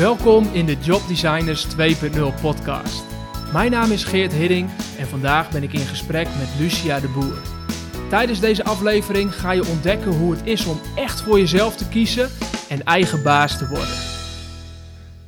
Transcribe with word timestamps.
Welkom 0.00 0.48
in 0.52 0.66
de 0.66 0.76
Job 0.76 1.08
Designers 1.08 1.66
2.0 1.66 2.40
podcast. 2.40 3.04
Mijn 3.52 3.70
naam 3.70 3.90
is 3.90 4.04
Geert 4.04 4.32
Hidding 4.32 4.70
en 4.98 5.06
vandaag 5.06 5.50
ben 5.50 5.62
ik 5.62 5.72
in 5.72 5.80
gesprek 5.80 6.26
met 6.38 6.48
Lucia 6.58 7.00
de 7.00 7.08
Boer. 7.08 7.38
Tijdens 8.08 8.40
deze 8.40 8.64
aflevering 8.64 9.34
ga 9.34 9.50
je 9.50 9.66
ontdekken 9.66 10.12
hoe 10.12 10.30
het 10.30 10.40
is 10.44 10.66
om 10.66 10.80
echt 10.96 11.20
voor 11.20 11.38
jezelf 11.38 11.76
te 11.76 11.88
kiezen 11.88 12.28
en 12.68 12.84
eigen 12.84 13.22
baas 13.22 13.58
te 13.58 13.68
worden. 13.68 13.96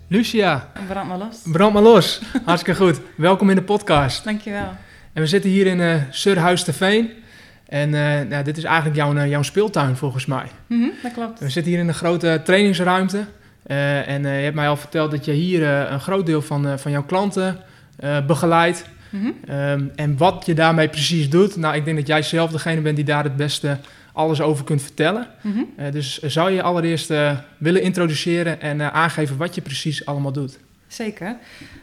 Lucia, 0.09 0.73
Brand 0.87 1.09
maar 1.09 1.19
los. 1.19 1.41
brand 1.45 1.73
maar 1.73 1.83
los. 1.83 2.21
Hartstikke 2.45 2.85
goed. 2.85 3.01
Welkom 3.17 3.51
in 3.51 3.57
de 3.57 3.63
podcast. 3.63 4.25
Dankjewel. 4.25 4.77
En 5.13 5.23
we 5.23 5.27
zitten 5.27 5.51
hier 5.51 5.67
in 5.67 5.81
eh 5.81 6.03
Surhuis 6.11 6.65
te 6.65 6.73
Veen. 6.73 7.11
En 7.69 7.95
eh, 7.95 8.29
nou, 8.29 8.45
dit 8.45 8.57
is 8.57 8.65
eigenlijk 8.65 8.97
jouw, 8.97 9.17
eh, 9.17 9.29
jouw 9.29 9.43
speeltuin 9.43 9.97
volgens 9.97 10.27
mij. 10.27 10.47
Mhm, 10.67 10.89
dat 11.03 11.13
klopt. 11.13 11.41
We 11.41 11.49
zitten 11.49 11.73
hier 11.73 11.81
in 11.81 11.89
een 11.89 11.95
grote 11.95 12.41
trainingsruimte. 12.45 13.25
Eh, 13.63 14.09
en 14.09 14.25
eh, 14.25 14.37
je 14.37 14.43
hebt 14.43 14.55
mij 14.55 14.69
al 14.69 14.77
verteld 14.77 15.11
dat 15.11 15.25
je 15.25 15.33
hier 15.33 15.63
eh, 15.63 15.91
een 15.91 16.01
groot 16.01 16.27
deel 16.27 16.43
van, 16.43 16.79
van 16.79 16.91
jouw 16.91 17.05
klanten 17.05 17.59
begeleidt. 18.27 18.85
Mhm. 19.11 19.31
Ehm, 19.47 19.85
en 19.95 20.17
wat 20.17 20.43
je 20.47 20.55
daarmee 20.55 20.89
precies 20.89 21.31
doet, 21.31 21.57
nou, 21.57 21.75
ik 21.75 21.85
denk 21.85 21.97
dat 21.97 22.07
jij 22.07 22.23
zelf 22.23 22.51
degene 22.51 22.81
bent 22.81 22.97
die 22.97 23.05
daar 23.05 23.25
het 23.25 23.37
beste 23.37 23.79
alles 24.13 24.41
over 24.41 24.65
kunt 24.65 24.83
vertellen. 24.83 25.27
Mhm. 25.41 25.91
Dus 25.91 26.19
zou 26.19 26.51
je 26.51 26.63
allereerst 26.63 27.13
willen 27.59 27.83
introduceren 27.83 28.61
en 28.61 28.93
aangeven 28.93 29.37
wat 29.37 29.55
je 29.55 29.61
precies 29.61 30.07
allemaal 30.07 30.33
doet? 30.33 30.59
Zeker. 30.93 31.37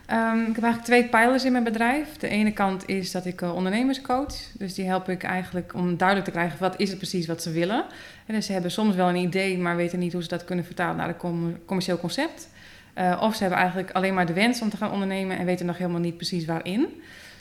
Ehm, 0.06 0.40
ik 0.40 0.56
heb 0.56 0.64
eigenlijk 0.64 0.84
twee 0.84 1.08
pijlers 1.08 1.46
in 1.46 1.52
mijn 1.52 1.64
bedrijf. 1.64 2.18
De 2.18 2.28
ene 2.28 2.52
kant 2.52 2.88
is 2.88 3.12
dat 3.12 3.26
ik 3.26 3.42
eh, 3.42 3.56
ondernemers 3.56 4.02
coach. 4.02 4.36
Dus 4.58 4.74
die 4.74 4.86
help 4.86 5.10
ik 5.10 5.24
eigenlijk 5.24 5.74
om 5.74 5.98
duidelijk 5.98 6.28
te 6.28 6.34
krijgen 6.34 6.60
wat 6.60 6.80
is 6.80 6.90
het 6.90 6.98
precies 6.98 7.28
wat 7.28 7.42
ze 7.42 7.52
willen. 7.52 7.86
En 8.26 8.36
dus 8.36 8.46
ze 8.46 8.52
hebben 8.52 8.72
soms 8.72 8.96
wel 8.96 9.10
een 9.10 9.16
idee, 9.16 9.58
maar 9.58 9.76
weten 9.76 10.00
niet 10.00 10.14
hoe 10.14 10.22
ze 10.22 10.28
dat 10.28 10.46
kunnen 10.46 10.66
vertalen 10.66 10.96
naar 10.96 11.10
een 11.10 11.18
com- 11.18 11.58
commercieel 11.66 12.00
concept. 12.00 12.50
Eh, 12.94 13.20
of 13.22 13.36
ze 13.36 13.42
hebben 13.42 13.60
eigenlijk 13.60 13.92
alleen 13.92 14.14
maar 14.14 14.26
de 14.26 14.34
wens 14.34 14.62
om 14.62 14.70
te 14.70 14.78
gaan 14.78 14.92
ondernemen 14.92 15.38
en 15.38 15.46
weten 15.46 15.66
nog 15.66 15.78
helemaal 15.78 16.00
niet 16.00 16.18
precies 16.18 16.46
waarin. 16.46 16.88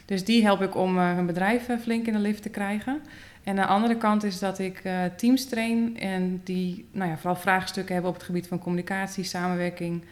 Dus 0.04 0.24
die 0.24 0.42
help 0.42 0.62
ik 0.62 0.76
om 0.76 0.98
eh, 0.98 1.14
hun 1.14 1.26
bedrijf 1.26 1.68
flink 1.82 2.06
in 2.06 2.12
de 2.12 2.18
lift 2.18 2.42
te 2.42 2.48
krijgen. 2.48 3.00
En 3.44 3.56
de 3.56 3.66
andere 3.66 3.96
kant 3.96 4.24
is 4.24 4.38
dat 4.38 4.58
ik 4.58 4.82
teams 5.16 5.44
train 5.44 5.98
en 5.98 6.40
die 6.44 6.88
nou 6.92 7.10
ja, 7.10 7.16
vooral 7.16 7.40
vraagstukken 7.40 7.92
hebben 7.92 8.10
op 8.10 8.16
het 8.16 8.26
gebied 8.26 8.48
van 8.48 8.58
communicatie, 8.58 9.24
samenwerking, 9.24 10.04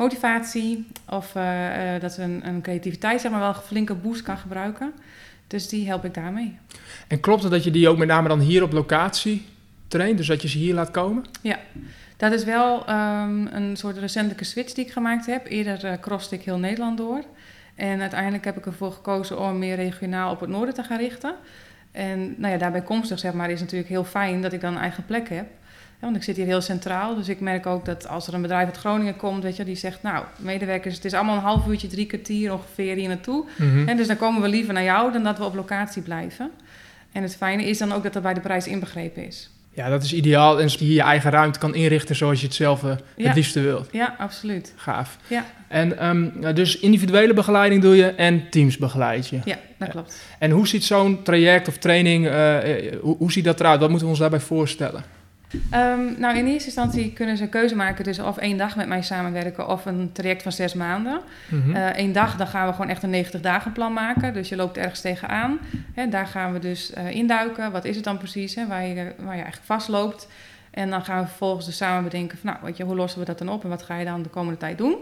motivatie. 0.00 0.86
Of 1.08 1.34
eh, 1.34 1.94
eh, 1.94 2.00
dat 2.00 2.12
ze 2.12 2.22
een, 2.22 2.46
een 2.46 2.62
creativiteit 2.62 3.20
zeg 3.20 3.30
maar 3.30 3.40
wel 3.40 3.48
een 3.48 3.54
flinke 3.54 3.94
boost 3.94 4.22
kan 4.22 4.36
gebruiken. 4.36 4.92
Dus 5.46 5.68
die 5.68 5.86
help 5.86 6.04
ik 6.04 6.14
daarmee. 6.14 6.58
En 7.08 7.20
klopt 7.20 7.42
het 7.42 7.52
dat 7.52 7.64
je 7.64 7.70
die 7.70 7.88
ook 7.88 7.98
met 7.98 8.08
name 8.08 8.28
dan 8.28 8.40
hier 8.40 8.62
op 8.62 8.72
locatie 8.72 9.46
traint? 9.88 10.16
Dus 10.16 10.26
dat 10.26 10.42
je 10.42 10.48
ze 10.48 10.58
hier 10.58 10.74
laat 10.74 10.90
komen? 10.90 11.24
Dat 12.16 12.32
is 12.32 12.44
wel 12.44 12.86
ehm, 12.86 13.46
een 13.46 13.76
soort 13.76 13.98
recentelijke 13.98 14.44
switch 14.44 14.72
die 14.72 14.84
ik 14.84 14.92
gemaakt 14.92 15.26
heb. 15.26 15.46
Eerder 15.46 15.84
uh, 15.84 15.92
crosste 16.00 16.34
ik 16.34 16.42
heel 16.42 16.58
Nederland 16.58 16.98
door. 16.98 17.22
En 17.74 18.00
uiteindelijk 18.00 18.44
heb 18.44 18.56
ik 18.56 18.66
ervoor 18.66 18.92
gekozen 18.92 19.40
om 19.40 19.58
meer 19.58 19.76
regionaal 19.76 20.32
op 20.32 20.40
het 20.40 20.50
noorden 20.50 20.74
te 20.74 20.82
gaan 20.82 20.98
richten. 20.98 21.34
En 21.92 22.34
nou 22.36 22.52
ja, 22.52 22.58
daarbij 22.58 22.82
komstig 22.82 23.18
zeg 23.18 23.32
maar, 23.32 23.50
is 23.50 23.60
natuurlijk 23.60 23.88
heel 23.88 24.04
fijn 24.04 24.42
dat 24.42 24.52
ik 24.52 24.60
dan 24.60 24.72
een 24.72 24.80
eigen 24.80 25.04
plek 25.04 25.28
heb. 25.28 25.46
Want 26.00 26.16
ik 26.16 26.22
zit 26.22 26.36
hier 26.36 26.46
heel 26.46 26.60
centraal, 26.60 27.14
dus 27.14 27.28
ik 27.28 27.40
merk 27.40 27.66
ook 27.66 27.84
dat 27.84 28.08
als 28.08 28.26
er 28.26 28.34
een 28.34 28.42
bedrijf 28.42 28.66
uit 28.66 28.76
Groningen 28.76 29.16
komt, 29.16 29.42
weet 29.42 29.56
je, 29.56 29.64
die 29.64 29.76
zegt, 29.76 30.02
nou, 30.02 30.24
medewerkers, 30.38 30.94
het 30.94 31.04
is 31.04 31.12
allemaal 31.14 31.36
een 31.36 31.42
half 31.42 31.66
uurtje, 31.66 31.88
drie 31.88 32.06
kwartier 32.06 32.52
ongeveer 32.52 32.96
hier 32.96 33.08
naartoe. 33.08 33.44
Mhm. 33.56 33.88
En 33.88 33.96
dus 33.96 34.06
dan 34.06 34.16
komen 34.16 34.42
we 34.42 34.48
liever 34.48 34.74
naar 34.74 34.82
jou 34.82 35.12
dan 35.12 35.22
dat 35.22 35.38
we 35.38 35.44
op 35.44 35.54
locatie 35.54 36.02
blijven. 36.02 36.50
En 37.12 37.22
het 37.22 37.36
fijne 37.36 37.64
is 37.64 37.78
dan 37.78 37.92
ook 37.92 38.02
dat 38.02 38.14
er 38.14 38.20
bij 38.20 38.34
de 38.34 38.40
prijs 38.40 38.66
inbegrepen 38.66 39.26
is. 39.26 39.50
Ja, 39.74 39.88
dat 39.88 40.02
is 40.02 40.12
ideaal. 40.12 40.56
En 40.60 40.62
dat 40.66 40.78
je 40.78 40.92
je 40.92 41.02
eigen 41.02 41.30
ruimte 41.30 41.58
kan 41.58 41.74
inrichten 41.74 42.16
zoals 42.16 42.40
je 42.40 42.46
het 42.46 42.54
zelf 42.54 42.84
eh, 42.84 42.90
Ja. 43.16 43.26
het 43.26 43.36
liefste 43.36 43.60
wilt. 43.60 43.88
Ja, 43.92 44.14
absoluut. 44.18 44.72
Gaaf. 44.76 45.16
Ja. 45.26 45.44
En 45.68 45.98
ehm, 45.98 46.28
nou, 46.40 46.54
dus 46.54 46.78
individuele 46.78 47.34
begeleiding 47.34 47.82
doe 47.82 47.96
je 47.96 48.06
en 48.06 48.50
teams 48.50 48.76
begeleid 48.76 49.28
je. 49.28 49.38
Ja, 49.44 49.56
dat 49.78 49.88
klopt. 49.88 50.20
En 50.38 50.50
hoe 50.50 50.68
ziet 50.68 50.84
zo'n 50.84 51.22
traject 51.22 51.68
of 51.68 51.76
training, 51.76 52.26
hoe, 53.00 53.16
hoe 53.16 53.32
ziet 53.32 53.44
dat 53.44 53.60
eruit? 53.60 53.80
Wat 53.80 53.88
moeten 53.88 54.06
we 54.06 54.12
ons 54.12 54.20
daarbij 54.22 54.40
voorstellen? 54.40 55.04
Ehm, 55.70 56.20
nou, 56.20 56.36
in 56.36 56.46
eerste 56.46 56.64
instantie 56.64 57.12
kunnen 57.12 57.36
ze 57.36 57.42
een 57.42 57.48
keuze 57.48 57.76
maken 57.76 58.04
tussen 58.04 58.26
of 58.26 58.36
één 58.36 58.56
dag 58.56 58.76
met 58.76 58.88
mij 58.88 59.02
samenwerken 59.02 59.68
of 59.68 59.86
een 59.86 60.10
traject 60.12 60.42
van 60.42 60.52
zes 60.52 60.74
maanden. 60.74 61.20
Mhm. 61.48 61.76
Eh 61.76 61.98
Eén 61.98 62.12
dag, 62.12 62.36
dan 62.36 62.46
gaan 62.46 62.66
we 62.66 62.72
gewoon 62.72 62.90
echt 62.90 63.02
een 63.02 63.10
90 63.10 63.40
dagen 63.40 63.72
plan 63.72 63.92
maken. 63.92 64.34
Dus 64.34 64.48
je 64.48 64.56
loopt 64.56 64.76
ergens 64.76 65.00
tegenaan. 65.00 65.58
Hè, 65.94 66.08
daar 66.08 66.26
gaan 66.26 66.52
we 66.52 66.58
dus 66.58 66.92
eh, 66.92 67.10
induiken. 67.10 67.72
Wat 67.72 67.84
is 67.84 67.94
het 67.94 68.04
dan 68.04 68.18
precies 68.18 68.54
hè, 68.54 68.66
waar, 68.66 68.86
je, 68.86 68.94
waar 68.94 69.36
je 69.36 69.42
eigenlijk 69.42 69.64
vastloopt? 69.64 70.28
En 70.70 70.90
dan 70.90 71.04
gaan 71.04 71.20
we 71.20 71.26
vervolgens 71.26 71.66
dus 71.66 71.76
samen 71.76 72.04
bedenken 72.04 72.38
van, 72.38 72.50
nou, 72.50 72.64
weet 72.64 72.76
je, 72.76 72.84
hoe 72.84 72.96
lossen 72.96 73.20
we 73.20 73.26
dat 73.26 73.38
dan 73.38 73.48
op 73.48 73.62
en 73.62 73.68
wat 73.68 73.82
ga 73.82 73.98
je 73.98 74.04
dan 74.04 74.22
de 74.22 74.28
komende 74.28 74.58
tijd 74.58 74.78
doen? 74.78 74.96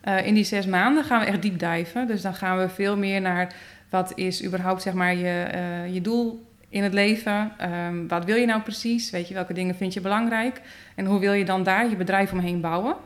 Eh, 0.00 0.26
in 0.26 0.34
die 0.34 0.44
zes 0.44 0.66
maanden 0.66 1.04
gaan 1.04 1.20
we 1.20 1.26
echt 1.26 1.42
diep 1.42 1.58
diven. 1.58 2.06
Dus 2.06 2.22
dan 2.22 2.34
gaan 2.34 2.58
we 2.58 2.68
veel 2.68 2.96
meer 2.96 3.20
naar 3.20 3.52
wat 3.88 4.12
is 4.14 4.44
überhaupt 4.44 4.82
zeg 4.82 4.92
maar 4.92 5.14
je, 5.14 5.42
eh, 5.42 5.94
je 5.94 6.00
doel 6.00 6.49
in 6.70 6.82
het 6.82 6.92
leven? 6.92 7.52
Ehm, 7.58 8.06
wat 8.06 8.24
wil 8.24 8.36
je 8.36 8.46
nou 8.46 8.60
precies? 8.60 9.10
Weet 9.10 9.28
je, 9.28 9.34
welke 9.34 9.52
dingen 9.52 9.74
vind 9.74 9.92
je 9.92 10.00
belangrijk? 10.00 10.60
En 10.94 11.04
hoe 11.06 11.20
wil 11.20 11.32
je 11.32 11.44
dan 11.44 11.62
daar 11.62 11.88
je 11.88 11.96
bedrijf 11.96 12.32
omheen 12.32 12.60
bouwen? 12.60 12.96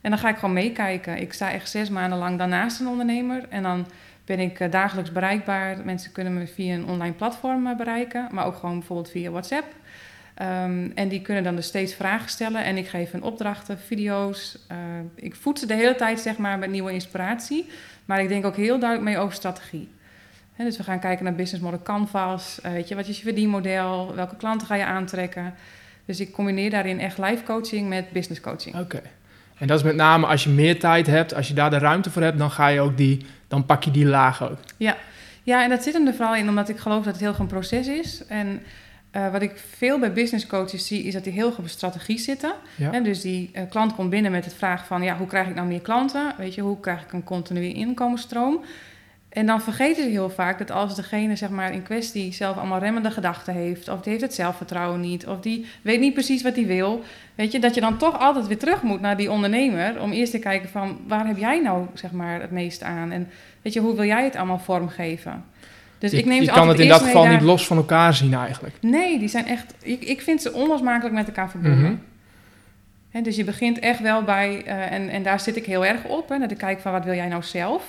En 0.00 0.10
dan 0.10 0.18
ga 0.18 0.28
ik 0.28 0.36
gewoon 0.36 0.54
meekijken. 0.54 1.20
Ik 1.20 1.32
sta 1.32 1.52
echt 1.52 1.70
zes 1.70 1.90
maanden 1.90 2.18
lang 2.18 2.38
daarnaast 2.38 2.80
een 2.80 2.86
ondernemer. 2.86 3.46
En 3.48 3.62
dan 3.62 3.86
ben 4.24 4.40
ik 4.40 4.60
eh, 4.60 4.70
dagelijks 4.70 5.12
bereikbaar. 5.12 5.84
Mensen 5.84 6.12
kunnen 6.12 6.34
me 6.34 6.46
via 6.46 6.74
een 6.74 6.86
online 6.86 7.14
platform 7.14 7.66
eh, 7.66 7.76
bereiken. 7.76 8.28
Maar 8.30 8.46
ook 8.46 8.56
gewoon 8.56 8.78
bijvoorbeeld 8.78 9.10
via 9.10 9.30
WhatsApp. 9.30 9.66
Ehm, 10.34 10.90
en 10.94 11.08
die 11.08 11.22
kunnen 11.22 11.42
dan 11.42 11.56
dus 11.56 11.66
steeds 11.66 11.94
vragen 11.94 12.28
stellen. 12.28 12.64
En 12.64 12.76
ik 12.76 12.88
geef 12.88 13.10
hun 13.10 13.22
opdrachten, 13.22 13.78
video's. 13.78 14.58
Eh, 14.68 14.76
ik 15.14 15.34
voed 15.34 15.58
ze 15.58 15.66
de 15.66 15.74
hele 15.74 15.94
tijd 15.94 16.20
zeg 16.20 16.36
maar, 16.36 16.58
met 16.58 16.70
nieuwe 16.70 16.92
inspiratie. 16.92 17.68
Maar 18.04 18.22
ik 18.22 18.28
denk 18.28 18.44
ook 18.44 18.56
heel 18.56 18.78
duidelijk 18.78 19.10
mee 19.10 19.18
over 19.18 19.34
strategie. 19.34 19.88
Dus 20.56 20.76
we 20.76 20.82
gaan 20.82 21.00
kijken 21.00 21.24
naar 21.24 21.34
business 21.34 21.64
model 21.64 21.82
canvas. 21.82 22.60
eh, 22.60 22.72
weet 22.72 22.88
je, 22.88 22.94
wat 22.94 23.08
is 23.08 23.16
je 23.16 23.22
verdienmodel? 23.22 24.14
Welke 24.14 24.36
klanten 24.36 24.66
ga 24.66 24.74
je 24.74 24.84
aantrekken? 24.84 25.54
Dus 26.04 26.20
ik 26.20 26.32
combineer 26.32 26.70
daarin 26.70 27.00
echt 27.00 27.18
live 27.18 27.42
coaching 27.42 27.88
met 27.88 28.10
business 28.12 28.40
coaching. 28.40 28.78
Oké. 28.78 29.02
En 29.58 29.66
dat 29.66 29.78
is 29.78 29.84
met 29.84 29.96
name 29.96 30.26
als 30.26 30.44
je 30.44 30.50
meer 30.50 30.78
tijd 30.78 31.06
hebt, 31.06 31.34
als 31.34 31.48
je 31.48 31.54
daar 31.54 31.70
de 31.70 31.78
ruimte 31.78 32.10
voor 32.10 32.22
hebt, 32.22 32.38
dan 32.38 32.50
ga 32.50 32.66
je 32.66 32.80
ook 32.80 32.96
die, 32.96 33.26
dan 33.48 33.66
pak 33.66 33.84
je 33.84 33.90
die 33.90 34.06
laag 34.06 34.50
ook. 34.50 34.58
Ja, 35.42 35.62
en 35.62 35.70
dat 35.70 35.82
zit 35.82 35.92
hem 35.94 36.06
er 36.06 36.14
vooral 36.14 36.34
in 36.34 36.48
omdat 36.48 36.68
ik 36.68 36.78
geloof 36.78 37.04
dat 37.04 37.12
het 37.12 37.20
heel 37.22 37.28
erg 37.28 37.38
een 37.38 37.46
proces 37.46 37.86
is. 37.86 38.26
En 38.26 38.62
eh, 39.10 39.30
wat 39.32 39.42
ik 39.42 39.62
veel 39.76 39.98
bij 39.98 40.12
business 40.12 40.46
coaches 40.46 40.86
zie, 40.86 41.02
is 41.02 41.12
dat 41.12 41.24
die 41.24 41.32
heel 41.32 41.46
erg 41.46 41.58
op 41.58 41.68
strategie 41.68 42.18
zitten. 42.18 42.52
Ja. 42.74 42.92
En 42.92 43.02
dus 43.02 43.20
die 43.20 43.50
eh, 43.52 43.62
klant 43.70 43.94
komt 43.94 44.10
binnen 44.10 44.32
met 44.32 44.44
het 44.44 44.54
vraag 44.54 44.86
van, 44.86 45.02
ja, 45.02 45.16
hoe 45.16 45.26
krijg 45.26 45.48
ik 45.48 45.54
nou 45.54 45.66
meer 45.66 45.80
klanten? 45.80 46.34
Weet 46.38 46.54
je, 46.54 46.60
hoe 46.60 46.80
krijg 46.80 47.02
ik 47.02 47.12
een 47.12 47.24
continue 47.24 47.72
inkomensstroom? 47.72 48.64
En 49.34 49.46
dan 49.46 49.60
vergeten 49.60 50.02
ze 50.02 50.10
heel 50.10 50.30
vaak 50.30 50.58
dat 50.58 50.70
als 50.70 50.96
degene 50.96 51.36
zeg 51.36 51.50
maar, 51.50 51.72
in 51.72 51.82
kwestie 51.82 52.32
zelf 52.32 52.56
allemaal 52.56 52.78
remmende 52.78 53.10
gedachten 53.10 53.54
heeft, 53.54 53.88
of 53.88 54.00
die 54.00 54.10
heeft 54.12 54.24
het 54.24 54.34
zelfvertrouwen 54.34 55.00
niet, 55.00 55.26
of 55.26 55.40
die 55.40 55.66
weet 55.82 56.00
niet 56.00 56.12
precies 56.12 56.42
wat 56.42 56.54
hij 56.54 56.66
wil, 56.66 57.02
weet 57.34 57.52
je, 57.52 57.58
dat 57.58 57.74
je 57.74 57.80
dan 57.80 57.96
toch 57.96 58.18
altijd 58.18 58.46
weer 58.46 58.58
terug 58.58 58.82
moet 58.82 59.00
naar 59.00 59.16
die 59.16 59.30
ondernemer 59.30 60.00
om 60.00 60.12
eerst 60.12 60.32
te 60.32 60.38
kijken 60.38 60.68
van 60.68 60.98
waar 61.06 61.26
heb 61.26 61.38
jij 61.38 61.60
nou 61.60 61.86
zeg 61.94 62.12
maar, 62.12 62.40
het 62.40 62.50
meest 62.50 62.82
aan? 62.82 63.12
En 63.12 63.28
weet 63.62 63.72
je, 63.72 63.80
hoe 63.80 63.94
wil 63.94 64.04
jij 64.04 64.24
het 64.24 64.36
allemaal 64.36 64.58
vormgeven? 64.58 65.44
Dus 65.98 66.10
je 66.10 66.18
ik 66.18 66.24
neem 66.24 66.40
je 66.40 66.44
ze 66.44 66.52
kan 66.52 66.68
het 66.68 66.80
in 66.80 66.88
dat 66.88 67.02
geval 67.02 67.22
daar- 67.22 67.32
niet 67.32 67.42
los 67.42 67.66
van 67.66 67.76
elkaar 67.76 68.14
zien 68.14 68.34
eigenlijk. 68.34 68.74
Nee, 68.80 69.18
die 69.18 69.28
zijn 69.28 69.46
echt. 69.46 69.74
Ik, 69.82 70.04
ik 70.04 70.20
vind 70.20 70.42
ze 70.42 70.52
onlosmakelijk 70.52 71.14
met 71.14 71.26
elkaar 71.26 71.50
verbonden. 71.50 72.02
Mhm. 73.12 73.22
Dus 73.22 73.36
je 73.36 73.44
begint 73.44 73.78
echt 73.78 74.00
wel 74.00 74.22
bij, 74.22 74.62
eh, 74.64 74.92
en, 74.92 75.08
en 75.08 75.22
daar 75.22 75.40
zit 75.40 75.56
ik 75.56 75.66
heel 75.66 75.86
erg 75.86 76.04
op, 76.04 76.28
hè, 76.28 76.38
dat 76.38 76.50
ik 76.50 76.58
kijk 76.58 76.80
van 76.80 76.92
wat 76.92 77.04
wil 77.04 77.14
jij 77.14 77.28
nou 77.28 77.42
zelf? 77.42 77.84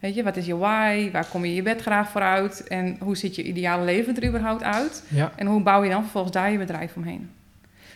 Weet 0.00 0.14
je, 0.14 0.22
wat 0.22 0.36
is 0.36 0.46
je 0.46 0.56
why? 0.56 1.10
Waar 1.12 1.26
kom 1.30 1.44
je 1.44 1.54
je 1.54 1.62
bed 1.62 1.80
graag 1.80 2.10
voor 2.10 2.20
uit? 2.20 2.66
En 2.68 2.96
hoe 3.00 3.16
ziet 3.16 3.34
je 3.34 3.42
ideale 3.42 3.84
leven 3.84 4.16
er 4.16 4.28
überhaupt 4.28 4.62
uit? 4.62 5.04
Ja. 5.08 5.32
En 5.36 5.46
hoe 5.46 5.62
bouw 5.62 5.82
je 5.84 5.90
dan 5.90 6.02
vervolgens 6.02 6.32
daar 6.34 6.50
je 6.52 6.58
bedrijf 6.58 6.96
omheen? 6.96 7.30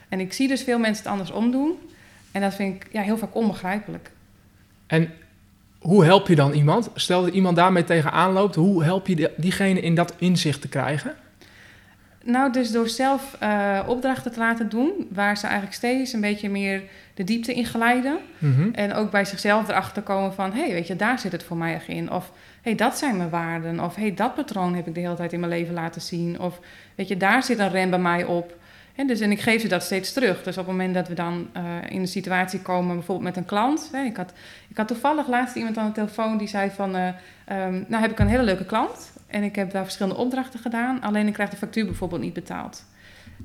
En 0.09 0.21
ik 0.21 0.33
zie 0.33 0.49
dus 0.49 0.63
veel 0.63 0.79
mensen 0.79 1.03
het 1.03 1.13
andersom 1.13 1.51
doen. 1.51 1.73
En 2.33 2.41
dat 2.41 2.55
vind 2.55 2.75
ik 2.75 2.89
ja, 2.93 3.03
heel 3.03 3.19
vaak 3.19 3.35
onbegrijpelijk. 3.35 4.11
En 4.87 5.11
hoe 5.79 6.05
help 6.05 6.29
je 6.29 6.35
dan 6.35 6.53
iemand? 6.53 6.91
Stel 6.95 7.23
dat 7.23 7.35
iemand 7.35 7.57
daarmee 7.57 7.85
tegenaan 7.85 8.33
loopt, 8.33 8.55
hoe 8.55 8.85
help 8.85 9.07
je 9.07 9.17
die- 9.17 9.29
diegene 9.37 9.81
in 9.81 9.95
dat 9.95 10.15
inzicht 10.19 10.61
te 10.61 10.69
krijgen? 10.69 11.15
Nou, 12.27 12.53
dus 12.53 12.71
door 12.71 12.89
zelf 12.89 13.37
eh, 13.39 13.81
opdrachten 13.87 14.33
te 14.33 14.39
laten 14.39 14.69
doen, 14.69 15.09
waar 15.11 15.37
ze 15.37 15.45
eigenlijk 15.45 15.77
steeds 15.77 16.13
een 16.13 16.21
beetje 16.21 16.51
meer 16.51 16.83
de 17.15 17.25
diepte 17.25 17.55
in 17.55 17.65
glijden. 17.65 18.19
Mhm. 18.39 18.69
En 18.73 18.95
ook 18.95 19.11
bij 19.11 19.25
zichzelf 19.25 19.69
erachter 19.69 20.03
komen 20.03 20.35
van, 20.35 20.53
hé, 20.53 20.65
hey, 20.65 20.73
weet 20.73 20.87
je, 20.87 20.97
daar 20.97 21.19
zit 21.19 21.33
het 21.33 21.43
voor 21.43 21.57
mij 21.57 21.75
echt 21.75 21.89
in. 21.89 22.11
Of, 22.11 22.31
hé, 22.35 22.35
hey, 22.63 22.75
dat 22.75 22.99
zijn 22.99 23.17
mijn 23.17 23.31
waarden. 23.31 23.81
Of, 23.81 23.95
hé, 23.95 24.03
hey, 24.03 24.15
dat 24.15 24.35
patroon 24.35 24.75
heb 24.75 24.87
ik 24.87 24.95
de 24.95 25.01
hele 25.01 25.15
tijd 25.15 25.33
in 25.33 25.41
mijn 25.41 25.53
leven 25.53 25.75
laten 25.75 26.01
zien. 26.01 26.41
Of, 26.41 26.61
weet 26.95 27.09
je, 27.09 27.17
daar 27.17 27.43
zit 27.43 27.59
een 27.59 27.71
rem 27.71 27.91
bij 27.91 27.99
mij 27.99 28.25
op. 28.25 28.57
En, 28.95 29.07
dus, 29.07 29.21
en 29.21 29.31
ik 29.31 29.41
geef 29.41 29.61
ze 29.61 29.69
dat 29.69 29.83
steeds 29.83 30.13
terug. 30.13 30.43
Dus 30.43 30.59
op 30.59 30.67
het 30.67 30.77
moment 30.77 30.95
dat 30.95 31.09
we 31.09 31.15
dan 31.15 31.49
eh, 31.53 31.63
in 31.89 32.01
een 32.01 32.09
situatie 32.09 32.61
komen, 32.61 32.95
bijvoorbeeld 32.95 33.27
met 33.29 33.37
een 33.37 33.45
klant. 33.45 33.89
Hè, 33.93 34.05
ik, 34.05 34.17
had, 34.17 34.33
ik 34.69 34.77
had 34.77 34.89
toevallig 34.89 35.29
laatst 35.29 35.57
iemand 35.57 35.79
aan 35.79 35.87
de 35.87 35.93
telefoon 35.93 36.39
die 36.39 36.49
zei 36.49 36.71
van, 36.71 36.97
eh, 36.97 37.09
ehm, 37.45 37.83
nou 37.87 38.03
heb 38.03 38.11
ik 38.11 38.19
een 38.19 38.29
hele 38.29 38.43
leuke 38.43 38.65
klant. 38.65 39.13
En 39.35 39.43
ik 39.43 39.57
heb 39.57 39.71
daar 39.71 39.83
verschillende 39.83 40.19
opdrachten 40.19 40.61
gedaan. 40.61 41.01
Alleen 41.03 41.27
ik 41.27 41.33
krijg 41.33 41.51
de 41.51 41.57
factuur 41.57 41.85
bijvoorbeeld 41.85 42.21
niet 42.21 42.33
betaald. 42.33 42.85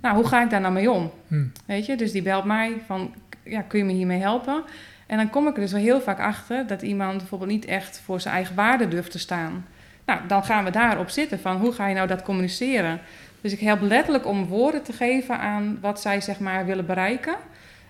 Nou, 0.02 0.16
hoe 0.16 0.28
ga 0.28 0.44
ik 0.44 0.50
daar 0.50 0.62
nou 0.62 0.74
mee 0.74 0.92
om? 0.92 1.12
Hm. 1.28 1.46
Weet 1.66 1.86
je, 1.86 1.98
dus 1.98 2.12
die 2.12 2.22
belt 2.22 2.44
mij 2.44 2.82
van, 2.86 3.14
ja, 3.44 3.62
kun 3.62 3.80
je 3.80 3.86
me 3.86 3.92
hiermee 3.92 4.20
helpen? 4.20 4.64
En 5.08 5.18
dan 5.18 5.30
kom 5.30 5.48
ik 5.48 5.56
er 5.56 5.62
dus 5.62 5.72
wel 5.72 5.82
heel 5.82 6.02
vaak 6.02 6.20
achter 6.20 6.68
dat 6.68 6.82
iemand 6.82 7.18
bijvoorbeeld 7.18 7.52
niet 7.52 7.66
echt 7.66 8.02
voor 8.06 8.22
zijn 8.22 8.34
eigen 8.34 8.56
waarde 8.56 8.88
durft 8.88 9.12
te 9.12 9.20
staan. 9.20 9.66
Nou, 10.06 10.20
dan 10.28 10.44
gaan 10.44 10.64
we 10.64 10.72
daarop 10.72 11.10
zitten 11.10 11.40
van 11.40 11.58
hoe 11.58 11.72
ga 11.72 11.88
je 11.88 11.96
nou 11.96 12.08
dat 12.08 12.22
communiceren? 12.22 13.00
Dus 13.42 13.52
ik 13.52 13.60
help 13.60 13.82
letterlijk 13.82 14.26
om 14.26 14.46
woorden 14.46 14.84
te 14.84 14.94
geven 14.94 15.40
aan 15.40 15.78
wat 15.82 16.02
zij 16.02 16.22
zeg 16.22 16.40
maar 16.40 16.66
willen 16.66 16.86
bereiken. 16.86 17.36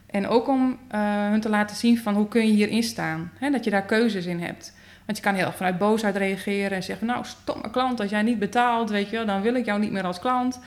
En 0.06 0.28
ook 0.28 0.48
om 0.48 0.78
uh, 0.92 1.30
hun 1.30 1.42
te 1.42 1.50
laten 1.50 1.76
zien 1.76 1.98
van 1.98 2.16
hoe 2.16 2.28
kun 2.28 2.48
je 2.48 2.54
hierin 2.54 2.84
staan. 2.84 3.32
Hè, 3.40 3.50
dat 3.50 3.64
je 3.64 3.70
daar 3.70 3.86
keuzes 3.86 4.26
in 4.26 4.40
hebt. 4.40 4.78
Want 5.10 5.22
je 5.22 5.28
kan 5.28 5.38
heel 5.38 5.46
erg 5.46 5.56
vanuit 5.56 5.78
boosheid 5.78 6.16
reageren 6.16 6.72
en 6.72 6.84
zeggen... 6.84 7.08
nou, 7.08 7.26
stomme 7.26 7.70
klant, 7.70 8.00
als 8.00 8.10
jij 8.10 8.22
niet 8.22 8.40
betaalt, 8.40 8.90
weet 8.90 9.10
je, 9.10 9.26
dan 9.26 9.42
wil 9.42 9.54
ik 9.54 9.66
jou 9.66 9.80
niet 9.80 9.92
meer 9.92 10.04
als 10.04 10.20
klant. 10.20 10.60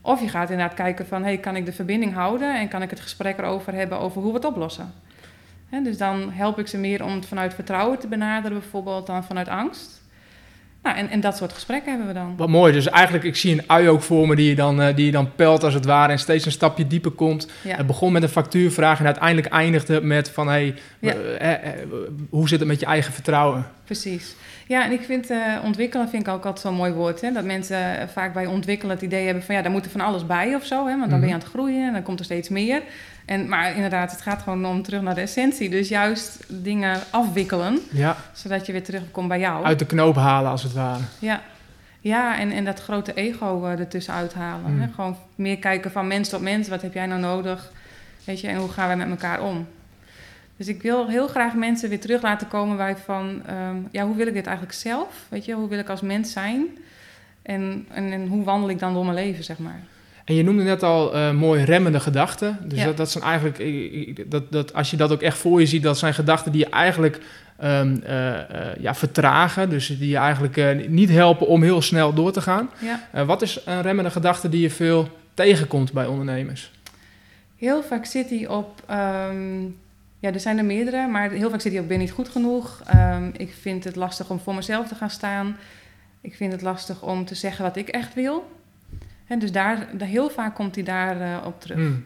Of 0.00 0.20
je 0.20 0.28
gaat 0.28 0.50
inderdaad 0.50 0.76
kijken 0.76 1.06
van... 1.06 1.22
hey, 1.22 1.38
kan 1.38 1.56
ik 1.56 1.66
de 1.66 1.72
verbinding 1.72 2.12
houden 2.14 2.58
en 2.58 2.68
kan 2.68 2.82
ik 2.82 2.90
het 2.90 3.00
gesprek 3.00 3.38
erover 3.38 3.74
hebben... 3.74 3.98
over 3.98 4.22
hoe 4.22 4.30
we 4.30 4.36
het 4.36 4.46
oplossen. 4.46 4.92
Dus 5.82 5.98
dan 5.98 6.32
help 6.32 6.58
ik 6.58 6.66
ze 6.66 6.78
meer 6.78 7.04
om 7.04 7.14
het 7.14 7.26
vanuit 7.26 7.54
vertrouwen 7.54 7.98
te 7.98 8.08
benaderen 8.08 8.58
bijvoorbeeld... 8.58 9.06
dan 9.06 9.24
vanuit 9.24 9.48
angst. 9.48 10.02
Nou, 10.86 10.98
en, 10.98 11.10
en 11.10 11.20
dat 11.20 11.36
soort 11.36 11.52
gesprekken 11.52 11.90
hebben 11.90 12.08
we 12.08 12.14
dan. 12.14 12.34
Wat 12.36 12.48
mooi. 12.48 12.72
Dus 12.72 12.88
eigenlijk, 12.88 13.24
ik 13.24 13.36
zie 13.36 13.52
een 13.52 13.64
ui 13.66 13.88
ook 13.88 14.02
voor 14.02 14.28
me 14.28 14.36
die 14.36 14.48
je 14.48 14.54
dan, 14.54 14.80
uh, 14.80 14.96
die 14.96 15.06
je 15.06 15.12
dan 15.12 15.34
pelt 15.34 15.64
als 15.64 15.74
het 15.74 15.84
ware 15.84 16.12
en 16.12 16.18
steeds 16.18 16.44
een 16.44 16.52
stapje 16.52 16.86
dieper 16.86 17.10
komt. 17.10 17.48
Ja. 17.62 17.76
Het 17.76 17.86
begon 17.86 18.12
met 18.12 18.22
een 18.22 18.28
factuurvraag 18.28 18.98
en 18.98 19.04
uiteindelijk 19.04 19.46
eindigde 19.46 20.00
met 20.00 20.30
van, 20.30 20.48
hé, 20.48 20.74
hey, 21.00 21.14
eh, 21.38 21.52
eh, 21.52 21.72
hoe 22.30 22.48
zit 22.48 22.58
het 22.58 22.68
met 22.68 22.80
je 22.80 22.86
eigen 22.86 23.12
vertrouwen? 23.12 23.66
Precies. 23.84 24.34
Ja, 24.66 24.84
en 24.84 24.92
ik 24.92 25.00
vind 25.00 25.30
ontwikkelen 25.64 26.08
vind 26.08 26.26
ik 26.26 26.32
ook 26.32 26.44
altijd 26.44 26.66
zo'n 26.66 26.74
mooi 26.74 26.92
woord. 26.92 27.20
Hè? 27.20 27.32
Dat 27.32 27.44
mensen 27.44 28.08
vaak 28.12 28.32
bij 28.34 28.46
ontwikkelen 28.46 28.94
het 28.94 29.04
idee 29.04 29.24
hebben 29.24 29.42
van, 29.42 29.54
ja, 29.54 29.62
daar 29.62 29.70
moet 29.70 29.84
er 29.84 29.90
van 29.90 30.00
alles 30.00 30.26
bij 30.26 30.54
of 30.54 30.64
zo. 30.64 30.86
Hè? 30.86 30.98
Want 30.98 31.10
dan 31.10 31.20
ben 31.20 31.28
je 31.28 31.34
mhm. 31.34 31.34
aan 31.34 31.40
het 31.40 31.48
groeien 31.48 31.86
en 31.86 31.92
dan 31.92 32.02
komt 32.02 32.18
er 32.18 32.24
steeds 32.24 32.48
meer. 32.48 32.82
En, 33.26 33.48
maar 33.48 33.74
inderdaad, 33.74 34.10
het 34.10 34.20
gaat 34.20 34.42
gewoon 34.42 34.66
om 34.66 34.82
terug 34.82 35.02
naar 35.02 35.14
de 35.14 35.20
essentie. 35.20 35.70
Dus 35.70 35.88
juist 35.88 36.44
dingen 36.48 37.00
afwikkelen, 37.10 37.78
ja. 37.90 38.16
zodat 38.32 38.66
je 38.66 38.72
weer 38.72 38.84
terugkomt 38.84 39.28
bij 39.28 39.38
jou. 39.38 39.64
Uit 39.64 39.78
de 39.78 39.86
knoop 39.86 40.16
halen, 40.16 40.50
als 40.50 40.62
het 40.62 40.72
ware. 40.72 41.02
Ja, 41.18 41.42
ja 42.00 42.38
en, 42.38 42.50
en 42.50 42.64
dat 42.64 42.82
grote 42.82 43.14
ego 43.14 43.64
uh, 43.64 43.80
ertussen 43.80 44.14
uithalen. 44.14 44.72
Mm. 44.72 44.80
Hè? 44.80 44.88
Gewoon 44.94 45.16
meer 45.34 45.58
kijken 45.58 45.90
van 45.90 46.06
mens 46.06 46.28
tot 46.28 46.40
mens. 46.40 46.68
Wat 46.68 46.82
heb 46.82 46.94
jij 46.94 47.06
nou 47.06 47.20
nodig? 47.20 47.72
Weet 48.24 48.40
je, 48.40 48.48
en 48.48 48.56
hoe 48.56 48.68
gaan 48.68 48.86
wij 48.86 48.96
met 48.96 49.10
elkaar 49.10 49.42
om? 49.42 49.66
Dus 50.56 50.68
ik 50.68 50.82
wil 50.82 51.08
heel 51.08 51.28
graag 51.28 51.54
mensen 51.54 51.88
weer 51.88 52.00
terug 52.00 52.22
laten 52.22 52.48
komen 52.48 52.76
bij 52.76 52.96
van... 52.96 53.42
Um, 53.50 53.88
ja, 53.90 54.06
hoe 54.06 54.16
wil 54.16 54.26
ik 54.26 54.34
dit 54.34 54.46
eigenlijk 54.46 54.76
zelf? 54.76 55.26
Weet 55.28 55.44
je, 55.44 55.54
hoe 55.54 55.68
wil 55.68 55.78
ik 55.78 55.88
als 55.88 56.00
mens 56.00 56.32
zijn? 56.32 56.66
En, 57.42 57.86
en, 57.90 58.12
en 58.12 58.26
hoe 58.26 58.44
wandel 58.44 58.70
ik 58.70 58.78
dan 58.78 58.92
door 58.92 59.04
mijn 59.04 59.16
leven, 59.16 59.44
zeg 59.44 59.58
maar? 59.58 59.80
En 60.26 60.34
je 60.34 60.42
noemde 60.42 60.62
net 60.62 60.82
al 60.82 61.16
uh, 61.16 61.32
mooi 61.32 61.64
remmende 61.64 62.00
gedachten. 62.00 62.58
Dus 62.64 62.84
dat, 62.84 62.96
dat 62.96 63.10
zijn 63.10 63.24
eigenlijk, 63.24 64.30
dat, 64.30 64.52
dat, 64.52 64.74
als 64.74 64.90
je 64.90 64.96
dat 64.96 65.12
ook 65.12 65.22
echt 65.22 65.38
voor 65.38 65.60
je 65.60 65.66
ziet, 65.66 65.82
dat 65.82 65.98
zijn 65.98 66.14
gedachten 66.14 66.52
die 66.52 66.60
je 66.60 66.70
eigenlijk 66.70 67.20
um, 67.64 68.02
uh, 68.06 68.10
uh, 68.10 68.40
ja, 68.78 68.94
vertragen. 68.94 69.70
Dus 69.70 69.86
die 69.86 70.08
je 70.08 70.16
eigenlijk 70.16 70.88
niet 70.88 71.10
helpen 71.10 71.46
om 71.46 71.62
heel 71.62 71.82
snel 71.82 72.14
door 72.14 72.32
te 72.32 72.40
gaan. 72.40 72.70
Ja. 72.78 73.24
wat 73.24 73.42
is 73.42 73.60
een 73.64 73.82
remmende 73.82 74.10
gedachte 74.10 74.48
die 74.48 74.60
je 74.60 74.70
veel 74.70 75.08
tegenkomt 75.34 75.92
bij 75.92 76.06
ondernemers? 76.06 76.70
Heel 77.56 77.82
vaak 77.82 78.04
zit 78.04 78.28
die 78.28 78.50
op. 78.50 78.82
Um, 78.90 79.76
ja, 80.18 80.32
er 80.32 80.40
zijn 80.40 80.58
er 80.58 80.64
meerdere, 80.64 81.06
maar 81.06 81.30
heel 81.30 81.50
vaak 81.50 81.60
zit 81.60 81.72
die 81.72 81.80
op 81.80 81.88
ben 81.88 81.98
niet 81.98 82.10
goed 82.10 82.28
genoeg. 82.28 82.82
Um, 82.94 83.32
ik 83.36 83.54
vind 83.60 83.84
het 83.84 83.96
lastig 83.96 84.30
om 84.30 84.38
voor 84.38 84.54
mezelf 84.54 84.88
te 84.88 84.94
gaan 84.94 85.10
staan. 85.10 85.56
Ik 86.20 86.34
vind 86.34 86.52
het 86.52 86.62
lastig 86.62 87.02
om 87.02 87.24
te 87.24 87.34
zeggen 87.34 87.64
wat 87.64 87.76
ik 87.76 87.88
echt 87.88 88.14
wil. 88.14 88.55
En 89.26 89.38
dus 89.38 89.52
daar, 89.52 89.86
heel 89.98 90.30
vaak 90.30 90.54
komt 90.54 90.74
hij 90.74 90.84
daar 90.84 91.20
uh, 91.20 91.46
op 91.46 91.60
terug. 91.60 91.78
Mm. 91.78 92.04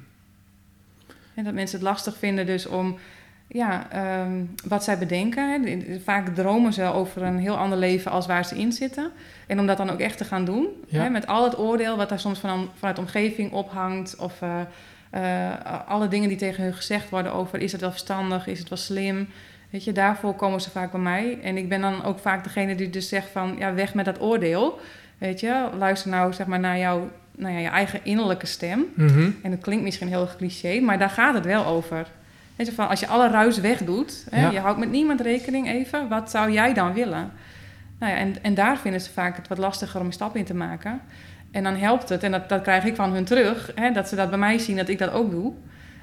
En 1.35 1.45
dat 1.45 1.55
mensen 1.55 1.79
het 1.79 1.89
lastig 1.89 2.17
vinden 2.17 2.47
dus 2.47 2.67
om 2.67 2.99
ja, 3.47 3.87
um, 4.23 4.55
wat 4.69 4.85
zij 4.85 4.99
bedenken. 4.99 5.51
Hè. 5.51 6.01
Vaak 6.05 6.29
dromen 6.35 6.73
ze 6.73 6.85
over 6.85 7.23
een 7.23 7.39
heel 7.39 7.57
ander 7.57 7.79
leven 7.79 8.11
als 8.11 8.27
waar 8.27 8.45
ze 8.45 8.59
in 8.59 8.73
zitten. 8.73 9.11
En 9.47 9.61
om 9.61 9.67
dat 9.67 9.77
dan 9.77 9.91
ook 9.91 10.01
echt 10.01 10.19
te 10.19 10.25
gaan 10.25 10.45
doen. 10.45 10.69
Ja. 10.87 11.03
Hè, 11.03 11.11
met 11.11 11.27
al 11.27 11.45
het 11.45 11.59
oordeel 11.59 11.97
wat 11.97 12.09
daar 12.09 12.21
soms 12.21 12.39
van, 12.39 12.71
vanuit 12.75 12.97
de 12.97 13.03
omgeving 13.03 13.53
ophangt. 13.53 14.17
Of 14.17 14.41
uh, 14.43 14.61
uh, 15.15 15.51
alle 15.87 16.09
dingen 16.09 16.29
die 16.29 16.39
tegen 16.39 16.63
hun 16.63 16.75
gezegd 16.75 17.11
worden 17.11 17.33
over 17.33 17.59
is 17.59 17.73
het 17.73 17.81
wel 17.81 17.91
verstandig, 17.91 18.47
is 18.47 18.59
het 18.59 18.69
wel 18.69 18.79
slim. 18.79 19.29
Weet 19.71 19.85
je, 19.85 19.93
daarvoor 19.93 20.35
komen 20.35 20.61
ze 20.61 20.71
vaak 20.71 20.91
bij 20.91 21.01
mij. 21.01 21.39
En 21.43 21.57
ik 21.57 21.69
ben 21.69 21.81
dan 21.81 22.05
ook 22.05 22.19
vaak 22.19 22.45
degene 22.45 22.75
die 22.75 22.91
dus 22.91 23.09
zegt 23.09 23.29
van 23.31 23.55
ja, 23.59 23.75
weg 23.75 23.95
met 23.95 24.05
dat 24.05 24.21
oordeel. 24.21 24.81
Weet 25.21 25.41
je, 25.41 25.69
luister 25.79 26.11
nou 26.11 26.33
zeg 26.33 26.47
maar 26.47 26.61
naar 26.61 26.79
jouw 26.79 27.11
nou 27.37 27.55
ja, 27.55 27.61
je 27.61 27.69
eigen 27.69 28.01
innerlijke 28.03 28.47
stem. 28.47 28.85
Mhm. 28.95 29.31
En 29.43 29.51
het 29.51 29.61
klinkt 29.61 29.85
misschien 29.85 30.09
heel 30.09 30.29
cliché, 30.37 30.81
maar 30.81 30.99
daar 30.99 31.11
gaat 31.11 31.35
het 31.35 31.45
wel 31.45 31.67
over. 31.67 32.07
Weet 32.57 32.67
je, 32.67 32.73
van 32.73 32.89
als 32.89 33.01
je 33.01 33.07
alle 33.07 33.29
ruis 33.29 33.61
wegdoet, 33.61 34.27
hè, 34.31 34.49
je 34.49 34.59
houdt 34.59 34.79
met 34.79 34.91
niemand 34.91 35.21
rekening 35.21 35.69
even, 35.69 36.09
wat 36.09 36.31
zou 36.31 36.53
jij 36.53 36.75
dan 36.75 36.93
willen? 36.93 37.31
Nou 37.99 38.13
ja, 38.13 38.19
en, 38.19 38.35
en 38.43 38.55
daar 38.55 38.79
vinden 38.79 39.01
ze 39.01 39.11
vaak 39.11 39.37
het 39.37 39.49
wat 39.49 39.59
lastiger 39.59 40.01
om 40.01 40.07
een 40.07 40.13
stap 40.13 40.37
in 40.37 40.45
te 40.45 40.55
maken. 40.55 41.01
En 41.51 41.63
dan 41.63 41.77
helpt 41.77 42.09
het, 42.09 42.23
en 42.23 42.31
dat, 42.31 42.49
dat 42.49 42.63
krijg 42.63 42.85
ik 42.85 42.95
van 42.95 43.13
hun 43.13 43.25
terug, 43.25 43.73
hè, 43.75 43.93
dat 43.93 44.09
ze 44.09 44.17
dat 44.17 44.29
bij 44.31 44.39
mij 44.39 44.59
zien, 44.59 44.77
dat 44.77 44.89
ik 44.89 44.99
dat 44.99 45.13
ook 45.13 45.31
doe. 45.31 45.53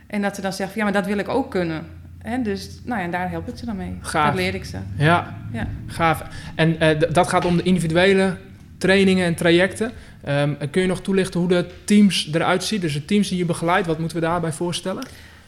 En 0.07 0.21
dat 0.21 0.35
ze 0.35 0.41
dan 0.41 0.53
zeggen, 0.53 0.77
ja, 0.77 0.83
maar 0.83 0.93
dat 0.93 1.05
wil 1.05 1.17
ik 1.17 1.27
ook 1.27 1.51
kunnen. 1.51 1.85
Hè, 2.17 2.41
dus 2.41 2.79
nou 2.83 2.99
ja, 2.99 3.05
en 3.05 3.11
daar 3.11 3.29
help 3.29 3.47
ik 3.47 3.57
ze 3.57 3.65
dan 3.65 3.75
mee. 3.75 3.97
Gaaf. 4.01 4.25
Dat 4.25 4.35
leer 4.35 4.55
ik 4.55 4.65
ze. 4.65 4.77
Ja, 4.97 5.35
ja. 5.51 5.67
gaaf. 5.87 6.23
En 6.55 6.83
uh, 6.83 6.99
dat 7.13 7.27
gaat 7.27 7.45
om 7.45 7.57
de 7.57 7.63
individuele 7.63 8.37
trainingen 8.77 9.25
en 9.25 9.35
trajecten. 9.35 9.91
Um, 10.27 10.57
kun 10.71 10.81
je 10.81 10.87
nog 10.87 11.01
toelichten 11.01 11.39
hoe 11.39 11.49
de 11.49 11.65
teams 11.83 12.29
eruit 12.33 12.63
zien? 12.63 12.79
Dus 12.79 12.93
de 12.93 13.05
teams 13.05 13.29
die 13.29 13.37
je 13.37 13.45
begeleidt, 13.45 13.87
wat 13.87 13.99
moeten 13.99 14.17
we 14.17 14.25
daarbij 14.25 14.51
voorstellen? 14.51 15.03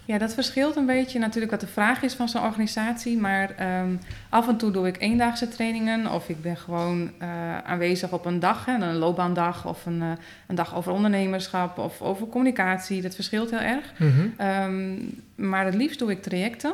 Ja, 0.10 0.18
dat 0.18 0.34
verschilt 0.34 0.76
een 0.76 0.86
beetje 0.86 1.20
natuurlijk 1.20 1.52
wat 1.52 1.60
de 1.60 1.68
vraag 1.68 2.02
is 2.02 2.14
van 2.14 2.30
zo'n 2.30 2.44
organisatie. 2.44 3.18
Maar 3.18 3.80
um, 3.82 4.00
af 4.30 4.48
en 4.48 4.58
toe 4.58 4.72
doe 4.72 4.88
ik 4.88 5.02
eendaagse 5.02 5.48
trainingen 5.48 6.12
of 6.12 6.30
ik 6.30 6.42
ben 6.42 6.58
gewoon 6.58 7.12
uh, 7.22 7.58
aanwezig 7.58 8.12
op 8.12 8.26
een 8.26 8.40
dag, 8.40 8.66
hè, 8.66 8.74
een 8.74 8.96
loopbaandag 8.96 9.66
of 9.66 9.86
een, 9.86 10.02
uh, 10.02 10.12
een 10.48 10.56
dag 10.56 10.76
over 10.76 10.92
ondernemerschap 10.92 11.78
of 11.78 12.02
over 12.02 12.28
communicatie. 12.28 13.02
Dat 13.02 13.16
verschilt 13.16 13.50
heel 13.50 13.60
erg. 13.60 13.94
Mm 13.98 14.12
-hmm. 14.12 14.48
um, 14.48 15.12
maar 15.36 15.66
het 15.66 15.76
liefst 15.76 16.00
doe 16.00 16.12
ik 16.12 16.22
trajecten. 16.22 16.74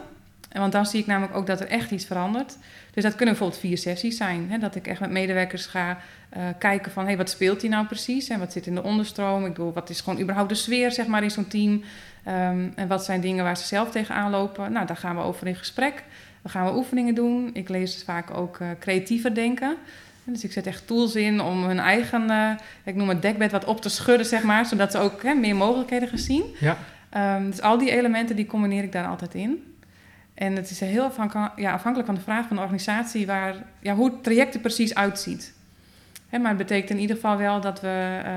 Want 0.59 0.71
dan 0.71 0.85
zie 0.85 0.99
ik 0.99 1.05
namelijk 1.05 1.35
ook 1.35 1.47
dat 1.47 1.59
er 1.59 1.67
echt 1.67 1.91
iets 1.91 2.05
verandert. 2.05 2.57
Dus 2.93 3.03
dat 3.03 3.15
kunnen 3.15 3.35
bijvoorbeeld 3.35 3.61
vier 3.61 3.77
sessies 3.77 4.17
zijn. 4.17 4.47
Hè? 4.49 4.57
Dat 4.57 4.75
ik 4.75 4.87
echt 4.87 4.99
met 4.99 5.09
medewerkers 5.09 5.65
ga 5.65 5.97
uh, 6.37 6.43
kijken 6.59 6.91
van... 6.91 7.05
Hey, 7.05 7.17
wat 7.17 7.29
speelt 7.29 7.61
hier 7.61 7.69
nou 7.69 7.85
precies? 7.85 8.27
En 8.27 8.39
wat 8.39 8.51
zit 8.51 8.67
in 8.67 8.75
de 8.75 8.83
onderstroom? 8.83 9.45
Ik 9.45 9.53
bedoel, 9.53 9.73
wat 9.73 9.89
is 9.89 10.01
gewoon 10.01 10.21
überhaupt 10.21 10.49
de 10.49 10.55
sfeer 10.55 10.91
zeg 10.91 11.07
maar, 11.07 11.23
in 11.23 11.31
zo'n 11.31 11.47
team? 11.47 11.71
Um, 12.27 12.71
en 12.75 12.87
wat 12.87 13.05
zijn 13.05 13.21
dingen 13.21 13.43
waar 13.43 13.57
ze 13.57 13.65
zelf 13.65 13.91
tegenaan 13.91 14.31
lopen? 14.31 14.71
Nou, 14.71 14.85
daar 14.85 14.97
gaan 14.97 15.15
we 15.15 15.21
over 15.21 15.47
in 15.47 15.55
gesprek. 15.55 16.03
Dan 16.41 16.51
gaan 16.51 16.65
we 16.65 16.77
oefeningen 16.77 17.15
doen. 17.15 17.49
Ik 17.53 17.69
lees 17.69 17.93
dus 17.93 18.03
vaak 18.03 18.37
ook 18.37 18.59
uh, 18.59 18.67
creatiever 18.79 19.35
denken. 19.35 19.75
Dus 20.23 20.43
ik 20.43 20.51
zet 20.51 20.67
echt 20.67 20.87
tools 20.87 21.15
in 21.15 21.41
om 21.41 21.63
hun 21.63 21.79
eigen, 21.79 22.29
uh, 22.29 22.51
ik 22.83 22.95
noem 22.95 23.09
het 23.09 23.21
dekbed, 23.21 23.51
wat 23.51 23.65
op 23.65 23.81
te 23.81 23.89
schudden, 23.89 24.25
zeg 24.25 24.43
maar. 24.43 24.65
Zodat 24.65 24.91
ze 24.91 24.97
ook 24.97 25.23
hè, 25.23 25.33
meer 25.33 25.55
mogelijkheden 25.55 26.07
gaan 26.07 26.17
zien. 26.17 26.43
Ja. 26.59 26.77
Um, 27.37 27.49
dus 27.49 27.61
al 27.61 27.77
die 27.77 27.91
elementen, 27.91 28.35
die 28.35 28.45
combineer 28.45 28.83
ik 28.83 28.91
daar 28.91 29.07
altijd 29.07 29.33
in. 29.33 29.74
En 30.35 30.55
het 30.55 30.69
is 30.69 30.79
heel 30.79 31.03
afhankelijk, 31.03 31.51
ja, 31.55 31.71
afhankelijk 31.71 32.09
van 32.09 32.17
de 32.17 32.23
vraag 32.23 32.47
van 32.47 32.55
de 32.55 32.61
organisatie 32.61 33.25
waar, 33.25 33.55
ja, 33.79 33.95
hoe 33.95 34.11
het 34.11 34.23
traject 34.23 34.53
er 34.53 34.59
precies 34.59 34.95
uitziet. 34.95 35.53
Hè, 36.29 36.37
maar 36.37 36.49
het 36.49 36.57
betekent 36.57 36.89
in 36.89 36.99
ieder 36.99 37.15
geval 37.15 37.37
wel 37.37 37.61
dat 37.61 37.81
we, 37.81 38.19
uh, 38.25 38.31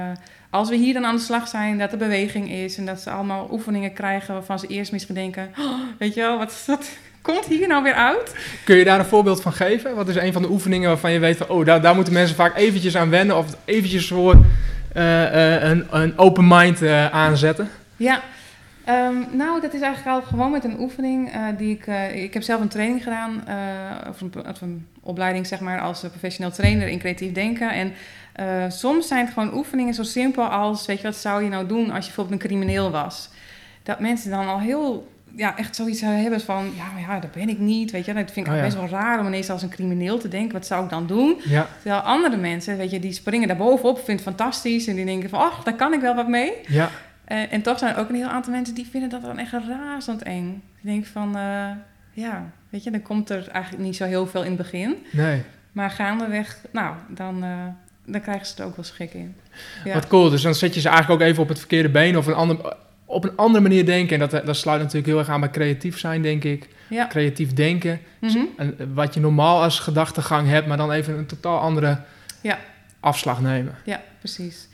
als 0.50 0.68
we 0.68 0.76
hier 0.76 0.94
dan 0.94 1.04
aan 1.04 1.16
de 1.16 1.22
slag 1.22 1.48
zijn, 1.48 1.78
dat 1.78 1.92
er 1.92 1.98
beweging 1.98 2.50
is 2.50 2.76
en 2.76 2.86
dat 2.86 3.00
ze 3.00 3.10
allemaal 3.10 3.48
oefeningen 3.50 3.92
krijgen 3.92 4.34
waarvan 4.34 4.58
ze 4.58 4.66
eerst 4.66 4.92
misschien 4.92 5.14
denken: 5.14 5.50
oh, 5.58 5.80
weet 5.98 6.14
je 6.14 6.20
wel, 6.20 6.38
wat, 6.38 6.64
wat 6.66 6.90
komt 7.22 7.46
hier 7.46 7.68
nou 7.68 7.82
weer 7.82 7.94
uit? 7.94 8.36
Kun 8.64 8.76
je 8.76 8.84
daar 8.84 8.98
een 8.98 9.04
voorbeeld 9.04 9.42
van 9.42 9.52
geven? 9.52 9.94
Wat 9.94 10.08
is 10.08 10.16
een 10.16 10.32
van 10.32 10.42
de 10.42 10.50
oefeningen 10.50 10.88
waarvan 10.88 11.12
je 11.12 11.18
weet 11.18 11.36
van, 11.36 11.48
oh, 11.48 11.64
daar, 11.64 11.80
daar 11.80 11.94
moeten 11.94 12.12
mensen 12.12 12.36
vaak 12.36 12.56
eventjes 12.56 12.96
aan 12.96 13.10
wennen 13.10 13.36
of 13.36 13.46
eventjes 13.64 14.08
voor 14.08 14.34
uh, 14.96 15.02
uh, 15.32 15.62
een, 15.62 15.86
een 15.90 16.18
open 16.18 16.46
mind 16.48 16.86
aanzetten? 17.10 17.70
Ja, 17.96 18.22
Um, 18.88 19.26
nou, 19.36 19.60
dat 19.60 19.74
is 19.74 19.80
eigenlijk 19.80 20.16
al 20.16 20.22
gewoon 20.28 20.50
met 20.50 20.64
een 20.64 20.80
oefening 20.80 21.34
uh, 21.34 21.46
die 21.56 21.74
ik... 21.74 21.86
Uh, 21.86 22.22
ik 22.22 22.34
heb 22.34 22.42
zelf 22.42 22.60
een 22.60 22.68
training 22.68 23.02
gedaan, 23.02 23.44
uh, 23.48 24.08
of, 24.08 24.20
een, 24.20 24.32
of, 24.48 24.60
een, 24.60 24.86
opleiding 25.00 25.46
zeg 25.46 25.60
maar, 25.60 25.80
als 25.80 26.00
professioneel 26.00 26.50
trainer 26.52 26.88
in 26.88 26.98
creatief 26.98 27.32
denken. 27.32 27.70
En 27.70 27.92
soms 28.72 29.08
zijn 29.08 29.24
het 29.24 29.34
gewoon 29.34 29.54
oefeningen 29.54 29.94
zo 29.94 30.02
simpel 30.02 30.44
als... 30.44 30.86
Weet 30.86 30.96
je, 30.96 31.02
wat 31.02 31.16
zou 31.16 31.42
je 31.42 31.48
nou 31.48 31.66
doen 31.66 31.90
als 31.90 31.98
je 31.98 32.12
bijvoorbeeld 32.12 32.42
een 32.42 32.48
crimineel 32.48 32.90
was? 32.90 33.30
Dat 33.82 34.00
mensen 34.00 34.30
dan 34.30 34.46
al 34.46 34.60
heel... 34.60 35.12
Ja, 35.36 35.56
echt 35.56 35.76
zoiets 35.76 36.00
hebben 36.00 36.40
van, 36.40 36.72
ja, 36.76 36.84
maar 36.92 37.00
ja, 37.00 37.20
dat 37.20 37.32
ben 37.32 37.48
ik 37.48 37.58
niet, 37.58 37.90
weet 37.90 38.04
je. 38.04 38.14
Dat 38.14 38.30
vind 38.30 38.46
ik 38.46 38.52
oh, 38.52 38.60
best 38.60 38.76
wel 38.76 38.88
raar 38.88 39.20
om 39.20 39.26
ineens 39.26 39.50
als 39.50 39.62
een 39.62 39.68
crimineel 39.68 40.18
te 40.18 40.28
denken. 40.28 40.52
Wat 40.52 40.66
zou 40.66 40.84
ik 40.84 40.90
dan 40.90 41.06
doen? 41.06 41.40
Ja. 41.44 41.66
Terwijl 41.82 42.02
andere 42.02 42.36
mensen, 42.36 42.76
weet 42.76 42.90
je, 42.90 43.00
die 43.00 43.12
springen 43.12 43.48
daar 43.48 43.56
bovenop, 43.56 43.96
vinden 43.96 44.14
het 44.14 44.24
fantastisch. 44.24 44.86
En 44.86 44.96
die 44.96 45.04
denken 45.04 45.28
van, 45.28 45.40
ach, 45.40 45.62
daar 45.62 45.74
kan 45.74 45.92
ik 45.92 46.00
wel 46.00 46.14
wat 46.14 46.28
mee. 46.28 46.52
Ja. 46.66 46.90
Uh, 47.28 47.52
en 47.52 47.62
toch 47.62 47.78
zijn 47.78 47.94
er 47.94 48.00
ook 48.00 48.08
een 48.08 48.14
heel 48.14 48.28
aantal 48.28 48.52
mensen 48.52 48.74
die 48.74 48.86
vinden 48.90 49.10
dat 49.10 49.22
dan 49.22 49.38
echt 49.38 49.52
razend 49.52 50.22
eng. 50.22 50.62
Die 50.80 50.90
denken 50.90 51.10
van, 51.10 51.36
uh, 51.36 51.70
ja, 52.12 52.50
weet 52.68 52.84
je, 52.84 52.90
dan 52.90 53.02
komt 53.02 53.30
er 53.30 53.48
eigenlijk 53.48 53.84
niet 53.84 53.96
zo 53.96 54.04
heel 54.04 54.26
veel 54.26 54.42
in 54.42 54.48
het 54.48 54.56
begin. 54.56 54.96
Nee. 55.10 55.42
Maar 55.72 55.90
gaandeweg, 55.90 56.58
nou, 56.72 56.94
dan, 57.08 57.44
uh, 57.44 57.50
dan 58.04 58.20
krijgen 58.20 58.46
ze 58.46 58.54
er 58.56 58.64
ook 58.64 58.76
wel 58.76 58.84
schik 58.84 59.14
in. 59.14 59.36
Ja. 59.84 59.94
Wat 59.94 60.06
cool, 60.06 60.30
dus 60.30 60.42
dan 60.42 60.54
zet 60.54 60.74
je 60.74 60.80
ze 60.80 60.88
eigenlijk 60.88 61.22
ook 61.22 61.28
even 61.28 61.42
op 61.42 61.48
het 61.48 61.58
verkeerde 61.58 61.88
been 61.88 62.16
of 62.16 62.26
een 62.26 62.34
ander 62.34 62.76
op 63.04 63.24
een 63.24 63.36
andere 63.36 63.62
manier 63.62 63.86
denken. 63.86 64.20
En 64.20 64.28
dat, 64.28 64.46
dat 64.46 64.56
sluit 64.56 64.80
natuurlijk 64.80 65.06
heel 65.06 65.18
erg 65.18 65.28
aan 65.28 65.40
bij 65.40 65.50
creatief 65.50 65.98
zijn, 65.98 66.22
denk 66.22 66.44
ik. 66.44 66.68
Ja. 66.88 67.06
Creatief 67.06 67.52
denken. 67.52 68.00
Mhm. 68.20 68.38
En 68.56 68.94
wat 68.94 69.14
je 69.14 69.20
normaal 69.20 69.62
als 69.62 69.78
gedachtegang 69.78 70.48
hebt, 70.48 70.66
maar 70.66 70.76
dan 70.76 70.92
even 70.92 71.18
een 71.18 71.26
totaal 71.26 71.58
andere 71.58 72.00
Ja. 72.40 72.58
afslag 73.00 73.40
nemen. 73.40 73.74
Ja, 73.84 74.02
precies. 74.18 74.68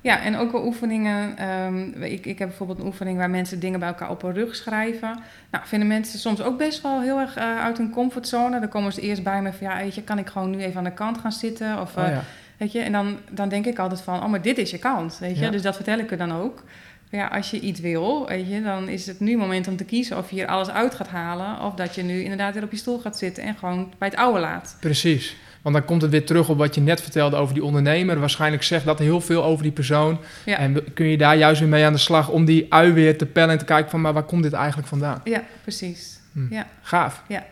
Ja, 0.00 0.20
en 0.22 0.36
ook 0.36 0.52
wel 0.52 0.64
oefeningen. 0.66 1.36
ehm, 1.38 2.02
ik, 2.02 2.26
ik 2.26 2.38
heb 2.38 2.48
bijvoorbeeld 2.48 2.78
een 2.78 2.86
oefening 2.86 3.18
waar 3.18 3.30
mensen 3.30 3.60
dingen 3.60 3.78
bij 3.78 3.88
elkaar 3.88 4.10
op 4.10 4.22
hun 4.22 4.34
rug 4.34 4.56
schrijven. 4.56 5.18
Nou, 5.50 5.64
vinden 5.66 5.88
mensen 5.88 6.18
soms 6.18 6.42
ook 6.42 6.58
best 6.58 6.82
wel 6.82 7.00
heel 7.00 7.18
erg 7.18 7.36
eh, 7.36 7.58
uit 7.64 7.78
hun 7.78 7.90
comfortzone. 7.90 8.60
Dan 8.60 8.68
komen 8.68 8.92
ze 8.92 9.00
eerst 9.00 9.22
bij 9.22 9.42
me 9.42 9.52
van, 9.52 9.66
ja, 9.66 9.76
weet 9.76 9.94
je, 9.94 10.02
kan 10.02 10.18
ik 10.18 10.28
gewoon 10.28 10.50
nu 10.50 10.58
even 10.58 10.78
aan 10.78 10.84
de 10.84 10.92
kant 10.92 11.18
gaan 11.18 11.32
zitten? 11.32 11.80
Of, 11.80 11.96
Oh, 11.96 12.04
eh, 12.04 12.10
ja. 12.10 12.22
weet 12.56 12.72
je, 12.72 12.80
en 12.80 12.92
dan, 12.92 13.16
dan 13.30 13.48
denk 13.48 13.66
ik 13.66 13.78
altijd 13.78 14.00
van, 14.00 14.22
oh, 14.22 14.28
maar 14.28 14.42
dit 14.42 14.58
is 14.58 14.70
je 14.70 14.78
kant, 14.78 15.18
weet 15.18 15.38
je. 15.38 15.44
Ja. 15.44 15.50
Dus 15.50 15.62
dat 15.62 15.74
vertel 15.76 15.98
ik 15.98 16.10
er 16.10 16.16
dan 16.18 16.32
ook. 16.32 16.64
Ja, 17.10 17.26
als 17.26 17.50
je 17.50 17.60
iets 17.60 17.80
wil, 17.80 18.26
weet 18.26 18.48
je, 18.50 18.62
dan 18.62 18.88
is 18.88 19.06
het 19.06 19.20
nu 19.20 19.36
moment 19.36 19.68
om 19.68 19.76
te 19.76 19.84
kiezen 19.84 20.18
of 20.18 20.30
je 20.30 20.34
hier 20.36 20.46
alles 20.46 20.70
uit 20.70 20.94
gaat 20.94 21.08
halen. 21.08 21.60
Of 21.60 21.74
dat 21.74 21.94
je 21.94 22.02
nu 22.02 22.22
inderdaad 22.22 22.54
weer 22.54 22.62
op 22.62 22.70
je 22.70 22.76
stoel 22.76 22.98
gaat 22.98 23.18
zitten 23.18 23.42
en 23.42 23.54
gewoon 23.56 23.92
bij 23.98 24.08
het 24.08 24.16
oude 24.16 24.40
laat. 24.40 24.76
Precies. 24.80 25.36
Want 25.62 25.74
dan 25.74 25.84
komt 25.84 26.02
het 26.02 26.10
weer 26.10 26.26
terug 26.26 26.48
op 26.48 26.58
wat 26.58 26.74
je 26.74 26.80
net 26.80 27.00
vertelde 27.00 27.36
over 27.36 27.54
die 27.54 27.64
ondernemer. 27.64 28.20
Waarschijnlijk 28.20 28.62
zegt 28.62 28.84
dat 28.84 28.98
heel 28.98 29.20
veel 29.20 29.44
over 29.44 29.62
die 29.62 29.72
persoon. 29.72 30.18
Ja. 30.44 30.58
En 30.58 30.94
kun 30.94 31.06
je 31.06 31.16
daar 31.16 31.36
juist 31.36 31.60
weer 31.60 31.68
mee 31.68 31.84
aan 31.84 31.92
de 31.92 31.98
slag 31.98 32.28
om 32.28 32.44
die 32.44 32.66
ui 32.68 32.92
weer 32.92 33.18
te 33.18 33.26
pellen 33.26 33.50
en 33.50 33.58
te 33.58 33.64
kijken 33.64 33.90
van, 33.90 34.00
maar 34.00 34.12
waar 34.12 34.22
komt 34.22 34.42
dit 34.42 34.52
eigenlijk 34.52 34.88
vandaan? 34.88 35.20
Ja, 35.24 35.42
precies. 35.62 36.20
Hm. 36.32 36.54
Ja. 36.54 36.66
Gaaf. 36.82 37.22
Ja. 37.28 37.46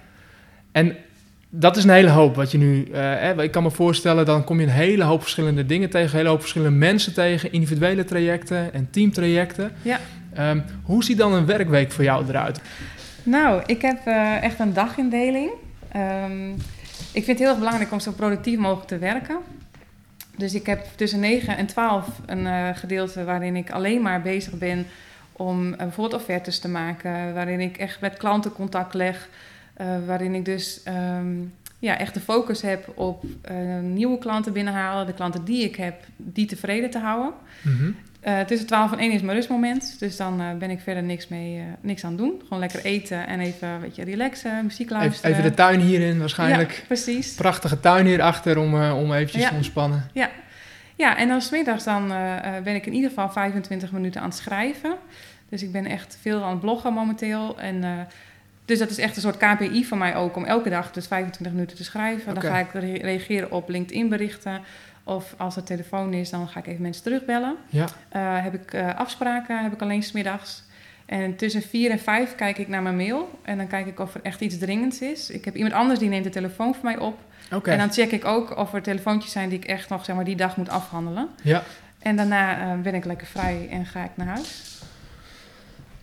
En 0.72 0.96
dat 1.50 1.76
is 1.76 1.84
een 1.84 1.90
hele 1.90 2.10
hoop 2.10 2.34
wat 2.34 2.50
je 2.50 2.58
nu... 2.58 2.84
eh, 2.84 3.00
hè, 3.00 3.42
ik 3.42 3.50
kan 3.50 3.62
me 3.62 3.70
voorstellen, 3.70 4.24
dan 4.24 4.44
kom 4.44 4.60
je 4.60 4.66
een 4.66 4.72
hele 4.72 5.04
hoop 5.04 5.20
verschillende 5.22 5.66
dingen 5.66 5.90
tegen. 5.90 6.10
Een 6.10 6.16
hele 6.16 6.28
hoop 6.28 6.40
verschillende 6.40 6.76
mensen 6.76 7.14
tegen. 7.14 7.52
Individuele 7.52 8.04
trajecten 8.04 8.72
en 8.74 8.88
teamtrajecten. 8.90 9.72
Ja. 9.82 10.00
Ehm, 10.34 10.60
hoe 10.82 11.04
ziet 11.04 11.18
dan 11.18 11.32
een 11.32 11.46
werkweek 11.46 11.92
voor 11.92 12.04
jou 12.04 12.24
eruit? 12.28 12.60
Nou, 13.22 13.62
ik 13.66 13.82
heb 13.82 13.98
eh, 14.04 14.42
echt 14.42 14.58
een 14.58 14.72
dagindeling. 14.72 15.50
Ehm, 15.92 16.50
ik 17.16 17.24
vind 17.24 17.38
het 17.38 17.38
heel 17.38 17.48
erg 17.48 17.58
belangrijk 17.58 17.92
om 17.92 18.00
zo 18.00 18.12
productief 18.12 18.58
mogelijk 18.58 18.88
te 18.88 18.98
werken. 18.98 19.38
Dus 20.36 20.54
ik 20.54 20.66
heb 20.66 20.86
tussen 20.96 21.20
9 21.20 21.56
en 21.56 21.66
12 21.66 22.08
een 22.26 22.46
eh, 22.46 22.68
gedeelte 22.74 23.24
waarin 23.24 23.56
ik 23.56 23.70
alleen 23.70 24.02
maar 24.02 24.22
bezig 24.22 24.58
ben 24.58 24.86
om 25.32 25.72
eh, 25.72 25.78
bijvoorbeeld 25.78 26.60
te 26.60 26.68
maken. 26.68 27.34
Waarin 27.34 27.60
ik 27.60 27.76
echt 27.76 28.00
met 28.00 28.16
klanten 28.16 28.52
contact 28.52 28.94
leg. 28.94 29.28
eh, 29.74 29.86
waarin 30.06 30.34
ik 30.34 30.44
dus 30.44 30.82
ehm, 30.82 31.34
ja, 31.78 31.98
echt 31.98 32.14
de 32.14 32.20
focus 32.20 32.62
heb 32.62 32.92
op 32.94 33.24
nieuwe 33.82 34.18
klanten 34.18 34.52
binnenhalen. 34.52 35.06
De 35.06 35.14
klanten 35.14 35.44
die 35.44 35.64
ik 35.64 35.76
heb, 35.76 35.94
die 36.16 36.46
tevreden 36.46 36.90
te 36.90 36.98
houden. 36.98 37.32
Mhm. 37.62 37.90
Eh, 38.26 38.40
tussen 38.40 38.66
12 38.66 38.92
en 38.92 38.98
1 38.98 39.12
is 39.12 39.20
mijn 39.20 39.36
rustmoment. 39.36 39.96
Dus 39.98 40.16
dan 40.16 40.40
eh, 40.40 40.46
ben 40.58 40.70
ik 40.70 40.80
verder 40.80 41.02
niks, 41.02 41.28
mee, 41.28 41.58
eh, 41.58 41.64
niks 41.80 42.04
aan 42.04 42.10
het 42.10 42.18
doen. 42.18 42.40
Gewoon 42.42 42.58
lekker 42.58 42.84
eten 42.84 43.26
en 43.26 43.40
even 43.40 43.68
een 43.68 43.80
beetje 43.80 44.04
relaxen, 44.04 44.64
muziek 44.64 44.90
luisteren. 44.90 45.30
even 45.30 45.42
de 45.42 45.54
tuin 45.54 45.80
hierin 45.80 46.18
waarschijnlijk. 46.18 46.72
Ja, 46.72 46.84
precies. 46.86 47.34
Prachtige 47.34 47.80
tuin 47.80 48.06
hierachter 48.06 48.58
om, 48.58 48.74
om 48.90 49.12
eventjes 49.12 49.42
Ja. 49.42 49.48
te 49.48 49.54
ontspannen. 49.54 50.10
Ja, 50.96 51.16
en 51.16 51.28
dan 51.28 51.40
smiddags 51.42 51.84
dan, 51.84 52.08
ben 52.64 52.74
ik 52.74 52.86
in 52.86 52.92
ieder 52.92 53.08
geval 53.08 53.30
25 53.30 53.92
minuten 53.92 54.20
aan 54.20 54.28
het 54.28 54.36
schrijven. 54.36 54.94
Dus 55.48 55.62
ik 55.62 55.72
ben 55.72 55.86
echt 55.86 56.18
veel 56.20 56.42
aan 56.42 56.50
het 56.50 56.60
bloggen 56.60 56.92
momenteel. 56.92 57.58
En, 57.58 58.06
dus 58.64 58.78
dat 58.78 58.90
is 58.90 58.98
echt 58.98 59.16
een 59.16 59.22
soort 59.22 59.36
KPI 59.36 59.84
voor 59.84 59.98
mij 59.98 60.16
ook 60.16 60.36
om 60.36 60.44
elke 60.44 60.70
dag 60.70 60.90
dus 60.92 61.06
25 61.06 61.54
minuten 61.54 61.76
te 61.76 61.84
schrijven. 61.84 62.34
Dan 62.34 62.42
ga 62.42 62.58
ik 62.58 62.72
re- 62.72 62.98
reageren 63.02 63.50
op 63.50 63.68
LinkedIn 63.68 64.08
berichten. 64.08 64.60
Of 65.08 65.34
als 65.36 65.54
het 65.54 65.66
telefoon 65.66 66.12
is, 66.12 66.30
dan 66.30 66.48
ga 66.48 66.58
ik 66.58 66.66
even 66.66 66.82
mensen 66.82 67.02
terugbellen. 67.02 67.56
Ja. 67.68 67.86
Eh, 68.08 68.42
heb 68.42 68.54
ik 68.54 68.72
eh, 68.72 68.94
afspraken, 68.94 69.62
heb 69.62 69.72
ik 69.72 69.82
alleen 69.82 70.02
smiddags. 70.02 70.62
En 71.04 71.36
tussen 71.36 71.62
vier 71.62 71.90
en 71.90 71.98
vijf 71.98 72.34
kijk 72.34 72.58
ik 72.58 72.68
naar 72.68 72.82
mijn 72.82 72.96
mail. 72.96 73.38
En 73.42 73.56
dan 73.56 73.66
kijk 73.66 73.86
ik 73.86 74.00
of 74.00 74.14
er 74.14 74.20
echt 74.22 74.40
iets 74.40 74.58
dringends 74.58 75.00
is. 75.00 75.30
Ik 75.30 75.44
heb 75.44 75.56
iemand 75.56 75.74
anders 75.74 75.98
die 75.98 76.08
neemt 76.08 76.24
de 76.24 76.30
telefoon 76.30 76.74
voor 76.74 76.84
mij 76.84 76.98
op. 76.98 77.18
Oké. 77.52 77.70
En 77.70 77.78
dan 77.78 77.92
check 77.92 78.10
ik 78.10 78.24
ook 78.24 78.56
of 78.56 78.74
er 78.74 78.82
telefoontjes 78.82 79.32
zijn 79.32 79.48
die 79.48 79.58
ik 79.58 79.64
echt 79.64 79.88
nog 79.88 80.04
zeg 80.04 80.16
maar, 80.16 80.24
die 80.24 80.36
dag 80.36 80.56
moet 80.56 80.68
afhandelen. 80.68 81.28
Ja. 81.42 81.62
En 81.98 82.16
daarna 82.16 82.60
eh, 82.60 82.80
ben 82.80 82.94
ik 82.94 83.04
lekker 83.04 83.26
vrij 83.26 83.68
en 83.70 83.86
ga 83.86 84.04
ik 84.04 84.10
naar 84.14 84.26
huis. 84.26 84.75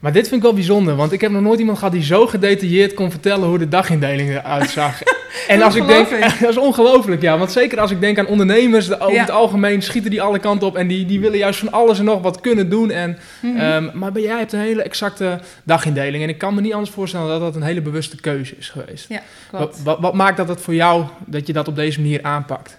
Maar 0.04 0.12
dit 0.12 0.24
vind 0.28 0.36
ik 0.36 0.42
wel 0.42 0.54
bijzonder, 0.54 0.96
want 0.96 1.12
ik 1.12 1.22
heb 1.22 1.32
nog 1.32 1.42
nooit 1.42 1.60
iemand 1.60 1.78
gehad 1.78 1.94
die 1.94 2.04
zo 2.04 2.28
gedetailleerd 2.28 2.94
kon 2.94 3.12
vertellen 3.12 3.48
hoe 3.48 3.58
de 3.58 3.68
dagindeling 3.68 4.30
eruit 4.30 4.70
zag. 4.70 5.02
en 5.48 5.62
als 5.62 5.76
ik 5.76 5.88
denk, 5.88 6.10
dat 6.42 6.50
is 6.50 6.58
ongelooflijk, 6.58 7.22
ja. 7.22 7.38
Want 7.38 7.52
zeker 7.52 7.80
als 7.80 7.92
ik 7.92 8.00
denk 8.00 8.20
aan 8.20 8.26
ondernemers, 8.28 8.88
de- 8.88 9.00
over 9.00 9.14
Ja. 9.14 9.20
het 9.22 9.32
algemeen 9.32 9.82
schieten 9.82 10.10
die 10.12 10.22
alle 10.22 10.40
kanten 10.40 10.68
op 10.68 10.76
en 10.76 10.88
die, 10.88 11.06
die 11.06 11.20
willen 11.20 11.38
juist 11.38 11.60
van 11.60 11.72
alles 11.72 12.00
en 12.00 12.06
nog 12.06 12.22
wat 12.22 12.42
kunnen 12.42 12.70
doen. 12.70 12.92
En, 12.92 13.18
Mhm. 13.42 13.58
ehm, 13.58 13.90
maar 13.94 14.12
bij 14.12 14.22
jij 14.22 14.38
hebt 14.38 14.54
een 14.54 14.60
hele 14.60 14.84
exacte 14.84 15.40
dagindeling 15.64 16.24
en 16.24 16.30
ik 16.30 16.38
kan 16.38 16.54
me 16.56 16.62
niet 16.62 16.74
anders 16.74 16.92
voorstellen 16.92 17.28
dat 17.28 17.40
dat 17.40 17.56
een 17.56 17.64
hele 17.64 17.82
bewuste 17.82 18.16
keuze 18.22 18.56
is 18.58 18.70
geweest. 18.70 19.06
ja, 19.10 19.22
Wat, 19.52 19.60
klopt. 19.62 19.84
wat, 19.84 20.00
wat 20.00 20.14
maakt 20.14 20.38
dat 20.38 20.48
het 20.48 20.62
voor 20.62 20.76
jou 20.76 21.06
dat 21.26 21.48
je 21.48 21.54
dat 21.54 21.68
op 21.68 21.76
deze 21.76 22.02
manier 22.02 22.24
aanpakt? 22.24 22.78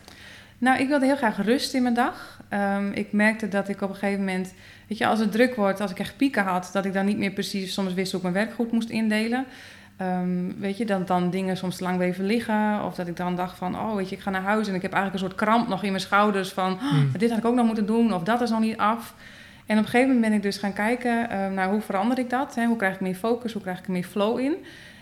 Nou, 0.59 0.81
ik 0.81 0.89
wilde 0.89 1.07
heel 1.07 1.17
graag 1.17 1.45
rust 1.45 1.75
in 1.75 1.83
mijn 1.83 1.95
dag. 1.95 2.39
Ehm, 2.49 2.91
ik 2.93 3.07
merkte 3.11 3.49
dat 3.49 3.69
ik 3.69 3.83
op 3.83 3.89
een 3.89 3.95
gegeven 3.97 4.19
moment, 4.25 4.55
weet 4.89 4.99
je, 4.99 5.07
als 5.07 5.19
het 5.19 5.33
druk 5.33 5.55
wordt, 5.55 5.81
als 5.81 5.91
ik 5.91 5.99
echt 5.99 6.17
pieken 6.17 6.43
had, 6.43 6.71
dat 6.73 6.85
ik 6.85 6.93
dan 6.93 7.07
niet 7.07 7.19
meer 7.19 7.33
precies 7.33 7.75
soms 7.75 7.95
wist 7.95 8.13
hoe 8.13 8.21
ik 8.21 8.33
mijn 8.33 8.45
werk 8.45 8.55
goed 8.55 8.73
moest 8.73 8.89
indelen. 8.89 9.45
Ehm, 9.97 10.51
weet 10.59 10.77
je, 10.77 10.85
dat 10.85 11.07
dan 11.07 11.31
dingen 11.31 11.57
soms 11.57 11.77
te 11.77 11.83
lang 11.83 11.97
bleven 11.97 12.27
liggen. 12.27 12.85
Of 12.85 12.95
dat 12.95 13.07
ik 13.07 13.17
dan 13.17 13.37
dacht 13.37 13.59
van, 13.59 13.79
oh 13.79 13.95
weet 13.95 14.09
je, 14.09 14.17
ik 14.17 14.23
ga 14.23 14.31
naar 14.31 14.43
huis 14.43 14.69
en 14.69 14.75
ik 14.75 14.83
heb 14.83 14.93
eigenlijk 14.93 15.23
een 15.23 15.31
soort 15.31 15.41
kramp 15.49 15.69
nog 15.69 15.83
in 15.83 15.91
mijn 15.91 16.03
schouders 16.03 16.53
van, 16.53 16.73
oh, 16.73 16.81
Hmm. 16.91 17.11
dit 17.19 17.31
had 17.31 17.39
ik 17.39 17.45
ook 17.45 17.55
nog 17.55 17.67
moeten 17.67 17.87
doen 17.87 18.15
of 18.15 18.23
dat 18.23 18.41
is 18.41 18.51
nog 18.51 18.61
niet 18.61 18.77
af. 18.77 19.15
En 19.67 19.79
op 19.79 19.85
een 19.85 19.91
gegeven 19.91 20.15
moment 20.15 20.31
ben 20.31 20.37
ik 20.37 20.43
dus 20.43 20.57
gaan 20.57 20.73
kijken 20.73 21.31
eh, 21.31 21.51
naar 21.51 21.71
hoe 21.71 21.81
verander 21.81 22.19
ik 22.19 22.31
dat? 22.31 22.55
Hè? 22.55 22.65
Hoe 22.67 22.77
krijg 22.77 22.95
ik 22.95 23.01
meer 23.01 23.15
focus? 23.15 23.53
Hoe 23.53 23.63
krijg 23.63 23.79
ik 23.79 23.87
er 23.87 23.93
meer 23.93 24.05
flow 24.05 24.39
in? 24.39 24.55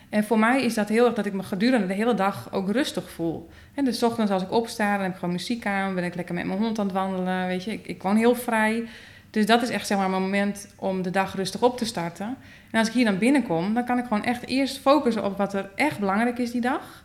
En 0.08 0.24
voor 0.24 0.38
mij 0.38 0.62
is 0.62 0.74
dat 0.74 0.88
heel 0.88 1.04
erg 1.06 1.14
dat 1.14 1.26
ik 1.26 1.32
me 1.32 1.42
gedurende 1.42 1.86
de 1.86 1.92
hele 1.92 2.14
dag 2.14 2.48
ook 2.52 2.70
rustig 2.70 3.10
voel. 3.10 3.48
En 3.74 3.84
dus 3.84 4.02
ochtends 4.02 4.32
als 4.32 4.42
ik 4.42 4.52
opsta, 4.52 4.92
dan 4.92 5.02
heb 5.02 5.12
ik 5.12 5.18
gewoon 5.18 5.34
muziek 5.34 5.66
aan, 5.66 5.94
ben 5.94 6.04
ik 6.04 6.14
lekker 6.14 6.34
met 6.34 6.46
mijn 6.46 6.58
hond 6.58 6.78
aan 6.78 6.84
het 6.86 6.94
wandelen, 6.94 7.46
weet 7.46 7.64
je. 7.64 7.72
Ik, 7.72 7.86
ik 7.86 8.02
woon 8.02 8.16
heel 8.16 8.34
vrij. 8.34 8.84
Dus 9.32 9.46
dat 9.46 9.62
is 9.62 9.68
echt 9.68 9.86
zeg 9.86 9.98
maar 9.98 10.10
mijn 10.10 10.22
moment 10.22 10.68
om 10.76 11.02
de 11.02 11.10
dag 11.10 11.34
rustig 11.34 11.62
op 11.62 11.78
te 11.78 11.84
starten. 11.84 12.36
En 12.70 12.78
als 12.78 12.88
ik 12.88 12.94
hier 12.94 13.04
dan 13.04 13.18
binnenkom, 13.18 13.74
dan 13.74 13.84
kan 13.84 13.98
ik 13.98 14.04
gewoon 14.04 14.24
echt 14.24 14.46
eerst 14.46 14.78
focussen 14.78 15.24
op 15.24 15.36
wat 15.36 15.54
er 15.54 15.70
echt 15.76 15.98
belangrijk 15.98 16.38
is 16.38 16.50
die 16.50 16.60
dag. 16.60 17.04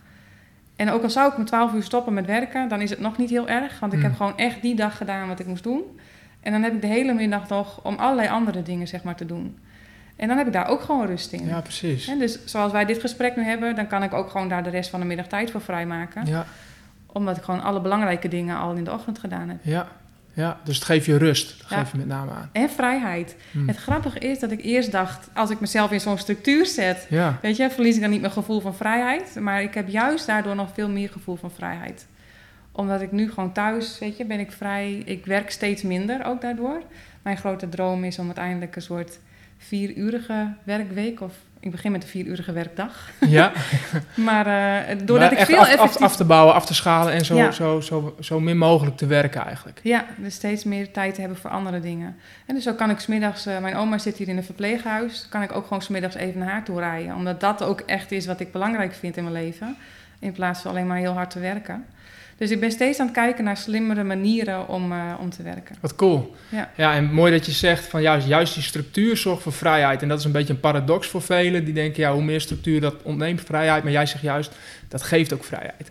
En 0.76 0.90
ook 0.90 1.04
al 1.04 1.10
zou 1.10 1.32
ik 1.32 1.38
om 1.38 1.46
12 1.46 1.74
uur 1.74 1.84
stoppen 1.84 2.14
met 2.14 2.26
werken, 2.26 2.68
dan 2.70 2.82
is 2.82 2.90
het 2.90 3.00
nog 3.00 3.18
niet 3.18 3.30
heel 3.30 3.48
erg. 3.48 3.80
Want 3.80 3.94
ik 3.94 4.00
Hmm. 4.00 4.08
heb 4.08 4.18
gewoon 4.18 4.38
echt 4.38 4.62
die 4.62 4.76
dag 4.76 4.98
gedaan 4.98 5.28
wat 5.28 5.40
ik 5.40 5.46
moest 5.48 5.64
doen. 5.64 5.82
En 6.42 6.52
dan 6.52 6.64
heb 6.64 6.74
ik 6.74 6.82
de 6.82 6.88
hele 6.88 7.14
middag 7.14 7.50
nog 7.50 7.80
om 7.84 7.96
allerlei 7.96 8.28
andere 8.30 8.64
dingen 8.64 8.88
zeg 8.88 9.04
maar, 9.04 9.16
te 9.16 9.26
doen. 9.26 9.58
En 10.16 10.28
dan 10.28 10.38
heb 10.38 10.48
ik 10.48 10.54
daar 10.54 10.68
ook 10.68 10.82
gewoon 10.82 11.06
rust 11.06 11.32
in. 11.34 11.46
Ja, 11.48 11.62
precies. 11.62 12.08
En 12.08 12.20
dus 12.20 12.46
zoals 12.46 12.72
wij 12.72 12.86
dit 12.86 13.00
gesprek 13.00 13.36
nu 13.36 13.44
hebben, 13.44 13.76
dan 13.76 13.88
kan 13.88 14.04
ik 14.04 14.14
ook 14.14 14.30
gewoon 14.30 14.50
daar 14.50 14.64
de 14.64 14.70
rest 14.70 14.90
van 14.90 15.00
de 15.00 15.06
middag 15.06 15.28
tijd 15.28 15.52
voor 15.52 15.62
vrijmaken. 15.62 16.26
Ja, 16.26 16.46
Omdat 17.06 17.38
ik 17.38 17.44
gewoon 17.44 17.64
alle 17.64 17.82
belangrijke 17.82 18.28
dingen 18.28 18.58
al 18.58 18.74
in 18.74 18.84
de 18.84 18.92
ochtend 18.92 19.20
gedaan 19.20 19.50
heb. 19.50 19.58
ja, 19.62 19.88
ja. 20.38 20.60
Dus 20.64 20.76
het 20.76 20.86
geeft 20.86 21.06
je 21.06 21.18
rust, 21.18 21.60
dat 21.62 21.70
Ja. 21.70 21.78
geef 21.78 21.92
je 21.92 21.98
met 21.98 22.08
name 22.08 22.32
aan. 22.32 22.50
En 22.52 22.70
vrijheid. 22.70 23.36
Hmm. 23.52 23.68
Het 23.68 23.78
grappige 23.78 24.20
is 24.20 24.40
dat 24.40 24.52
ik 24.52 24.64
eerst 24.64 24.92
dacht, 24.92 25.30
als 25.34 25.50
ik 25.50 25.60
mezelf 25.60 25.92
in 25.92 26.00
zo'n 26.00 26.18
structuur 26.18 26.66
zet, 26.66 27.06
Ja, 27.10 27.40
weet 27.42 27.58
je, 27.58 27.70
verlies 27.70 27.96
ik 27.96 28.02
dan 28.02 28.10
niet 28.10 28.22
mijn 28.22 28.34
gevoel 28.34 28.60
van 28.60 28.76
vrijheid. 28.76 29.36
Maar 29.40 29.62
ik 29.62 29.74
heb 29.74 29.88
juist 29.88 30.26
daardoor 30.28 30.56
nog 30.56 30.70
veel 30.74 30.90
meer 30.90 31.10
gevoel 31.10 31.36
van 31.36 31.52
vrijheid. 31.52 32.08
Omdat 32.72 33.02
ik 33.02 33.12
nu 33.12 33.30
gewoon 33.32 33.54
thuis, 33.54 34.00
weet 34.00 34.18
je, 34.18 34.26
ben 34.26 34.40
ik 34.40 34.52
vrij. 34.52 34.92
Ik 35.06 35.26
werk 35.26 35.52
steeds 35.52 35.82
minder 35.82 36.26
ook 36.26 36.42
daardoor. 36.42 36.82
Mijn 37.22 37.38
grote 37.38 37.70
droom 37.70 38.04
is 38.04 38.20
om 38.20 38.26
uiteindelijk 38.26 38.76
een 38.76 38.82
soort 38.82 39.20
vierurige 39.58 40.54
werkweek 40.64 41.22
of 41.22 41.34
ik 41.68 41.76
begin 41.76 41.92
met 41.92 42.04
een 42.04 42.10
vierurige 42.10 42.52
werkdag. 42.52 43.10
ja. 43.20 43.52
Maar 44.16 44.48
eh, 44.48 44.98
doordat 45.04 45.32
Maar 45.32 45.40
ik 45.40 45.46
veel 45.46 45.58
af, 45.58 45.68
af, 45.68 45.74
effectief... 45.74 46.02
af 46.02 46.16
te 46.16 46.26
bouwen, 46.26 46.54
af 46.56 46.66
te 46.66 46.74
schalen 46.74 47.14
en 47.14 47.26
zo, 47.26 47.36
Ja. 47.36 47.52
zo, 47.52 47.82
zo, 47.82 48.16
zo 48.20 48.40
min 48.40 48.58
mogelijk 48.58 48.98
te 48.98 49.06
werken 49.06 49.46
eigenlijk. 49.46 49.80
Ja, 49.84 50.06
dus 50.18 50.34
steeds 50.34 50.64
meer 50.64 50.92
tijd 50.92 51.14
te 51.14 51.20
hebben 51.20 51.40
voor 51.40 51.50
andere 51.50 51.80
dingen. 51.80 52.16
En 52.46 52.56
dus 52.56 52.64
zo 52.64 52.74
kan 52.74 52.90
ik 52.90 53.00
smiddags... 53.00 53.46
eh 53.46 53.60
mijn 53.60 53.76
oma 53.76 53.98
zit 53.98 54.18
hier 54.18 54.28
in 54.28 54.38
een 54.38 54.44
verpleeghuis. 54.44 55.26
kan 55.30 55.42
ik 55.42 55.56
ook 55.56 55.64
gewoon 55.64 55.82
smiddags 55.82 56.16
even 56.16 56.40
naar 56.40 56.50
haar 56.50 56.64
toe 56.64 56.80
rijden. 56.80 57.16
Omdat 57.16 57.40
dat 57.40 57.64
ook 57.64 57.80
echt 57.80 58.12
is 58.12 58.26
wat 58.26 58.40
ik 58.40 58.52
belangrijk 58.52 58.94
vind 58.94 59.18
in 59.18 59.24
mijn 59.24 59.36
leven. 59.36 59.76
In 60.20 60.32
plaats 60.32 60.62
van 60.62 60.72
alleen 60.72 60.88
maar 60.88 60.98
heel 60.98 61.14
hard 61.14 61.30
te 61.30 61.40
werken. 61.40 61.86
Dus 62.38 62.52
ik 62.52 62.60
ben 62.60 62.72
steeds 62.72 63.00
aan 63.00 63.06
het 63.06 63.16
kijken 63.16 63.44
naar 63.44 63.58
slimmere 63.58 64.04
manieren 64.04 64.68
om, 64.68 64.92
eh, 64.92 65.14
om 65.20 65.30
te 65.30 65.44
werken. 65.44 65.76
Wat 65.80 65.96
cool. 65.96 66.36
Ja. 66.50 66.72
ja, 66.76 66.94
en 66.94 67.14
mooi 67.14 67.32
dat 67.32 67.46
je 67.46 67.52
zegt 67.52 67.86
van 67.86 68.02
juist, 68.02 68.28
juist 68.28 68.54
die 68.54 68.64
structuur 68.64 69.18
zorgt 69.18 69.42
voor 69.44 69.52
vrijheid. 69.54 70.02
En 70.02 70.08
dat 70.08 70.20
is 70.20 70.26
een 70.26 70.32
beetje 70.32 70.54
een 70.54 70.60
paradox 70.60 71.08
voor 71.08 71.22
velen. 71.22 71.66
Die 71.66 71.74
denken, 71.74 72.02
ja, 72.04 72.14
hoe 72.14 72.24
meer 72.24 72.42
structuur, 72.42 72.82
dat 72.82 72.96
ontneemt 73.04 73.42
vrijheid. 73.42 73.84
Maar 73.84 73.92
jij 73.92 74.06
zegt 74.06 74.24
juist, 74.24 74.52
dat 74.88 75.04
geeft 75.04 75.34
ook 75.34 75.44
vrijheid. 75.44 75.88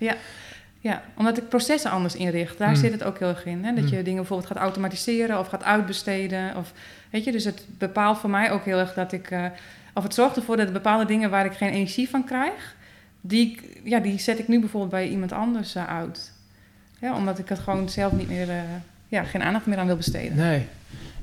Ja, 0.81 1.03
omdat 1.17 1.37
ik 1.37 1.49
processen 1.49 1.91
anders 1.91 2.17
inricht. 2.17 2.59
Daar 2.59 2.69
Hmm. 2.69 2.77
zit 2.77 2.93
het 2.93 3.03
ook 3.05 3.19
heel 3.19 3.29
erg 3.29 3.45
in. 3.45 3.65
Hè? 3.65 3.75
Dat 3.75 3.85
Hmm. 3.85 3.97
je 3.97 4.03
dingen 4.03 4.17
bijvoorbeeld 4.19 4.49
gaat 4.53 4.59
automatiseren 4.63 5.39
of 5.39 5.49
gaat 5.49 5.65
uitbesteden. 5.65 6.57
Of, 6.57 6.73
weet 7.11 7.25
je, 7.25 7.33
dus 7.33 7.45
het 7.45 7.65
bepaalt 7.79 8.19
voor 8.19 8.31
mij 8.31 8.51
ook 8.51 8.65
heel 8.65 8.79
erg 8.79 8.95
dat 8.95 9.13
ik... 9.13 9.31
eh, 9.31 9.45
of 9.95 10.03
het 10.03 10.15
zorgt 10.15 10.37
ervoor 10.37 10.57
dat 10.57 10.73
bepaalde 10.73 11.05
dingen 11.05 11.31
waar 11.31 11.45
ik 11.45 11.53
geen 11.53 11.73
energie 11.73 12.09
van 12.09 12.25
krijg... 12.25 12.75
die, 13.21 13.61
ja, 13.85 13.99
die 13.99 14.19
zet 14.19 14.39
ik 14.39 14.49
nu 14.49 14.61
bijvoorbeeld 14.61 14.93
bij 14.93 15.09
iemand 15.09 15.33
anders 15.33 15.75
eh, 15.75 15.87
uit. 15.89 16.33
Ja, 17.07 17.15
omdat 17.15 17.39
ik 17.39 17.49
het 17.49 17.59
gewoon 17.59 17.89
zelf 17.89 18.13
niet 18.13 18.29
meer... 18.29 18.49
eh, 18.49 18.57
ja, 19.09 19.23
geen 19.23 19.43
aandacht 19.43 19.67
meer 19.67 19.79
aan 19.79 19.87
wil 19.87 19.97
besteden. 19.97 20.37
Nee. 20.37 20.63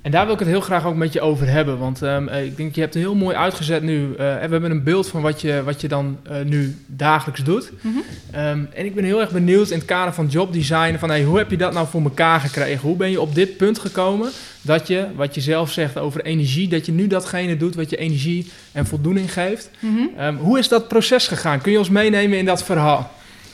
En 0.02 0.12
daar 0.12 0.26
wil 0.26 0.34
ik 0.34 0.40
het 0.40 0.48
heel 0.48 0.62
graag 0.62 0.86
ook 0.86 0.96
met 0.96 1.14
je 1.14 1.22
over 1.22 1.48
hebben. 1.48 1.78
Want 1.78 2.02
ehm, 2.02 2.28
eh, 2.28 2.46
ik 2.46 2.58
denk, 2.58 2.76
je 2.76 2.82
hebt 2.82 2.94
het 2.94 3.04
heel 3.04 3.16
mooi 3.16 3.36
uitgezet 3.36 3.82
nu. 3.82 4.08
Uh, 4.10 4.16
we 4.18 4.24
hebben 4.24 4.72
een 4.72 4.84
beeld 4.84 5.08
van 5.08 5.22
wat 5.22 5.42
je, 5.42 5.64
wat 5.64 5.82
je 5.82 5.88
dan 5.88 6.18
uh, 6.28 6.42
nu 6.46 6.78
dagelijks 6.88 7.44
doet. 7.44 7.72
Mm 7.82 7.92
-hmm. 7.92 8.42
um, 8.42 8.70
en 8.74 8.86
ik 8.86 8.96
ben 8.96 9.04
heel 9.04 9.22
erg 9.22 9.32
benieuwd 9.32 9.70
in 9.70 9.78
het 9.78 9.88
kader 9.88 10.14
van 10.14 10.28
jobdesign... 10.28 10.98
van 10.98 11.10
hey, 11.10 11.24
hoe 11.24 11.38
heb 11.38 11.50
je 11.50 11.58
dat 11.58 11.74
nou 11.74 11.88
voor 11.88 12.02
elkaar 12.04 12.40
gekregen? 12.40 12.88
Hoe 12.88 12.98
ben 12.98 13.12
je 13.12 13.22
op 13.22 13.36
dit 13.36 13.58
punt 13.58 13.80
gekomen 13.80 14.30
dat 14.62 14.88
je, 14.88 15.08
wat 15.16 15.36
je 15.36 15.42
zelf 15.42 15.72
zegt 15.72 15.98
over 15.98 16.22
energie... 16.22 16.68
dat 16.68 16.86
je 16.86 16.92
nu 16.92 17.08
datgene 17.08 17.58
doet 17.58 17.76
wat 17.76 17.90
je 17.90 17.98
energie 17.98 18.52
en 18.72 18.86
voldoening 18.86 19.34
geeft? 19.34 19.70
Mm 19.80 19.96
-hmm. 19.96 20.26
um, 20.26 20.38
hoe 20.38 20.60
is 20.60 20.68
dat 20.68 20.88
proces 20.88 21.28
gegaan? 21.28 21.62
Kun 21.62 21.72
je 21.72 21.78
ons 21.78 21.90
meenemen 21.90 22.38
in 22.38 22.46
dat 22.46 22.64
verhaal? 22.64 23.12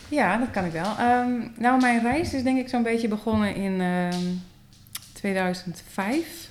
Ja, 0.10 0.38
dat 0.38 0.52
kan 0.52 0.66
ik 0.66 0.72
wel. 0.72 0.96
nou, 1.56 1.82
mijn 1.82 2.02
reis 2.02 2.34
is 2.34 2.44
denk 2.44 2.60
ik 2.60 2.70
zo'n 2.70 2.84
beetje 2.84 3.08
begonnen 3.08 3.56
in 3.56 3.82
2005, 5.14 6.50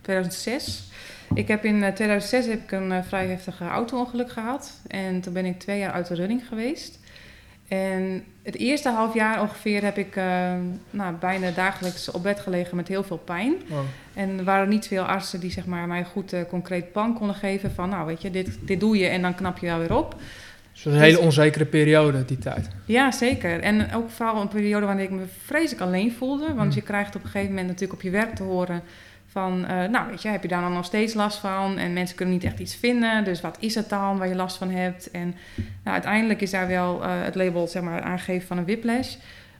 2006. 0.00 0.88
Ik 1.34 1.48
heb 1.48 1.64
in 1.64 1.78
2006 1.78 2.46
heb 2.46 2.62
ik 2.62 2.72
een 2.72 2.90
uh, 2.90 2.98
vrij 3.02 3.26
heftige 3.26 3.64
auto-ongeluk 3.64 4.30
gehad. 4.30 4.80
En 4.86 5.20
toen 5.20 5.32
ben 5.32 5.44
ik 5.44 5.58
twee 5.58 5.78
jaar 5.78 5.92
uit 5.92 6.06
de 6.06 6.14
running 6.14 6.46
geweest. 6.48 6.98
En 7.68 8.24
het 8.42 8.56
eerste 8.56 8.88
half 8.88 9.14
jaar 9.14 9.40
ongeveer 9.40 9.82
heb 9.82 9.98
ik 9.98 10.16
uh, 10.16 10.52
nou, 10.90 11.14
bijna 11.14 11.50
dagelijks 11.50 12.10
op 12.10 12.22
bed 12.22 12.40
gelegen 12.40 12.76
met 12.76 12.88
heel 12.88 13.02
veel 13.02 13.18
pijn. 13.18 13.54
Wow. 13.68 13.78
En 14.14 14.38
er 14.38 14.44
waren 14.44 14.68
niet 14.68 14.86
veel 14.86 15.02
artsen 15.02 15.40
die 15.40 15.50
zeg 15.50 15.66
maar, 15.66 15.86
mij 15.86 16.04
goed 16.04 16.32
uh, 16.32 16.40
concreet 16.48 16.92
plan 16.92 17.14
konden 17.14 17.36
geven 17.36 17.70
van... 17.70 17.88
nou 17.88 18.06
weet 18.06 18.22
je, 18.22 18.30
dit, 18.30 18.58
dit 18.60 18.80
doe 18.80 18.98
je 18.98 19.06
en 19.06 19.22
dan 19.22 19.34
knap 19.34 19.58
je 19.58 19.66
wel 19.66 19.78
weer 19.78 19.96
op. 19.96 20.16
Dus 20.84 20.92
een 20.92 21.00
hele 21.00 21.20
onzekere 21.20 21.64
periode, 21.64 22.24
die 22.24 22.38
tijd. 22.38 22.68
Ja, 22.84 23.10
zeker. 23.10 23.60
En 23.60 23.94
ook 23.94 24.10
vooral 24.10 24.40
een 24.40 24.48
periode 24.48 24.86
waarin 24.86 25.04
ik 25.04 25.10
me 25.10 25.24
vreselijk 25.44 25.80
alleen 25.80 26.12
voelde. 26.12 26.54
Want 26.54 26.68
mm. 26.68 26.74
je 26.74 26.82
krijgt 26.82 27.16
op 27.16 27.22
een 27.22 27.30
gegeven 27.30 27.48
moment 27.48 27.66
natuurlijk 27.66 27.92
op 27.92 28.02
je 28.02 28.10
werk 28.10 28.34
te 28.34 28.42
horen 28.42 28.82
van... 29.26 29.60
Uh, 29.60 29.84
nou, 29.84 30.08
weet 30.08 30.22
je, 30.22 30.28
heb 30.28 30.42
je 30.42 30.48
daar 30.48 30.60
dan 30.60 30.72
nog 30.72 30.84
steeds 30.84 31.14
last 31.14 31.38
van? 31.38 31.78
En 31.78 31.92
mensen 31.92 32.16
kunnen 32.16 32.34
niet 32.34 32.44
echt 32.44 32.58
iets 32.58 32.74
vinden. 32.76 33.24
Dus 33.24 33.40
wat 33.40 33.56
is 33.60 33.74
het 33.74 33.88
dan 33.88 34.18
waar 34.18 34.28
je 34.28 34.34
last 34.34 34.56
van 34.56 34.70
hebt? 34.70 35.10
En 35.10 35.34
nou, 35.56 35.94
uiteindelijk 35.94 36.40
is 36.40 36.50
daar 36.50 36.68
wel 36.68 37.02
uh, 37.02 37.10
het 37.22 37.34
label, 37.34 37.66
zeg 37.66 37.82
maar, 37.82 38.00
aangegeven 38.00 38.46
van 38.46 38.58
een 38.58 38.64
whiplash... 38.64 39.16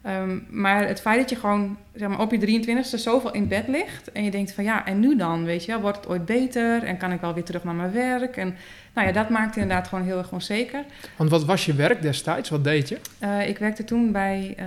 Um, 0.08 0.46
maar 0.50 0.86
het 0.86 1.00
feit 1.00 1.20
dat 1.20 1.30
je 1.30 1.36
gewoon 1.36 1.76
zeg 1.94 2.08
maar, 2.08 2.20
op 2.20 2.32
je 2.32 2.60
23ste 2.60 2.98
zoveel 2.98 3.32
in 3.32 3.48
bed 3.48 3.68
ligt 3.68 4.12
en 4.12 4.24
je 4.24 4.30
denkt 4.30 4.52
van 4.52 4.64
ja, 4.64 4.86
en 4.86 5.00
nu 5.00 5.16
dan? 5.16 5.44
Weet 5.44 5.64
je, 5.64 5.80
wordt 5.80 5.96
het 5.96 6.08
ooit 6.08 6.24
beter 6.24 6.82
en 6.82 6.96
kan 6.96 7.12
ik 7.12 7.20
wel 7.20 7.34
weer 7.34 7.44
terug 7.44 7.64
naar 7.64 7.74
mijn 7.74 7.92
werk? 7.92 8.36
En 8.36 8.56
nou 8.94 9.06
ja, 9.06 9.12
dat 9.12 9.28
maakt 9.28 9.56
inderdaad 9.56 9.88
gewoon 9.88 10.04
heel 10.04 10.18
erg 10.18 10.32
onzeker. 10.32 10.84
Want 11.16 11.30
wat 11.30 11.44
was 11.44 11.66
je 11.66 11.74
werk 11.74 12.02
destijds? 12.02 12.48
Wat 12.48 12.64
deed 12.64 12.88
je? 12.88 12.98
Uh, 13.22 13.48
ik 13.48 13.58
werkte 13.58 13.84
toen 13.84 14.12
bij 14.12 14.54
uh, 14.58 14.66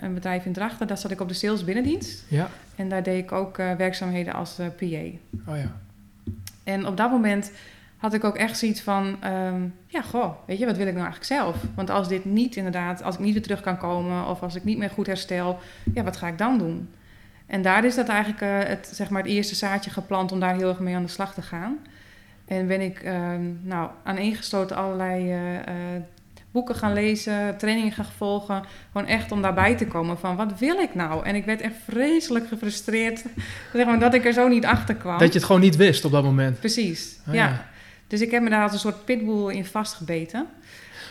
een 0.00 0.14
bedrijf 0.14 0.44
in 0.44 0.52
Drachten. 0.52 0.86
Daar 0.86 0.98
zat 0.98 1.10
ik 1.10 1.20
op 1.20 1.28
de 1.28 1.34
sales 1.34 1.64
binnendienst. 1.64 2.24
Ja. 2.28 2.48
En 2.76 2.88
daar 2.88 3.02
deed 3.02 3.22
ik 3.22 3.32
ook 3.32 3.58
uh, 3.58 3.72
werkzaamheden 3.72 4.34
als 4.34 4.54
PA. 4.54 4.86
Oh 5.46 5.56
ja. 5.56 5.72
En 6.64 6.86
op 6.86 6.96
dat 6.96 7.10
moment 7.10 7.52
had 8.00 8.14
ik 8.14 8.24
ook 8.24 8.36
echt 8.36 8.58
zoiets 8.58 8.80
van, 8.80 9.16
um, 9.24 9.74
ja, 9.86 10.02
goh, 10.02 10.32
weet 10.46 10.58
je, 10.58 10.66
wat 10.66 10.76
wil 10.76 10.86
ik 10.86 10.94
nou 10.94 11.06
eigenlijk 11.06 11.40
zelf? 11.40 11.56
Want 11.74 11.90
als 11.90 12.08
dit 12.08 12.24
niet 12.24 12.56
inderdaad, 12.56 13.02
als 13.02 13.14
ik 13.14 13.20
niet 13.20 13.32
weer 13.32 13.42
terug 13.42 13.60
kan 13.60 13.78
komen 13.78 14.26
of 14.26 14.42
als 14.42 14.54
ik 14.54 14.64
niet 14.64 14.78
meer 14.78 14.90
goed 14.90 15.06
herstel, 15.06 15.58
ja, 15.94 16.02
wat 16.02 16.16
ga 16.16 16.28
ik 16.28 16.38
dan 16.38 16.58
doen? 16.58 16.88
En 17.46 17.62
daar 17.62 17.84
is 17.84 17.94
dat 17.94 18.08
eigenlijk 18.08 18.42
uh, 18.42 18.68
het, 18.68 18.90
zeg 18.92 19.10
maar 19.10 19.22
het 19.22 19.30
eerste 19.30 19.54
zaadje 19.54 19.90
geplant 19.90 20.32
om 20.32 20.40
daar 20.40 20.54
heel 20.54 20.68
erg 20.68 20.78
mee 20.78 20.94
aan 20.94 21.02
de 21.02 21.08
slag 21.08 21.34
te 21.34 21.42
gaan. 21.42 21.78
En 22.44 22.66
ben 22.66 22.80
ik 22.80 23.02
um, 23.06 23.60
nou, 23.62 23.90
aaneengesloten 24.04 24.76
allerlei 24.76 25.32
uh, 25.32 25.52
uh, 25.54 25.62
boeken 26.50 26.74
gaan 26.74 26.92
lezen, 26.92 27.56
trainingen 27.58 27.92
gaan 27.92 28.04
volgen. 28.16 28.62
Gewoon 28.92 29.06
echt 29.06 29.32
om 29.32 29.42
daarbij 29.42 29.76
te 29.76 29.86
komen 29.86 30.18
van 30.18 30.36
wat 30.36 30.58
wil 30.58 30.78
ik 30.78 30.94
nou? 30.94 31.24
En 31.24 31.34
ik 31.34 31.44
werd 31.44 31.60
echt 31.60 31.74
vreselijk 31.88 32.48
gefrustreerd 32.48 33.24
zeg 33.74 33.86
maar, 33.86 33.98
dat 33.98 34.14
ik 34.14 34.24
er 34.24 34.32
zo 34.32 34.48
niet 34.48 34.64
achter 34.64 34.94
kwam. 34.94 35.18
Dat 35.18 35.32
je 35.32 35.38
het 35.38 35.44
gewoon 35.44 35.60
niet 35.60 35.76
wist 35.76 36.04
op 36.04 36.12
dat 36.12 36.24
moment. 36.24 36.58
Precies, 36.58 37.18
oh, 37.28 37.34
ja. 37.34 37.48
ja. 37.48 37.69
Dus 38.10 38.20
ik 38.20 38.30
heb 38.30 38.42
me 38.42 38.50
daar 38.50 38.62
als 38.62 38.72
een 38.72 38.78
soort 38.78 39.04
pitbull 39.04 39.54
in 39.54 39.64
vastgebeten. 39.64 40.46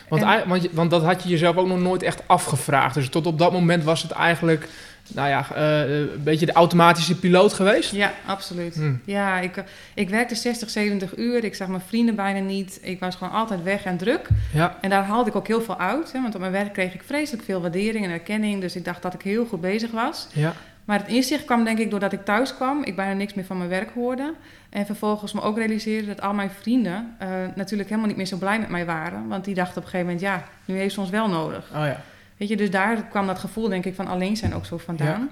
Want, 0.08 0.22
en, 0.22 0.48
want, 0.48 0.68
want, 0.72 0.90
dat 0.90 1.02
had 1.02 1.22
je 1.22 1.28
jezelf 1.28 1.56
ook 1.56 1.66
nog 1.66 1.80
nooit 1.80 2.02
echt 2.02 2.22
afgevraagd. 2.26 2.94
Dus 2.94 3.08
tot 3.08 3.26
op 3.26 3.38
dat 3.38 3.52
moment 3.52 3.84
was 3.84 4.02
het 4.02 4.10
eigenlijk, 4.10 4.68
nou 5.14 5.28
ja, 5.28 5.46
uh, 5.56 6.00
een 6.00 6.22
beetje 6.22 6.46
de 6.46 6.52
automatische 6.52 7.18
piloot 7.18 7.52
geweest? 7.52 7.92
Ja, 7.92 8.12
absoluut. 8.26 8.74
Hmm. 8.74 9.00
Ja, 9.04 9.38
ik, 9.38 9.64
ik 9.94 10.08
werkte 10.08 10.34
60, 10.34 10.70
70 10.70 11.16
uur. 11.16 11.44
Ik 11.44 11.54
zag 11.54 11.68
mijn 11.68 11.82
vrienden 11.86 12.14
bijna 12.14 12.38
niet. 12.38 12.78
Ik 12.82 13.00
was 13.00 13.16
gewoon 13.16 13.32
altijd 13.32 13.62
weg 13.62 13.84
en 13.84 13.96
druk. 13.96 14.28
Ja. 14.52 14.76
En 14.80 14.90
daar 14.90 15.04
haalde 15.04 15.30
ik 15.30 15.36
ook 15.36 15.46
heel 15.46 15.62
veel 15.62 15.78
uit. 15.78 16.12
Hè, 16.12 16.20
want 16.22 16.34
op 16.34 16.40
mijn 16.40 16.52
werk 16.52 16.72
kreeg 16.72 16.94
ik 16.94 17.02
vreselijk 17.06 17.44
veel 17.44 17.60
waardering 17.60 18.04
en 18.04 18.10
erkenning. 18.10 18.60
Dus 18.60 18.76
ik 18.76 18.84
dacht 18.84 19.02
dat 19.02 19.14
ik 19.14 19.22
heel 19.22 19.46
goed 19.46 19.60
bezig 19.60 19.90
was. 19.90 20.26
Ja. 20.32 20.54
Maar 20.90 20.98
het 20.98 21.08
inzicht 21.08 21.44
kwam 21.44 21.64
denk 21.64 21.78
ik 21.78 21.90
doordat 21.90 22.12
ik 22.12 22.24
thuis 22.24 22.54
kwam. 22.54 22.84
Ik 22.84 22.96
bijna 22.96 23.12
niks 23.12 23.34
meer 23.34 23.44
van 23.44 23.56
mijn 23.58 23.68
werk 23.68 23.90
hoorde. 23.94 24.34
En 24.70 24.86
vervolgens 24.86 25.32
me 25.32 25.40
ook 25.40 25.56
realiseerde 25.56 26.06
dat 26.06 26.20
al 26.20 26.34
mijn 26.34 26.50
vrienden 26.50 27.16
uh, 27.22 27.28
natuurlijk 27.54 27.88
helemaal 27.88 28.08
niet 28.08 28.16
meer 28.16 28.26
zo 28.26 28.36
blij 28.36 28.58
met 28.58 28.68
mij 28.68 28.84
waren. 28.84 29.28
Want 29.28 29.44
die 29.44 29.54
dachten 29.54 29.76
op 29.76 29.82
een 29.82 29.90
gegeven 29.90 30.06
moment, 30.06 30.24
ja, 30.24 30.44
nu 30.64 30.76
heeft 30.76 30.94
ze 30.94 31.00
ons 31.00 31.10
wel 31.10 31.28
nodig. 31.28 31.70
Oh 31.74 31.84
ja. 31.84 32.00
Weet 32.36 32.48
je, 32.48 32.56
dus 32.56 32.70
daar 32.70 33.02
kwam 33.02 33.26
dat 33.26 33.38
gevoel 33.38 33.68
denk 33.68 33.84
ik 33.84 33.94
van 33.94 34.06
alleen 34.06 34.36
zijn 34.36 34.54
ook 34.54 34.66
zo 34.66 34.78
vandaan. 34.78 35.20
Ja. 35.20 35.28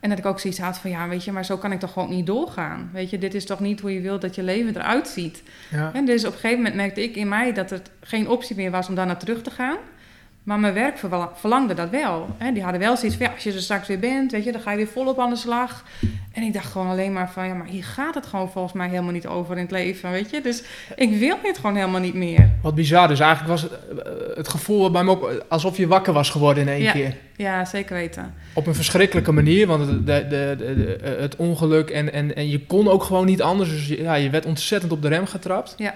En 0.00 0.08
dat 0.08 0.18
ik 0.18 0.26
ook 0.26 0.40
zoiets 0.40 0.60
had 0.60 0.78
van, 0.78 0.90
ja, 0.90 1.08
weet 1.08 1.24
je, 1.24 1.32
maar 1.32 1.44
zo 1.44 1.56
kan 1.56 1.72
ik 1.72 1.80
toch 1.80 1.92
gewoon 1.92 2.10
niet 2.10 2.26
doorgaan. 2.26 2.90
Weet 2.92 3.10
je, 3.10 3.18
dit 3.18 3.34
is 3.34 3.46
toch 3.46 3.60
niet 3.60 3.80
hoe 3.80 3.94
je 3.94 4.00
wilt 4.00 4.20
dat 4.20 4.34
je 4.34 4.42
leven 4.42 4.76
eruit 4.76 5.08
ziet. 5.08 5.42
Ja. 5.70 5.90
En 5.92 6.04
dus 6.04 6.24
op 6.24 6.32
een 6.32 6.38
gegeven 6.38 6.56
moment 6.56 6.74
merkte 6.74 7.02
ik 7.02 7.16
in 7.16 7.28
mij 7.28 7.52
dat 7.52 7.70
het 7.70 7.90
geen 8.00 8.28
optie 8.28 8.56
meer 8.56 8.70
was 8.70 8.88
om 8.88 8.94
daar 8.94 9.06
naar 9.06 9.18
terug 9.18 9.42
te 9.42 9.50
gaan. 9.50 9.76
Maar 10.42 10.58
mijn 10.58 10.74
werk 10.74 10.98
verlangde 11.34 11.74
dat 11.74 11.90
wel. 11.90 12.28
Hè. 12.38 12.52
Die 12.52 12.62
hadden 12.62 12.80
wel 12.80 12.96
zoiets 12.96 13.16
van, 13.16 13.26
ja, 13.26 13.32
als 13.32 13.42
je 13.42 13.52
er 13.52 13.60
straks 13.60 13.88
weer 13.88 13.98
bent, 13.98 14.32
weet 14.32 14.44
je, 14.44 14.52
dan 14.52 14.60
ga 14.60 14.70
je 14.70 14.76
weer 14.76 14.86
volop 14.86 15.18
aan 15.18 15.30
de 15.30 15.36
slag. 15.36 15.84
En 16.32 16.42
ik 16.42 16.52
dacht 16.52 16.72
gewoon 16.72 16.88
alleen 16.88 17.12
maar 17.12 17.30
van, 17.30 17.46
ja, 17.46 17.54
maar 17.54 17.66
hier 17.66 17.84
gaat 17.84 18.14
het 18.14 18.26
gewoon 18.26 18.50
volgens 18.50 18.74
mij 18.74 18.88
helemaal 18.88 19.12
niet 19.12 19.26
over 19.26 19.56
in 19.56 19.62
het 19.62 19.70
leven, 19.70 20.10
weet 20.10 20.30
je. 20.30 20.40
Dus 20.40 20.62
ik 20.96 21.18
wil 21.18 21.36
dit 21.42 21.58
gewoon 21.58 21.76
helemaal 21.76 22.00
niet 22.00 22.14
meer. 22.14 22.48
Wat 22.62 22.74
bizar, 22.74 23.08
dus 23.08 23.20
eigenlijk 23.20 23.50
was 23.50 23.62
het, 23.62 23.72
eh, 23.72 24.36
het 24.36 24.48
gevoel 24.48 24.90
bij 24.90 25.04
me 25.04 25.10
ook 25.10 25.44
alsof 25.48 25.76
je 25.76 25.86
wakker 25.86 26.12
was 26.12 26.30
geworden 26.30 26.62
in 26.62 26.68
één 26.68 26.82
ja. 26.82 26.92
keer. 26.92 27.16
Ja, 27.36 27.64
zeker 27.64 27.94
weten. 27.94 28.34
Op 28.52 28.66
een 28.66 28.74
verschrikkelijke 28.74 29.32
manier, 29.32 29.66
want 29.66 30.06
de, 30.06 30.26
de, 30.28 30.98
het 31.18 31.36
ongeluk 31.36 31.90
en, 31.90 32.12
en, 32.12 32.36
en 32.36 32.48
je 32.48 32.66
kon 32.66 32.88
ook 32.88 33.02
gewoon 33.02 33.26
niet 33.26 33.42
anders. 33.42 33.70
Dus 33.70 33.86
ja, 33.86 34.14
je 34.14 34.30
werd 34.30 34.46
ontzettend 34.46 34.92
op 34.92 35.02
de 35.02 35.08
rem 35.08 35.26
getrapt. 35.26 35.74
Ja. 35.76 35.94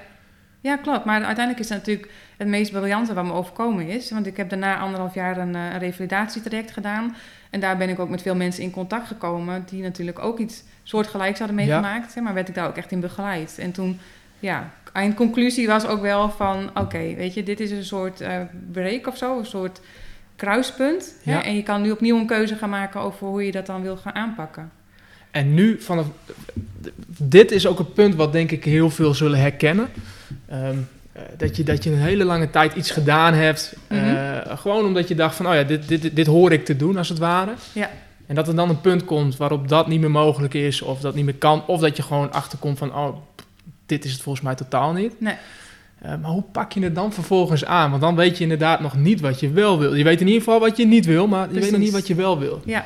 Ja, 0.65 0.77
klopt. 0.77 1.05
Maar 1.05 1.25
uiteindelijk 1.25 1.59
is 1.59 1.69
dat 1.69 1.79
natuurlijk 1.79 2.09
het 2.37 2.49
meest 2.49 2.71
briljante 2.71 3.15
wat 3.15 3.25
me 3.25 3.33
overkomen 3.33 3.87
is. 3.89 4.11
Want 4.11 4.27
ik 4.27 4.37
heb 4.37 4.49
daarna 4.49 4.79
anderhalf 4.79 5.15
jaar 5.15 5.39
een, 5.39 5.55
een 5.55 5.79
revalidatietraject 5.79 6.71
gedaan. 6.71 7.17
En 7.51 7.61
daar 7.61 7.77
ben 7.77 7.89
ik 7.89 7.99
ook 7.99 8.09
met 8.09 8.23
veel 8.23 8.35
mensen 8.35 8.63
in 8.63 8.71
contact 8.71 9.07
gekomen... 9.07 9.65
die 9.71 9.83
natuurlijk 9.83 10.19
ook 10.19 10.39
iets 10.39 10.63
soortgelijks 10.83 11.39
hadden 11.39 11.57
meegemaakt. 11.57 12.15
Ja. 12.15 12.23
Maar 12.23 12.35
werd 12.35 12.49
ik 12.49 12.55
daar 12.55 12.67
ook 12.69 12.77
echt 12.77 12.93
in 12.93 13.01
begeleid. 13.01 13.59
En 13.59 13.73
toen, 13.73 13.99
ja, 14.39 14.71
eindconclusie 14.93 15.67
was 15.67 15.87
ook 15.87 16.01
wel 16.01 16.31
van... 16.31 16.71
oké, 16.75 17.15
weet 17.15 17.35
je, 17.35 17.43
dit 17.43 17.61
is 17.61 17.71
een 17.71 17.85
soort 17.85 18.21
uh, 18.21 18.41
break 18.73 19.07
of 19.07 19.17
zo, 19.17 19.39
een 19.39 19.47
soort 19.47 19.81
kruispunt. 20.37 21.15
Ja. 21.23 21.33
Hè? 21.33 21.39
En 21.39 21.57
je 21.57 21.63
kan 21.63 21.83
nu 21.83 21.91
opnieuw 21.91 22.19
een 22.19 22.27
keuze 22.27 22.57
gaan 22.57 22.71
maken 22.71 23.01
over 23.01 23.27
hoe 23.27 23.45
je 23.45 23.53
dat 23.53 23.67
dan 23.67 23.83
wil 23.83 23.97
gaan 23.97 24.15
aanpakken. 24.15 24.71
En 25.31 25.55
nu, 25.55 25.81
vanaf, 25.81 26.07
dit 27.07 27.51
is 27.51 27.67
ook 27.67 27.79
een 27.79 27.93
punt 27.93 28.15
wat 28.15 28.33
denk 28.33 28.51
ik 28.51 28.65
heel 28.65 28.91
veel 28.91 29.15
zullen 29.15 29.39
herkennen... 29.39 29.89
Um, 30.53 30.89
dat, 31.37 31.57
je, 31.57 31.63
dat 31.63 31.85
je 31.85 31.91
een 31.91 31.99
hele 31.99 32.25
lange 32.25 32.51
tijd 32.51 32.75
iets 32.75 32.91
gedaan 32.91 33.35
hebt. 33.35 33.77
Mm 33.89 33.99
-hmm. 33.99 34.09
uh, 34.09 34.39
gewoon 34.45 34.85
omdat 34.85 35.09
je 35.09 35.15
dacht 35.15 35.37
van, 35.37 35.47
oh 35.47 35.55
ja, 35.55 35.63
dit, 35.63 35.89
dit, 35.89 36.17
dit 36.17 36.27
hoor 36.27 36.53
ik 36.53 36.65
te 36.65 36.77
doen 36.77 36.97
als 36.97 37.09
het 37.09 37.19
ware. 37.19 37.53
Ja. 37.73 37.91
En 38.27 38.35
dat 38.35 38.49
er 38.49 38.57
dan 38.57 38.69
een 38.69 38.81
punt 38.81 39.05
komt 39.05 39.37
waarop 39.37 39.69
dat 39.69 39.87
niet 39.87 40.01
meer 40.01 40.11
mogelijk 40.11 40.55
is 40.55 40.83
of 40.83 41.01
dat 41.01 41.15
niet 41.15 41.25
meer 41.25 41.35
kan. 41.35 41.67
Of 41.67 41.81
dat 41.81 41.97
je 41.97 42.03
gewoon 42.03 42.33
achterkomt 42.33 42.79
van, 42.79 42.95
oh, 42.95 43.17
dit 43.87 44.05
is 44.05 44.13
het 44.13 44.23
volgens 44.23 44.45
mij 44.45 44.55
totaal 44.55 44.93
niet. 44.93 45.21
Nee. 45.21 45.35
Uh, 46.05 46.11
maar 46.23 46.31
hoe 46.31 46.43
pak 46.53 46.73
je 46.73 46.81
het 46.81 46.95
dan 46.95 47.13
vervolgens 47.13 47.65
aan? 47.65 47.91
Want 47.91 48.03
dan 48.03 48.17
weet 48.17 48.37
je 48.37 48.43
inderdaad 48.43 48.81
nog 48.81 48.97
niet 48.97 49.21
wat 49.21 49.41
je 49.41 49.51
wel 49.51 49.79
wil. 49.79 49.95
Je 49.95 50.05
weet 50.05 50.21
in 50.21 50.27
ieder 50.27 50.43
geval 50.43 50.61
wat 50.61 50.77
je 50.77 50.87
niet 50.87 51.07
wil, 51.07 51.27
maar 51.27 51.49
je 51.53 51.61
weet 51.61 51.71
nog 51.71 51.81
niet 51.81 51.93
wat 51.93 52.07
je 52.07 52.15
wel 52.15 52.39
wil. 52.39 52.63
Ja. 52.65 52.85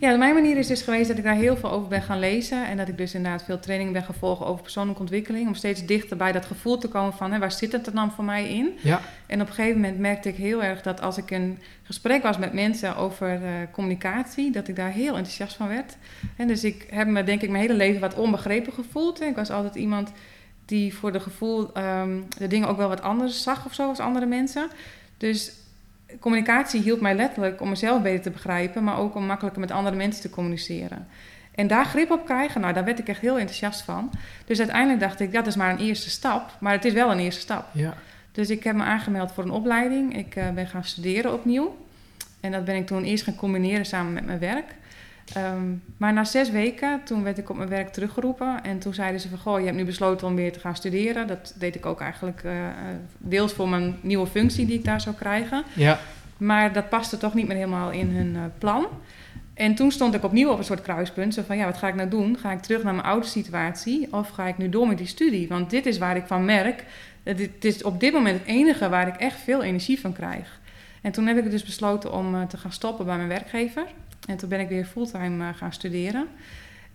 Ja, 0.00 0.16
mijn 0.16 0.34
manier 0.34 0.56
is 0.56 0.66
dus 0.66 0.82
geweest 0.82 1.08
dat 1.08 1.18
ik 1.18 1.24
daar 1.24 1.34
heel 1.34 1.56
veel 1.56 1.70
over 1.70 1.88
ben 1.88 2.02
gaan 2.02 2.18
lezen. 2.18 2.66
En 2.66 2.76
dat 2.76 2.88
ik 2.88 2.98
dus 2.98 3.14
inderdaad 3.14 3.44
veel 3.44 3.58
training 3.58 3.92
ben 3.92 4.02
gevolgd 4.02 4.42
over 4.42 4.62
persoonlijke 4.62 5.00
ontwikkeling. 5.00 5.46
Om 5.46 5.54
steeds 5.54 5.86
dichter 5.86 6.16
bij 6.16 6.32
dat 6.32 6.46
gevoel 6.46 6.78
te 6.78 6.88
komen 6.88 7.12
van 7.12 7.32
hè, 7.32 7.38
waar 7.38 7.52
zit 7.52 7.72
het 7.72 7.86
er 7.86 7.94
dan 7.94 8.12
voor 8.12 8.24
mij 8.24 8.48
in? 8.48 8.78
Ja. 8.82 9.00
En 9.26 9.40
op 9.40 9.48
een 9.48 9.54
gegeven 9.54 9.80
moment 9.80 9.98
merkte 9.98 10.28
ik 10.28 10.36
heel 10.36 10.62
erg 10.62 10.82
dat 10.82 11.00
als 11.00 11.16
ik 11.16 11.30
een 11.30 11.58
gesprek 11.82 12.22
was 12.22 12.38
met 12.38 12.52
mensen 12.52 12.96
over 12.96 13.42
uh, 13.42 13.48
communicatie, 13.72 14.50
dat 14.50 14.68
ik 14.68 14.76
daar 14.76 14.90
heel 14.90 15.16
enthousiast 15.16 15.56
van 15.56 15.68
werd. 15.68 15.96
En 16.36 16.46
dus 16.46 16.64
ik 16.64 16.86
heb 16.90 17.06
me 17.06 17.24
denk 17.24 17.42
ik 17.42 17.50
mijn 17.50 17.62
hele 17.62 17.76
leven 17.76 18.00
wat 18.00 18.14
onbegrepen 18.14 18.72
gevoeld. 18.72 19.20
Ik 19.20 19.34
was 19.34 19.50
altijd 19.50 19.74
iemand 19.74 20.12
die 20.64 20.94
voor 20.94 21.12
de 21.12 21.20
gevoel 21.20 21.78
um, 21.78 22.26
de 22.38 22.46
dingen 22.46 22.68
ook 22.68 22.76
wel 22.76 22.88
wat 22.88 23.02
anders 23.02 23.42
zag 23.42 23.66
of 23.66 23.74
zo 23.74 23.88
als 23.88 24.00
andere 24.00 24.26
mensen. 24.26 24.68
Dus 25.16 25.52
communicatie 26.20 26.80
hielp 26.80 27.00
mij 27.00 27.14
letterlijk 27.14 27.60
om 27.60 27.68
mezelf 27.68 28.02
beter 28.02 28.22
te 28.22 28.30
begrijpen, 28.30 28.84
maar 28.84 28.98
ook 28.98 29.14
om 29.14 29.26
makkelijker 29.26 29.60
met 29.60 29.70
andere 29.70 29.96
mensen 29.96 30.22
te 30.22 30.30
communiceren. 30.30 31.06
En 31.54 31.66
daar 31.66 31.84
grip 31.84 32.10
op 32.10 32.24
krijgen, 32.24 32.60
nou, 32.60 32.72
daar 32.72 32.84
werd 32.84 32.98
ik 32.98 33.08
echt 33.08 33.20
heel 33.20 33.38
enthousiast 33.38 33.82
van. 33.82 34.10
Dus 34.44 34.58
uiteindelijk 34.58 35.00
dacht 35.00 35.20
ik, 35.20 35.32
dat 35.32 35.46
is 35.46 35.56
maar 35.56 35.70
een 35.70 35.78
eerste 35.78 36.10
stap, 36.10 36.56
maar 36.60 36.72
het 36.72 36.84
is 36.84 36.92
wel 36.92 37.10
een 37.10 37.18
eerste 37.18 37.40
stap. 37.40 37.66
Ja. 37.72 37.94
Dus 38.32 38.50
ik 38.50 38.64
heb 38.64 38.76
me 38.76 38.82
aangemeld 38.82 39.32
voor 39.32 39.44
een 39.44 39.50
opleiding. 39.50 40.16
Ik 40.16 40.36
uh, 40.36 40.50
ben 40.50 40.66
gaan 40.66 40.84
studeren 40.84 41.32
opnieuw. 41.32 41.76
En 42.40 42.52
dat 42.52 42.64
ben 42.64 42.76
ik 42.76 42.86
toen 42.86 43.04
eerst 43.04 43.24
gaan 43.24 43.36
combineren 43.36 43.86
samen 43.86 44.12
met 44.12 44.26
mijn 44.26 44.38
werk. 44.38 44.74
Ehm, 45.34 45.72
maar 45.96 46.12
na 46.12 46.24
zes 46.24 46.50
weken, 46.50 47.00
toen 47.04 47.22
werd 47.22 47.38
ik 47.38 47.50
op 47.50 47.56
mijn 47.56 47.68
werk 47.68 47.92
teruggeroepen. 47.92 48.62
En 48.62 48.78
toen 48.78 48.94
zeiden 48.94 49.20
ze 49.20 49.28
van, 49.28 49.38
goh, 49.38 49.58
je 49.58 49.64
hebt 49.64 49.76
nu 49.76 49.84
besloten 49.84 50.26
om 50.26 50.34
weer 50.34 50.52
te 50.52 50.60
gaan 50.60 50.76
studeren. 50.76 51.26
Dat 51.26 51.54
deed 51.58 51.74
ik 51.74 51.86
ook 51.86 52.00
eigenlijk 52.00 52.42
uh, 52.44 52.52
deels 53.18 53.52
voor 53.52 53.68
mijn 53.68 53.96
nieuwe 54.00 54.26
functie 54.26 54.66
die 54.66 54.78
ik 54.78 54.84
daar 54.84 55.00
zou 55.00 55.14
krijgen. 55.14 55.64
Ja. 55.74 55.98
Maar 56.36 56.72
dat 56.72 56.88
paste 56.88 57.18
toch 57.18 57.34
niet 57.34 57.46
meer 57.46 57.56
helemaal 57.56 57.90
in 57.90 58.10
hun 58.10 58.34
uh, 58.34 58.42
plan. 58.58 58.86
En 59.54 59.74
toen 59.74 59.90
stond 59.90 60.14
ik 60.14 60.24
opnieuw 60.24 60.50
op 60.50 60.58
een 60.58 60.64
soort 60.64 60.82
kruispunt. 60.82 61.34
Zo 61.34 61.42
van, 61.46 61.56
ja, 61.56 61.64
wat 61.64 61.76
ga 61.76 61.88
ik 61.88 61.94
nou 61.94 62.08
doen? 62.08 62.38
Ga 62.38 62.52
ik 62.52 62.60
terug 62.60 62.82
naar 62.82 62.94
mijn 62.94 63.06
oude 63.06 63.26
situatie? 63.26 64.08
Of 64.10 64.28
ga 64.28 64.46
ik 64.46 64.58
nu 64.58 64.68
door 64.68 64.88
met 64.88 64.98
die 64.98 65.06
studie? 65.06 65.48
Want 65.48 65.70
dit 65.70 65.86
is 65.86 65.98
waar 65.98 66.16
ik 66.16 66.26
van 66.26 66.44
merk. 66.44 66.84
Het 67.22 67.64
is 67.64 67.82
op 67.82 68.00
dit 68.00 68.12
moment 68.12 68.38
het 68.38 68.48
enige 68.48 68.88
waar 68.88 69.08
ik 69.08 69.16
echt 69.16 69.38
veel 69.40 69.62
energie 69.62 70.00
van 70.00 70.12
krijg. 70.12 70.60
En 71.02 71.12
toen 71.12 71.26
heb 71.26 71.38
ik 71.38 71.50
dus 71.50 71.62
besloten 71.62 72.12
om 72.12 72.48
te 72.48 72.56
gaan 72.56 72.72
stoppen 72.72 73.06
bij 73.06 73.16
mijn 73.16 73.28
werkgever. 73.28 73.84
En 74.26 74.36
toen 74.36 74.48
ben 74.48 74.60
ik 74.60 74.68
weer 74.68 74.84
fulltime 74.84 75.44
uh, 75.44 75.48
gaan 75.56 75.72
studeren. 75.72 76.26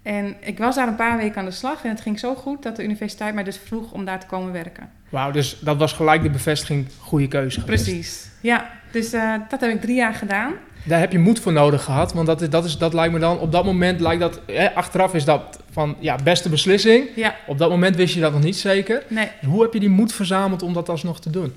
En 0.02 0.36
ik 0.40 0.58
was 0.58 0.76
daar 0.76 0.88
een 0.88 0.96
paar 0.96 1.18
weken 1.18 1.38
aan 1.38 1.46
de 1.46 1.52
slag 1.52 1.84
en 1.84 1.90
het 1.90 2.02
ging 2.02 2.20
zo 2.20 2.36
goed 2.36 2.64
dat 2.64 2.76
de 2.76 2.84
universiteit 2.84 3.34
mij 3.34 3.44
dus 3.44 3.60
vroeg 3.66 3.92
om 3.92 4.06
daar 4.06 4.20
te 4.20 4.26
komen 4.26 4.52
werken. 4.52 4.90
Wauw, 5.10 5.32
dus 5.32 5.60
dat 5.60 5.78
was 5.78 5.94
gelijk 5.94 6.24
de 6.24 6.30
bevestiging, 6.30 6.88
goede 7.00 7.28
keuze 7.28 7.62
geweest. 7.62 7.84
Precies, 7.84 8.30
ja. 8.42 8.70
Dus 8.92 9.14
uh, 9.14 9.34
dat 9.50 9.62
heb 9.62 9.70
ik 9.70 9.82
drie 9.82 9.96
jaar 9.96 10.14
gedaan. 10.14 10.54
Daar 10.84 11.00
heb 11.00 11.12
je 11.12 11.20
moed 11.20 11.40
voor 11.40 11.52
nodig 11.52 11.84
gehad, 11.84 12.14
want 12.14 12.28
dat, 12.28 12.42
is, 12.42 12.50
dat, 12.50 12.66
is, 12.66 12.78
dat 12.78 12.94
lijkt 12.94 13.14
me 13.14 13.20
dan, 13.20 13.40
op 13.40 13.52
dat 13.52 13.66
moment 13.66 14.00
lijkt 14.00 14.22
dat, 14.22 14.42
achteraf 14.76 15.14
is 15.14 15.26
dat 15.26 15.60
van, 15.72 15.96
ja, 16.00 16.16
beste 16.24 16.50
beslissing. 16.50 17.08
Ja. 17.16 17.36
Op 17.48 17.58
dat 17.58 17.70
moment 17.70 17.96
wist 17.96 18.14
je 18.14 18.20
dat 18.20 18.32
nog 18.32 18.44
niet 18.44 18.56
zeker. 18.56 19.04
Nee. 19.08 19.28
Hoe 19.46 19.62
heb 19.62 19.74
je 19.74 19.80
die 19.80 19.90
moed 19.90 20.14
verzameld 20.14 20.62
om 20.62 20.74
dat 20.74 20.90
alsnog 20.90 21.22
te 21.22 21.30
doen? 21.30 21.54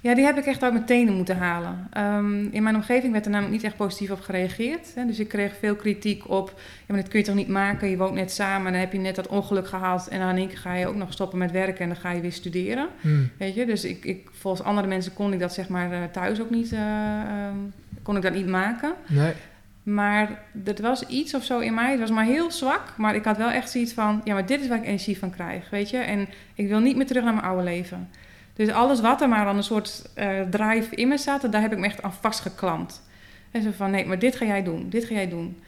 Ja, 0.00 0.14
die 0.14 0.24
heb 0.24 0.38
ik 0.38 0.46
echt 0.46 0.62
uit 0.62 0.72
mijn 0.72 0.84
tenen 0.84 1.14
moeten 1.14 1.36
halen. 1.36 1.88
Um, 1.98 2.48
in 2.52 2.62
mijn 2.62 2.74
omgeving 2.74 3.12
werd 3.12 3.24
er 3.24 3.30
namelijk 3.30 3.56
niet 3.56 3.64
echt 3.64 3.76
positief 3.76 4.10
op 4.10 4.20
gereageerd. 4.20 4.94
Hè. 4.94 5.06
Dus 5.06 5.18
ik 5.18 5.28
kreeg 5.28 5.56
veel 5.58 5.76
kritiek 5.76 6.30
op, 6.30 6.52
ja, 6.56 6.84
maar 6.86 6.96
dat 6.96 7.08
kun 7.08 7.18
je 7.18 7.24
toch 7.24 7.34
niet 7.34 7.48
maken? 7.48 7.88
Je 7.88 7.96
woont 7.96 8.14
net 8.14 8.32
samen, 8.32 8.72
dan 8.72 8.80
heb 8.80 8.92
je 8.92 8.98
net 8.98 9.14
dat 9.14 9.26
ongeluk 9.26 9.68
gehad... 9.68 10.08
en 10.08 10.18
dan 10.18 10.28
in 10.28 10.36
één 10.36 10.48
keer 10.48 10.58
ga 10.58 10.74
je 10.74 10.86
ook 10.86 10.94
nog 10.94 11.12
stoppen 11.12 11.38
met 11.38 11.50
werken 11.50 11.80
en 11.80 11.88
dan 11.88 11.96
ga 11.96 12.10
je 12.10 12.20
weer 12.20 12.32
studeren. 12.32 12.88
Hmm. 13.00 13.30
Weet 13.38 13.54
je, 13.54 13.66
dus 13.66 13.84
ik, 13.84 14.04
ik, 14.04 14.28
volgens 14.32 14.66
andere 14.66 14.86
mensen 14.86 15.14
kon 15.14 15.32
ik 15.32 15.38
dat 15.38 15.54
zeg 15.54 15.68
maar 15.68 15.92
eh, 15.92 16.02
thuis 16.12 16.40
ook 16.40 16.50
niet, 16.50 16.72
uh, 16.72 16.80
um, 17.48 17.72
kon 18.02 18.16
ik 18.16 18.22
dat 18.22 18.34
niet 18.34 18.46
maken. 18.46 18.92
Nee. 19.06 19.32
Maar 19.82 20.42
er 20.64 20.82
was 20.82 21.06
iets 21.06 21.34
of 21.34 21.44
zo 21.44 21.58
in 21.58 21.74
mij, 21.74 21.90
het 21.90 22.00
was 22.00 22.10
maar 22.10 22.24
heel 22.24 22.50
zwak... 22.50 22.94
maar 22.96 23.14
ik 23.14 23.24
had 23.24 23.36
wel 23.36 23.50
echt 23.50 23.70
zoiets 23.70 23.92
van, 23.92 24.20
ja, 24.24 24.34
maar 24.34 24.46
dit 24.46 24.60
is 24.60 24.68
waar 24.68 24.78
ik 24.78 24.86
energie 24.86 25.18
van 25.18 25.30
krijg, 25.30 25.70
weet 25.70 25.90
je. 25.90 25.98
En 25.98 26.28
ik 26.54 26.68
wil 26.68 26.80
niet 26.80 26.96
meer 26.96 27.06
terug 27.06 27.24
naar 27.24 27.34
mijn 27.34 27.46
oude 27.46 27.62
leven... 27.62 28.08
Dus 28.58 28.70
alles 28.70 29.00
wat 29.00 29.20
er 29.20 29.28
maar 29.28 29.46
aan 29.46 29.56
een 29.56 29.62
soort 29.62 30.02
uh, 30.16 30.26
drive 30.50 30.94
in 30.94 31.08
me 31.08 31.18
zat, 31.18 31.46
daar 31.52 31.60
heb 31.60 31.72
ik 31.72 31.78
me 31.78 31.86
echt 31.86 32.02
aan 32.02 32.12
vastgeklampt. 32.20 33.02
En 33.50 33.62
zo 33.62 33.70
van, 33.76 33.90
nee, 33.90 34.06
maar 34.06 34.18
dit 34.18 34.36
ga 34.36 34.44
jij 34.44 34.62
doen, 34.62 34.86
dit 34.88 35.04
ga 35.04 35.14
jij 35.14 35.28
doen. 35.28 35.62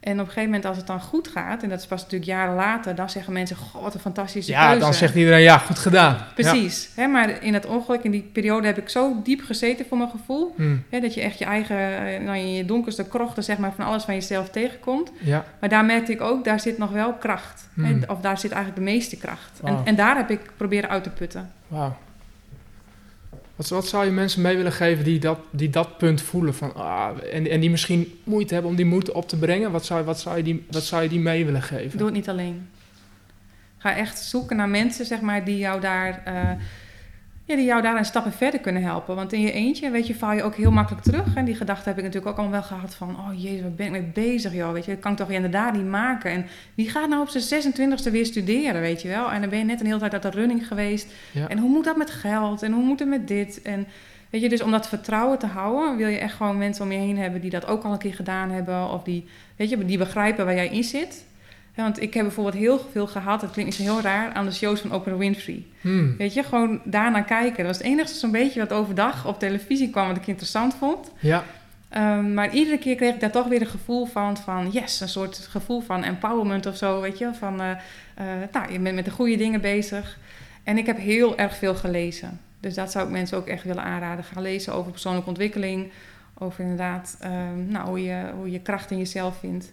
En 0.00 0.12
op 0.12 0.18
een 0.18 0.26
gegeven 0.26 0.44
moment 0.44 0.64
als 0.64 0.76
het 0.76 0.86
dan 0.86 1.00
goed 1.00 1.28
gaat, 1.28 1.62
en 1.62 1.68
dat 1.68 1.78
is 1.80 1.86
pas 1.86 2.02
natuurlijk 2.02 2.30
jaren 2.30 2.54
later, 2.54 2.94
dan 2.94 3.10
zeggen 3.10 3.32
mensen, 3.32 3.56
goh, 3.56 3.82
wat 3.82 3.94
een 3.94 4.00
fantastische 4.00 4.50
ja, 4.52 4.66
keuze. 4.66 4.80
dan 4.80 4.94
zegt 4.94 5.14
iedereen, 5.14 5.40
ja, 5.42 5.58
goed 5.58 5.78
gedaan. 5.78 6.16
Precies. 6.34 6.90
Hè, 6.94 7.06
maar 7.06 7.42
in 7.42 7.54
het 7.54 7.66
ongeluk, 7.66 8.02
in 8.02 8.10
die 8.10 8.30
periode 8.32 8.66
heb 8.66 8.78
ik 8.78 8.88
zo 8.88 9.20
diep 9.22 9.40
gezeten 9.44 9.86
voor 9.88 9.98
mijn 9.98 10.10
gevoel, 10.10 10.52
Hmm. 10.56 10.82
hè, 10.90 11.00
dat 11.00 11.14
je 11.14 11.20
echt 11.20 11.38
je 11.38 11.44
eigen, 11.44 11.76
nou, 12.24 12.38
in 12.38 12.52
je 12.52 12.64
donkerste 12.64 13.04
krochten, 13.04 13.44
zeg 13.44 13.58
maar, 13.58 13.72
van 13.76 13.84
alles 13.84 14.04
van 14.04 14.14
jezelf 14.14 14.48
tegenkomt. 14.50 15.10
Ja. 15.20 15.44
Maar 15.60 15.68
daar 15.68 15.84
merkte 15.84 16.12
ik 16.12 16.20
ook, 16.20 16.44
daar 16.44 16.60
zit 16.60 16.78
nog 16.78 16.90
wel 16.90 17.12
kracht. 17.12 17.68
Hè, 17.74 17.82
Hmm. 17.82 18.02
of 18.06 18.20
daar 18.20 18.38
zit 18.38 18.50
eigenlijk 18.52 18.84
de 18.84 18.92
meeste 18.92 19.16
kracht. 19.16 19.60
En, 19.64 19.78
en 19.84 19.94
daar 19.94 20.16
heb 20.16 20.30
ik 20.30 20.40
proberen 20.56 20.90
uit 20.90 21.02
te 21.02 21.10
putten. 21.10 21.52
Wauw. 21.66 21.96
Wat, 23.56 23.86
zou 23.86 24.04
je 24.04 24.10
mensen 24.10 24.42
mee 24.42 24.56
willen 24.56 24.72
geven 24.72 25.04
die 25.04 25.18
dat, 25.18 25.38
die 25.50 25.70
dat 25.70 25.98
punt 25.98 26.22
voelen? 26.22 26.54
Van, 26.54 26.74
ah, 26.74 27.10
en, 27.32 27.50
en 27.50 27.60
die 27.60 27.70
misschien 27.70 28.18
moeite 28.24 28.52
hebben 28.52 28.70
om 28.70 28.76
die 28.76 28.86
moed 28.86 29.12
op 29.12 29.28
te 29.28 29.36
brengen? 29.36 29.70
Wat 29.70 29.84
zou, 29.84 30.04
wat 30.04 30.20
zou, 30.20 30.36
je, 30.36 30.42
die, 30.42 30.64
wat 30.70 30.82
zou 30.82 31.02
je 31.02 31.08
die 31.08 31.20
mee 31.20 31.44
willen 31.44 31.62
geven? 31.62 31.98
Doe 31.98 32.06
het 32.06 32.16
niet 32.16 32.28
alleen. 32.28 32.68
Ga 33.78 33.96
echt 33.96 34.18
zoeken 34.18 34.56
naar 34.56 34.68
mensen, 34.68 35.06
zeg 35.06 35.20
maar, 35.20 35.44
die 35.44 35.58
jou 35.58 35.80
daar, 35.80 36.22
eh, 36.24 36.50
ja, 37.46 37.56
die 37.56 37.64
jou 37.64 37.82
daar 37.82 37.96
een 37.96 38.04
stapje 38.04 38.30
verder 38.30 38.60
kunnen 38.60 38.82
helpen. 38.82 39.16
Want 39.16 39.32
in 39.32 39.40
je 39.40 39.52
eentje, 39.52 39.90
weet 39.90 40.06
je, 40.06 40.14
val 40.14 40.32
je 40.32 40.42
ook 40.42 40.54
heel 40.54 40.70
makkelijk 40.70 41.04
terug. 41.04 41.34
En 41.34 41.44
die 41.44 41.54
gedachte 41.54 41.88
heb 41.88 41.98
ik 41.98 42.04
natuurlijk 42.04 42.38
ook 42.38 42.44
al 42.44 42.50
wel 42.50 42.62
gehad 42.62 42.94
van... 42.94 43.10
oh 43.10 43.42
jezus, 43.42 43.60
waar 43.60 43.70
ben 43.70 43.86
ik 43.86 43.92
mee 43.92 44.02
bezig, 44.02 44.54
joh, 44.54 44.72
weet 44.72 44.84
je. 44.84 44.90
Dat 44.90 45.00
kan 45.00 45.12
ik 45.12 45.18
toch 45.18 45.30
inderdaad 45.30 45.72
niet 45.72 45.86
maken. 45.86 46.30
En 46.30 46.46
wie 46.74 46.90
gaat 46.90 47.08
nou 47.08 47.22
op 47.22 47.28
zijn 47.28 47.62
26e 47.62 48.10
weer 48.10 48.26
studeren, 48.26 48.80
weet 48.80 49.02
je 49.02 49.08
wel? 49.08 49.30
En 49.30 49.40
dan 49.40 49.50
ben 49.50 49.58
je 49.58 49.64
net 49.64 49.80
een 49.80 49.86
hele 49.86 49.98
tijd 49.98 50.12
uit 50.12 50.22
de 50.22 50.30
running 50.30 50.66
geweest. 50.68 51.12
Ja. 51.32 51.48
En 51.48 51.58
hoe 51.58 51.70
moet 51.70 51.84
dat 51.84 51.96
met 51.96 52.10
geld? 52.10 52.62
En 52.62 52.72
hoe 52.72 52.84
moet 52.84 52.98
het 52.98 53.08
met 53.08 53.28
dit? 53.28 53.62
En 53.62 53.86
weet 54.30 54.40
je, 54.40 54.48
dus 54.48 54.62
om 54.62 54.70
dat 54.70 54.88
vertrouwen 54.88 55.38
te 55.38 55.46
houden... 55.46 55.96
wil 55.96 56.08
je 56.08 56.18
echt 56.18 56.34
gewoon 56.34 56.58
mensen 56.58 56.84
om 56.84 56.92
je 56.92 56.98
heen 56.98 57.18
hebben 57.18 57.40
die 57.40 57.50
dat 57.50 57.66
ook 57.66 57.84
al 57.84 57.92
een 57.92 57.98
keer 57.98 58.14
gedaan 58.14 58.50
hebben. 58.50 58.90
Of 58.90 59.02
die, 59.02 59.24
weet 59.56 59.70
je, 59.70 59.84
die 59.84 59.98
begrijpen 59.98 60.44
waar 60.44 60.54
jij 60.54 60.68
in 60.68 60.84
zit. 60.84 61.24
Ja, 61.76 61.82
want 61.82 62.02
ik 62.02 62.14
heb 62.14 62.24
bijvoorbeeld 62.24 62.56
heel 62.56 62.78
veel 62.92 63.06
gehad, 63.06 63.40
dat 63.40 63.50
klinkt 63.50 63.78
niet 63.78 63.86
zo 63.88 63.94
heel 63.94 64.02
raar, 64.02 64.32
aan 64.32 64.44
de 64.44 64.52
shows 64.52 64.80
van 64.80 64.92
Oprah 64.92 65.16
Winfrey. 65.16 65.64
Hmm. 65.80 66.16
Weet 66.18 66.34
je, 66.34 66.42
gewoon 66.42 66.80
daarnaar 66.84 67.24
kijken. 67.24 67.56
Dat 67.56 67.66
was 67.66 67.76
het 67.76 67.86
enige 67.86 68.14
zo'n 68.14 68.30
beetje 68.30 68.60
wat 68.60 68.72
overdag 68.72 69.26
op 69.26 69.38
televisie 69.38 69.90
kwam 69.90 70.08
wat 70.08 70.16
ik 70.16 70.26
interessant 70.26 70.74
vond. 70.74 71.12
Ja, 71.18 71.44
Um, 71.96 72.34
maar 72.34 72.54
iedere 72.54 72.78
keer 72.78 72.96
kreeg 72.96 73.14
ik 73.14 73.20
daar 73.20 73.30
toch 73.30 73.48
weer 73.48 73.60
een 73.60 73.66
gevoel 73.66 74.06
van, 74.06 74.36
van 74.36 74.70
yes, 74.70 75.00
een 75.00 75.08
soort 75.08 75.36
gevoel 75.36 75.80
van 75.80 76.04
empowerment 76.04 76.66
of 76.66 76.76
zo, 76.76 77.00
weet 77.00 77.18
je. 77.18 77.30
Van, 77.34 77.60
uh, 77.60 77.70
uh, 77.70 78.24
nou, 78.52 78.72
je 78.72 78.78
bent 78.78 78.94
met 78.94 79.04
de 79.04 79.10
goede 79.10 79.36
dingen 79.36 79.60
bezig. 79.60 80.18
En 80.62 80.78
ik 80.78 80.86
heb 80.86 80.98
heel 80.98 81.38
erg 81.38 81.56
veel 81.56 81.74
gelezen. 81.74 82.40
Dus 82.60 82.74
dat 82.74 82.90
zou 82.90 83.06
ik 83.06 83.12
mensen 83.12 83.38
ook 83.38 83.46
echt 83.46 83.64
willen 83.64 83.82
aanraden. 83.82 84.24
Gaan 84.24 84.42
lezen 84.42 84.74
over 84.74 84.90
persoonlijke 84.90 85.28
ontwikkeling. 85.28 85.90
Over 86.38 86.60
inderdaad 86.60 87.18
um, 87.24 87.66
nou, 87.68 87.88
hoe, 87.88 88.02
je, 88.02 88.30
hoe 88.36 88.50
je 88.50 88.60
kracht 88.60 88.90
in 88.90 88.98
jezelf 88.98 89.38
vindt. 89.38 89.72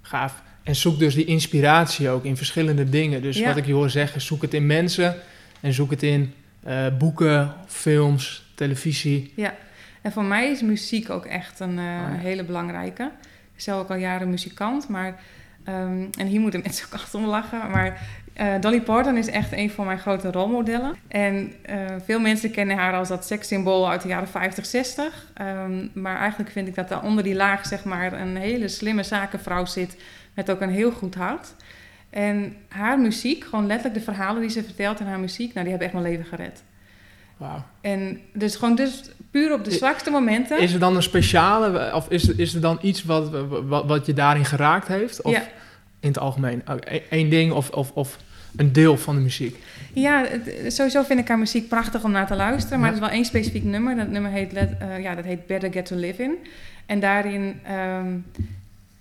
gaaf. 0.00 0.42
En 0.62 0.76
zoek 0.76 0.98
dus 0.98 1.14
die 1.14 1.24
inspiratie 1.24 2.08
ook 2.08 2.24
in 2.24 2.36
verschillende 2.36 2.88
dingen. 2.88 3.22
Dus 3.22 3.38
Ja. 3.38 3.46
wat 3.46 3.56
ik 3.56 3.66
je 3.66 3.72
hoor 3.72 3.90
zeggen, 3.90 4.20
zoek 4.20 4.42
het 4.42 4.54
in 4.54 4.66
mensen 4.66 5.16
en 5.60 5.72
zoek 5.72 5.90
het 5.90 6.02
in 6.02 6.34
eh, 6.62 6.86
boeken, 6.98 7.54
films, 7.66 8.50
televisie. 8.54 9.32
Ja, 9.36 9.54
en 10.02 10.12
voor 10.12 10.24
mij 10.24 10.50
is 10.50 10.62
muziek 10.62 11.10
ook 11.10 11.24
echt 11.24 11.60
een 11.60 11.78
uh, 11.78 11.84
ja. 11.84 12.16
hele 12.16 12.44
belangrijke. 12.44 13.02
Ik 13.02 13.52
ben 13.52 13.62
zelf 13.62 13.82
ook 13.82 13.90
al 13.90 13.96
jaren 13.96 14.30
muzikant, 14.30 14.88
maar... 14.88 15.20
Um, 15.68 16.10
en 16.18 16.26
hier 16.26 16.40
moeten 16.40 16.60
mensen 16.62 16.86
ook 16.86 16.92
achter 16.92 17.18
om 17.18 17.26
lachen, 17.26 17.70
maar... 17.70 18.00
Uh, 18.40 18.60
Dolly 18.60 18.80
Parton 18.80 19.16
is 19.16 19.26
echt 19.26 19.52
een 19.52 19.70
van 19.70 19.86
mijn 19.86 19.98
grote 19.98 20.30
rolmodellen. 20.30 20.96
En 21.08 21.52
uh, 21.70 21.76
veel 22.04 22.20
mensen 22.20 22.50
kennen 22.50 22.76
haar 22.76 22.94
als 22.94 23.08
dat 23.08 23.26
sekssymbool 23.26 23.90
uit 23.90 24.02
de 24.02 24.08
jaren 24.08 24.28
50, 24.28 24.66
60. 24.66 25.26
Um, 25.40 25.90
maar 25.94 26.18
eigenlijk 26.18 26.50
vind 26.50 26.68
ik 26.68 26.74
dat 26.74 26.90
er 26.90 27.02
onder 27.02 27.24
die 27.24 27.34
laag 27.34 27.66
zeg 27.66 27.84
maar, 27.84 28.12
een 28.12 28.36
hele 28.36 28.68
slimme 28.68 29.02
zakenvrouw 29.02 29.64
zit... 29.64 29.96
met 30.34 30.50
ook 30.50 30.60
een 30.60 30.70
heel 30.70 30.90
goed 30.92 31.14
hart. 31.14 31.54
En 32.10 32.56
haar 32.68 32.98
muziek, 33.00 33.44
gewoon 33.44 33.66
letterlijk 33.66 33.94
de 33.98 34.12
verhalen 34.12 34.40
die 34.40 34.50
ze 34.50 34.64
vertelt 34.64 35.00
in 35.00 35.06
haar 35.06 35.20
muziek... 35.20 35.54
nou, 35.54 35.60
die 35.66 35.68
hebben 35.70 35.86
echt 35.86 35.92
mijn 35.92 36.04
leven 36.12 36.24
gered. 36.26 36.62
Wauw. 37.36 37.64
En 37.80 38.20
dus 38.32 38.56
gewoon 38.56 38.74
dus 38.74 39.02
puur 39.30 39.52
op 39.52 39.64
de 39.64 39.70
zwakste 39.70 40.10
momenten. 40.10 40.60
Is 40.60 40.72
er 40.72 40.78
dan 40.80 40.96
een 40.96 41.02
speciale, 41.02 41.94
of 41.94 42.08
is, 42.10 42.28
is 42.28 42.54
er 42.54 42.60
dan 42.60 42.78
iets 42.82 43.04
wat, 43.04 43.30
wat, 43.66 43.86
wat 43.86 44.06
je 44.06 44.12
daarin 44.12 44.44
geraakt 44.44 44.88
heeft? 44.88 45.22
Of 45.22 45.32
Ja. 45.32 45.42
in 46.00 46.08
het 46.08 46.18
algemeen? 46.18 46.62
Eén 47.10 47.28
ding 47.28 47.52
of, 47.52 47.70
of, 47.70 47.90
of 47.92 48.18
een 48.56 48.72
deel 48.72 48.96
van 48.96 49.14
de 49.14 49.20
muziek? 49.20 49.56
Ja, 49.92 50.24
het- 50.26 50.72
sowieso 50.74 51.02
vind 51.02 51.20
ik 51.20 51.28
haar 51.28 51.38
muziek 51.38 51.68
prachtig 51.68 52.04
om 52.04 52.10
naar 52.10 52.26
te 52.26 52.34
luisteren. 52.36 52.80
Maar 52.80 52.88
Ja. 52.88 52.94
er 52.96 53.02
is 53.02 53.06
wel 53.08 53.16
één 53.16 53.24
specifiek 53.24 53.64
nummer. 53.64 53.96
Dat 53.96 54.08
nummer 54.08 54.30
heet, 54.30 54.52
Let- 54.52 54.74
eh, 54.78 55.02
ja, 55.02 55.14
dat 55.14 55.24
heet 55.24 55.46
Better 55.46 55.72
Get 55.72 55.86
To 55.86 55.96
Live 55.96 56.22
In. 56.22 56.34
En 56.86 57.00
daarin 57.00 57.60
ehm, 57.64 58.06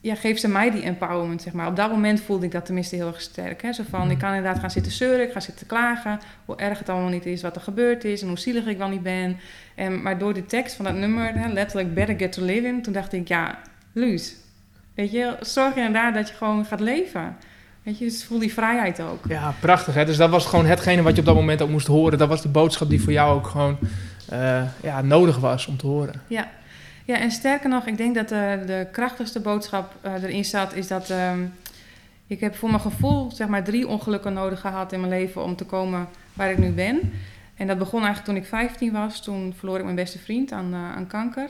ja, 0.02 0.16
geeft 0.16 0.42
ze 0.42 0.48
mij 0.48 0.72
die 0.72 0.82
empowerment, 0.82 1.42
zeg 1.42 1.54
maar. 1.54 1.68
Op 1.68 1.76
dat 1.76 1.92
moment 1.92 2.22
voelde 2.22 2.46
ik 2.46 2.52
dat 2.52 2.66
tenminste 2.66 2.96
heel 2.96 3.08
erg 3.08 3.22
sterk. 3.22 3.62
Hè? 3.62 3.74
Zo 3.74 3.84
van, 3.90 4.12
ik 4.12 4.18
kan 4.18 4.34
inderdaad 4.34 4.60
gaan 4.60 4.72
zitten 4.72 4.92
zeuren, 4.92 5.26
ik 5.26 5.32
ga 5.32 5.40
zitten 5.40 5.68
klagen... 5.68 6.20
hoe 6.46 6.56
erg 6.56 6.80
het 6.80 6.90
allemaal 6.90 7.10
niet 7.10 7.26
is 7.26 7.42
wat 7.42 7.56
er 7.56 7.62
gebeurd 7.62 8.04
is... 8.04 8.22
en 8.22 8.28
hoe 8.28 8.40
zielig 8.40 8.66
ik 8.66 8.78
wel 8.78 8.90
niet 8.90 9.04
ben. 9.04 9.40
En, 9.76 10.02
maar 10.02 10.18
door 10.18 10.34
de 10.34 10.46
tekst 10.46 10.76
van 10.76 10.86
dat 10.86 10.96
nummer, 10.96 11.34
hè, 11.34 11.48
letterlijk 11.48 11.94
Better 11.94 12.16
Get 12.18 12.32
To 12.32 12.46
Live 12.46 12.68
In... 12.68 12.82
toen 12.82 12.94
dacht 12.94 13.14
ik, 13.14 13.28
ja, 13.28 13.60
Luus, 13.92 14.36
weet 14.96 15.12
je, 15.12 15.38
zorg 15.42 15.76
inderdaad 15.76 16.14
dat 16.14 16.28
je 16.28 16.34
gewoon 16.34 16.66
gaat 16.66 16.80
leven... 16.80 17.38
Weet 17.84 17.98
je, 17.98 18.06
dus 18.06 18.24
voel 18.24 18.40
die 18.40 18.54
vrijheid 18.54 19.02
ook. 19.02 19.26
Ja, 19.28 19.54
prachtig. 19.60 19.94
Hè? 19.94 20.06
Dus 20.06 20.18
dat 20.18 20.30
was 20.30 20.46
gewoon 20.46 20.66
hetgene 20.66 21.02
wat 21.02 21.14
je 21.14 21.20
op 21.20 21.26
dat 21.26 21.36
moment 21.36 21.62
ook 21.62 21.70
moest 21.70 21.88
horen. 21.88 22.18
Dat 22.18 22.28
was 22.28 22.42
de 22.42 22.50
boodschap 22.50 22.90
die 22.90 23.02
voor 23.02 23.12
jou 23.12 23.36
ook 23.36 23.48
gewoon 23.48 23.78
eh, 24.30 24.64
ja, 24.82 25.02
nodig 25.02 25.38
was 25.38 25.68
om 25.68 25.78
te 25.78 25.88
horen. 25.88 26.22
Ja. 26.28 26.48
Ja, 27.06 27.18
en 27.18 27.32
sterker 27.32 27.70
nog, 27.70 27.86
ik 27.86 27.98
denk 27.98 28.16
dat 28.16 28.30
de, 28.30 28.64
de 28.66 28.88
krachtigste 28.92 29.40
boodschap 29.40 29.96
eh, 30.02 30.24
erin 30.24 30.46
zat, 30.46 30.74
is 30.74 30.88
dat 30.88 31.10
ehm, 31.10 31.40
ik 32.28 32.40
heb 32.40 32.56
voor 32.56 32.70
mijn 32.70 32.82
gevoel 32.82 33.32
zeg 33.32 33.48
maar 33.48 33.64
drie 33.64 33.88
ongelukken 33.88 34.34
nodig 34.34 34.60
gehad 34.60 34.94
in 34.94 35.00
mijn 35.00 35.12
leven 35.12 35.44
om 35.44 35.56
te 35.56 35.66
komen 35.66 36.08
waar 36.34 36.52
ik 36.52 36.58
nu 36.58 36.70
ben. 36.70 37.12
En 37.56 37.68
dat 37.68 37.78
begon 37.78 38.04
eigenlijk 38.04 38.26
toen 38.26 38.44
ik 38.44 38.46
15 38.46 38.92
was. 38.92 39.24
Toen 39.24 39.54
verloor 39.58 39.78
ik 39.78 39.84
mijn 39.84 39.96
beste 39.96 40.20
vriend 40.20 40.52
aan, 40.52 40.74
eh, 40.74 40.96
aan 40.96 41.08
kanker. 41.08 41.50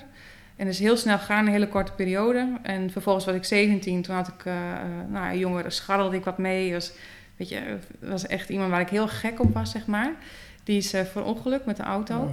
En 0.55 0.65
dat 0.65 0.73
is 0.73 0.79
heel 0.79 0.97
snel 0.97 1.17
gegaan, 1.17 1.45
een 1.45 1.51
hele 1.51 1.67
korte 1.67 1.91
periode. 1.91 2.59
En 2.61 2.91
vervolgens 2.91 3.25
was 3.25 3.35
ik 3.35 3.43
17, 3.43 4.01
toen 4.01 4.15
had 4.15 4.27
ik, 4.27 4.45
eh, 4.45 4.71
eh, 4.71 4.87
nou, 5.07 5.31
een 5.31 5.37
jongen, 5.37 5.71
scharrelde 5.71 6.15
ik 6.15 6.23
wat 6.23 6.37
mee. 6.37 6.73
Was, 6.73 6.91
weet 7.37 7.49
je, 7.49 7.77
was 7.99 8.27
echt 8.27 8.49
iemand 8.49 8.71
waar 8.71 8.81
ik 8.81 8.89
heel 8.89 9.07
gek 9.07 9.39
op 9.39 9.53
was, 9.53 9.71
zeg 9.71 9.85
maar. 9.85 10.11
Die 10.63 10.77
is 10.77 10.93
uh, 10.93 11.01
verongelukt 11.01 11.65
met 11.65 11.77
de 11.77 11.83
auto. 11.83 12.17
Oh. 12.17 12.29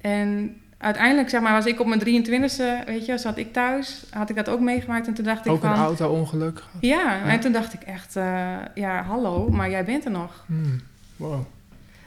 En 0.00 0.56
uiteindelijk 0.78 1.28
zeg 1.28 1.40
maar, 1.40 1.52
was 1.52 1.66
ik 1.66 1.80
op 1.80 1.86
mijn 1.86 2.00
23e, 2.00 2.86
weet 2.86 3.06
je, 3.06 3.18
zat 3.18 3.36
ik 3.38 3.52
thuis, 3.52 4.02
had 4.10 4.30
ik 4.30 4.36
dat 4.36 4.48
ook 4.48 4.60
meegemaakt 4.60 5.06
en 5.06 5.14
toen 5.14 5.24
dacht 5.24 5.46
ik 5.46 5.52
Ook 5.52 5.60
van... 5.60 5.70
een 5.70 5.76
auto-ongeluk. 5.78 6.62
Ja, 6.80 7.22
en 7.24 7.40
toen 7.40 7.52
dacht 7.52 7.72
ik 7.72 7.82
echt, 7.82 8.16
eh, 8.16 8.56
ja, 8.74 9.02
hallo, 9.02 9.48
maar 9.48 9.70
jij 9.70 9.84
bent 9.84 10.04
er 10.04 10.10
nog. 10.10 10.44
Hmm. 10.46 10.80
Wow. 11.16 11.40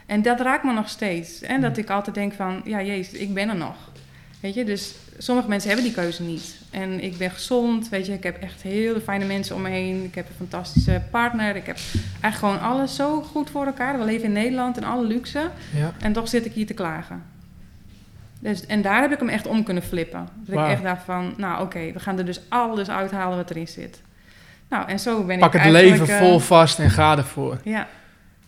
En 0.06 0.22
dat 0.22 0.40
raakt 0.40 0.64
me 0.64 0.72
nog 0.72 0.88
steeds. 0.88 1.40
En 1.42 1.60
dat 1.60 1.70
Hmm. 1.74 1.82
ik 1.84 1.90
altijd 1.90 2.14
denk 2.14 2.32
van, 2.32 2.60
ja, 2.64 2.82
jezus, 2.82 3.18
ik 3.18 3.34
ben 3.34 3.48
er 3.48 3.56
nog. 3.56 3.76
Weet 4.40 4.54
je, 4.54 4.64
dus 4.64 4.94
sommige 5.18 5.48
mensen 5.48 5.68
hebben 5.68 5.86
die 5.86 5.94
keuze 5.96 6.22
niet. 6.22 6.56
En 6.70 7.02
ik 7.02 7.16
ben 7.16 7.30
gezond, 7.30 7.88
weet 7.88 8.06
je, 8.06 8.12
ik 8.12 8.22
heb 8.22 8.42
echt 8.42 8.62
hele 8.62 9.00
fijne 9.00 9.24
mensen 9.24 9.56
om 9.56 9.62
me 9.62 9.68
heen. 9.68 10.04
Ik 10.04 10.14
heb 10.14 10.28
een 10.28 10.34
fantastische 10.48 11.02
partner. 11.10 11.56
Ik 11.56 11.66
heb 11.66 11.78
eigenlijk 12.20 12.34
gewoon 12.34 12.60
alles 12.72 12.94
zo 12.94 13.22
goed 13.22 13.50
voor 13.50 13.66
elkaar. 13.66 13.98
We 13.98 14.04
leven 14.04 14.24
in 14.24 14.32
Nederland 14.32 14.76
en 14.76 14.84
alle 14.84 15.06
luxe. 15.06 15.50
Ja. 15.76 15.92
En 16.00 16.12
toch 16.12 16.28
zit 16.28 16.44
ik 16.44 16.52
hier 16.52 16.66
te 16.66 16.74
klagen. 16.74 17.22
Dus, 18.42 18.66
en 18.66 18.82
daar 18.82 19.00
heb 19.00 19.12
ik 19.12 19.18
hem 19.18 19.28
echt 19.28 19.46
om 19.46 19.62
kunnen 19.62 19.82
flippen. 19.82 20.28
Dat 20.34 20.54
Wauw. 20.54 20.66
ik 20.66 20.72
echt 20.72 20.82
dacht 20.82 21.04
van, 21.04 21.34
nou 21.36 21.62
oké, 21.62 21.92
we 21.92 22.00
gaan 22.00 22.18
er 22.18 22.24
dus 22.24 22.40
alles 22.48 22.90
uithalen 22.90 23.36
wat 23.36 23.50
erin 23.50 23.68
zit. 23.68 24.00
Nou, 24.68 24.88
en 24.88 24.98
zo 24.98 25.24
ben 25.24 25.38
Pak 25.38 25.54
ik 25.54 25.60
het 25.60 25.74
eigenlijk... 25.74 26.00
leven 26.00 26.14
eh, 26.14 26.28
vol 26.28 26.38
vast 26.38 26.78
en 26.78 26.90
ga 26.90 27.16
ervoor. 27.16 27.58
ja. 27.64 27.86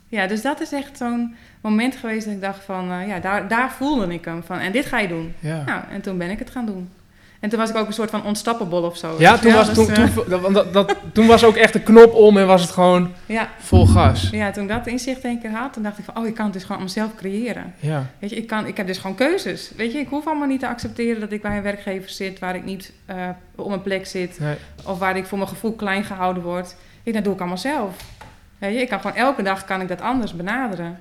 ja, 0.09 0.27
dus 0.27 0.43
dat 0.43 0.61
is 0.61 0.73
echt 0.73 0.97
zo'n 0.97 1.35
moment 1.61 1.97
geweest 1.97 2.25
dat 2.25 2.35
ik 2.35 2.41
dacht 2.41 2.65
van, 2.65 2.93
eh, 2.93 3.09
ja, 3.09 3.19
daar, 3.19 3.49
daar 3.49 3.71
voelde 3.71 4.13
ik 4.13 4.25
hem 4.25 4.43
van. 4.43 4.59
En 4.59 4.73
dit 4.73 4.87
ga 4.87 4.99
je 4.99 5.09
doen. 5.09 5.35
Ja. 5.39 5.63
Nou, 5.65 5.83
en 5.91 6.01
toen 6.01 6.19
ben 6.19 6.31
ik 6.31 6.39
het 6.39 6.51
gaan 6.51 6.67
doen. 6.67 6.91
En 7.45 7.51
toen 7.51 7.59
was 7.59 7.71
ik 7.71 7.77
ook 7.77 7.87
een 7.87 7.93
soort 7.93 8.11
van 8.11 8.25
onstappenbol 8.25 8.83
of 8.83 8.97
zo. 8.97 9.15
Ja, 9.19 9.39
toen 9.39 9.53
was, 9.53 9.67
Dus, 9.67 9.75
toen, 9.75 9.91
eh, 9.95 10.05
toen, 10.17 10.25
dat, 10.29 10.55
dat, 10.55 10.73
dat- 10.73 10.97
toen 11.13 11.27
was 11.27 11.45
ook 11.45 11.57
echt 11.57 11.73
de 11.73 11.81
knop 11.81 12.15
om 12.15 12.39
en 12.39 12.47
was 12.47 12.63
het 12.63 12.71
gewoon 12.71 13.13
ja, 13.27 13.49
vol 13.59 13.87
gas. 13.87 14.29
ja, 14.33 14.51
toen 14.51 14.63
ik 14.63 14.69
dat 14.69 14.87
inzicht 14.87 15.25
een 15.25 15.41
keer 15.41 15.51
had, 15.51 15.73
toen 15.73 15.83
dacht 15.83 15.99
ik 15.99 16.05
van, 16.05 16.17
oh, 16.19 16.27
ik 16.27 16.35
kan 16.35 16.45
het 16.45 16.55
dus 16.55 16.65
gewoon 16.65 16.83
mezelf 16.83 17.15
creëren. 17.17 17.75
Ja, 17.81 18.07
Weet 18.19 18.31
je, 18.31 18.37
ik, 18.37 18.47
kan, 18.47 18.67
ik 18.67 18.77
heb 18.77 18.87
dus 18.87 18.99
gewoon 18.99 19.17
keuzes. 19.17 19.71
Weet 19.77 19.93
je, 19.93 19.99
ik 19.99 20.09
hoef 20.09 20.27
allemaal 20.27 20.47
niet 20.49 20.61
te 20.61 20.69
accepteren 20.69 21.21
dat 21.21 21.33
ik 21.33 21.43
bij 21.43 21.57
een 21.57 21.63
werkgever 21.63 22.11
zit 22.11 22.39
waar 22.39 22.55
ik 22.55 22.65
niet 22.65 22.93
eh, 23.07 23.17
op 23.55 23.69
mijn 23.69 23.83
plek 23.83 24.07
zit. 24.07 24.41
nee. 24.41 24.55
Of 24.85 24.99
waar 24.99 25.17
ik 25.17 25.27
voor 25.27 25.39
mijn 25.39 25.51
gevoel 25.51 25.73
klein 25.73 26.05
gehouden 26.05 26.43
word. 26.43 26.75
Ja, 27.03 27.13
dat 27.13 27.25
doe 27.25 27.33
ik 27.33 27.39
allemaal 27.39 27.59
zelf. 27.59 27.95
Weet 28.59 28.75
je, 28.75 28.81
ik 28.81 28.89
kan 28.89 29.01
gewoon 29.01 29.17
elke 29.17 29.43
dag 29.43 29.65
kan 29.65 29.81
ik 29.81 29.89
dat 29.89 30.01
anders 30.01 30.35
benaderen. 30.37 30.99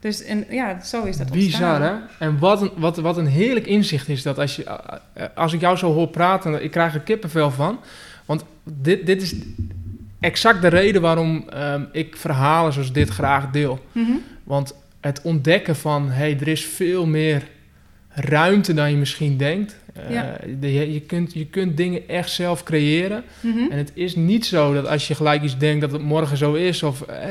Dus 0.00 0.22
en, 0.22 0.46
ja, 0.50 0.80
zo 0.84 1.04
is 1.04 1.16
dat 1.16 1.30
Bizar, 1.30 1.82
hè? 1.82 1.92
ontstaan. 1.92 2.08
En 2.18 2.38
wat 2.38 2.62
een, 2.62 2.70
wat, 2.76 2.96
wat 2.96 3.16
een 3.16 3.26
heerlijk 3.26 3.66
inzicht 3.66 4.08
is 4.08 4.22
dat 4.22 4.38
als, 4.38 4.56
je, 4.56 4.78
als 5.34 5.52
ik 5.52 5.60
jou 5.60 5.76
zo 5.76 5.92
hoor 5.92 6.08
praten, 6.08 6.64
ik 6.64 6.70
krijg 6.70 6.94
er 6.94 7.00
kippenvel 7.00 7.50
van. 7.50 7.80
Want 8.24 8.44
dit, 8.64 9.06
dit 9.06 9.22
is 9.22 9.34
exact 10.20 10.62
de 10.62 10.68
reden 10.68 11.02
waarom 11.02 11.48
ehm, 11.48 11.84
ik 11.92 12.16
verhalen 12.16 12.72
zoals 12.72 12.92
dit 12.92 13.08
graag 13.08 13.50
deel. 13.50 13.78
Mhm. 13.92 14.12
Want 14.44 14.74
het 15.00 15.22
ontdekken 15.22 15.76
van, 15.76 16.08
hé, 16.08 16.14
hey, 16.14 16.36
er 16.40 16.48
is 16.48 16.64
veel 16.64 17.06
meer 17.06 17.48
ruimte 18.08 18.74
dan 18.74 18.90
je 18.90 18.96
misschien 18.96 19.36
denkt. 19.36 19.76
Eh, 19.96 20.14
Ja. 20.14 20.36
de- 20.60 20.72
je, 20.72 20.92
je, 20.92 21.00
kunt, 21.00 21.32
je 21.32 21.46
kunt 21.46 21.76
dingen 21.76 22.08
echt 22.08 22.30
zelf 22.30 22.62
creëren. 22.62 23.24
Mhm. 23.40 23.58
En 23.70 23.78
het 23.78 23.90
is 23.94 24.14
niet 24.16 24.46
zo 24.46 24.74
dat 24.74 24.86
als 24.86 25.08
je 25.08 25.14
gelijk 25.14 25.42
iets 25.42 25.58
denkt 25.58 25.80
dat 25.80 25.92
het 25.92 26.02
morgen 26.02 26.36
zo 26.36 26.52
is, 26.52 26.82
of 26.82 27.02
eh, 27.02 27.28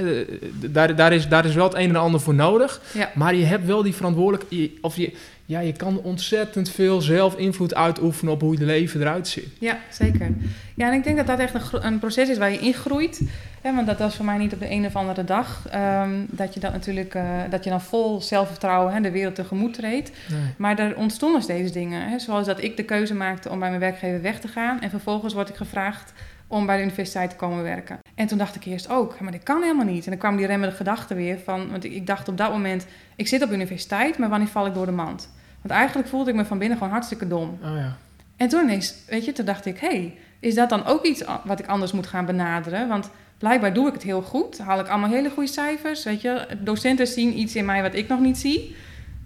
daar, 0.71 0.95
daar, 0.95 1.13
is, 1.13 1.27
daar 1.27 1.45
is 1.45 1.55
wel 1.55 1.63
het 1.67 1.73
een 1.75 1.89
en 1.89 1.95
ander 1.95 2.19
voor 2.19 2.33
nodig. 2.35 2.81
Ja. 2.93 3.11
Maar 3.15 3.35
je 3.35 3.45
hebt 3.45 3.65
wel 3.65 3.83
die 3.83 3.93
verantwoordelijkheid, 3.95 4.71
of 4.81 4.97
je, 4.97 5.11
ja, 5.45 5.59
je 5.59 5.71
kan 5.71 5.99
ontzettend 6.01 6.69
veel 6.69 7.01
zelf 7.01 7.35
invloed 7.37 7.75
uitoefenen 7.75 8.33
op 8.33 8.41
hoe 8.41 8.57
je 8.57 8.65
leven 8.65 9.01
eruit 9.01 9.27
ziet. 9.27 9.47
Ja, 9.59 9.77
zeker. 9.89 10.29
Ja, 10.75 10.87
en 10.87 10.93
ik 10.93 11.03
denk 11.03 11.17
dat 11.17 11.27
dat 11.27 11.39
echt 11.39 11.53
een, 11.53 11.85
een 11.85 11.99
proces 11.99 12.29
is 12.29 12.37
waar 12.37 12.51
je 12.51 12.59
ingroeit. 12.59 13.21
Hè, 13.61 13.75
want 13.75 13.87
dat 13.87 13.99
was 13.99 14.15
voor 14.15 14.25
mij 14.25 14.37
niet 14.37 14.53
op 14.53 14.59
de 14.59 14.71
een 14.71 14.85
of 14.85 14.95
andere 14.95 15.23
dag. 15.23 15.67
ehm, 15.71 16.09
dat 16.27 16.53
je 16.53 16.59
dat 16.59 16.71
natuurlijk, 16.71 17.13
eh, 17.15 17.23
dat 17.49 17.63
je 17.63 17.69
dan 17.69 17.81
vol 17.81 18.21
zelfvertrouwen 18.21 18.93
hè, 18.93 19.01
de 19.01 19.11
wereld 19.11 19.35
tegemoet 19.35 19.73
treedt. 19.73 20.11
Maar 20.57 20.79
er 20.79 20.95
ontstonden 20.95 21.41
steeds 21.41 21.71
dingen. 21.71 22.09
Hè, 22.09 22.19
zoals 22.19 22.45
dat 22.45 22.63
ik 22.63 22.77
de 22.77 22.83
keuze 22.83 23.13
maakte 23.13 23.49
om 23.49 23.59
bij 23.59 23.69
mijn 23.69 23.81
werkgever 23.81 24.21
weg 24.21 24.39
te 24.39 24.47
gaan. 24.47 24.81
En 24.81 24.89
vervolgens 24.89 25.33
word 25.33 25.49
ik 25.49 25.55
gevraagd 25.55 26.13
om 26.47 26.65
bij 26.65 26.75
de 26.75 26.83
universiteit 26.83 27.29
te 27.29 27.35
komen 27.35 27.63
werken. 27.63 27.99
En 28.15 28.27
toen 28.27 28.37
dacht 28.37 28.55
ik 28.55 28.65
eerst 28.65 28.89
ook, 28.89 29.19
maar 29.19 29.31
dat 29.31 29.43
kan 29.43 29.61
helemaal 29.61 29.85
niet. 29.85 30.03
En 30.03 30.09
dan 30.09 30.19
kwam 30.19 30.37
die 30.37 30.45
remmende 30.45 30.75
gedachte 30.75 31.13
weer 31.13 31.39
van... 31.39 31.71
Want 31.71 31.83
ik, 31.83 32.07
dacht 32.07 32.27
op 32.27 32.37
dat 32.37 32.51
moment, 32.51 32.85
ik 33.15 33.27
zit 33.27 33.43
op 33.43 33.51
universiteit, 33.51 34.17
maar 34.17 34.29
wanneer 34.29 34.47
val 34.47 34.65
ik 34.65 34.73
door 34.73 34.85
de 34.85 34.91
mand? 34.91 35.29
Want 35.61 35.73
eigenlijk 35.73 36.07
voelde 36.07 36.29
ik 36.29 36.35
me 36.35 36.45
van 36.45 36.57
binnen 36.57 36.77
gewoon 36.77 36.93
hartstikke 36.93 37.27
dom. 37.27 37.59
Oh 37.63 37.75
ja. 37.75 37.97
En 38.37 38.47
toen 38.47 38.63
ineens, 38.63 38.95
weet 39.07 39.25
je, 39.25 39.31
toen 39.31 39.45
dacht 39.45 39.65
ik... 39.65 39.79
hé, 39.79 39.87
hey, 39.87 40.17
is 40.39 40.55
dat 40.55 40.69
dan 40.69 40.85
ook 40.85 41.05
iets 41.05 41.23
wat 41.43 41.59
ik 41.59 41.67
anders 41.67 41.91
moet 41.91 42.07
gaan 42.07 42.25
benaderen? 42.25 42.87
Want 42.87 43.09
blijkbaar 43.37 43.73
doe 43.73 43.87
ik 43.87 43.93
het 43.93 44.03
heel 44.03 44.21
goed. 44.21 44.57
Haal 44.57 44.79
ik 44.79 44.87
allemaal 44.87 45.09
hele 45.09 45.29
goede 45.29 45.49
cijfers, 45.49 46.03
weet 46.03 46.21
je. 46.21 46.47
Docenten 46.59 47.07
zien 47.07 47.39
iets 47.39 47.55
in 47.55 47.65
mij 47.65 47.81
wat 47.81 47.93
ik 47.93 48.07
nog 48.07 48.19
niet 48.19 48.37
zie. 48.37 48.75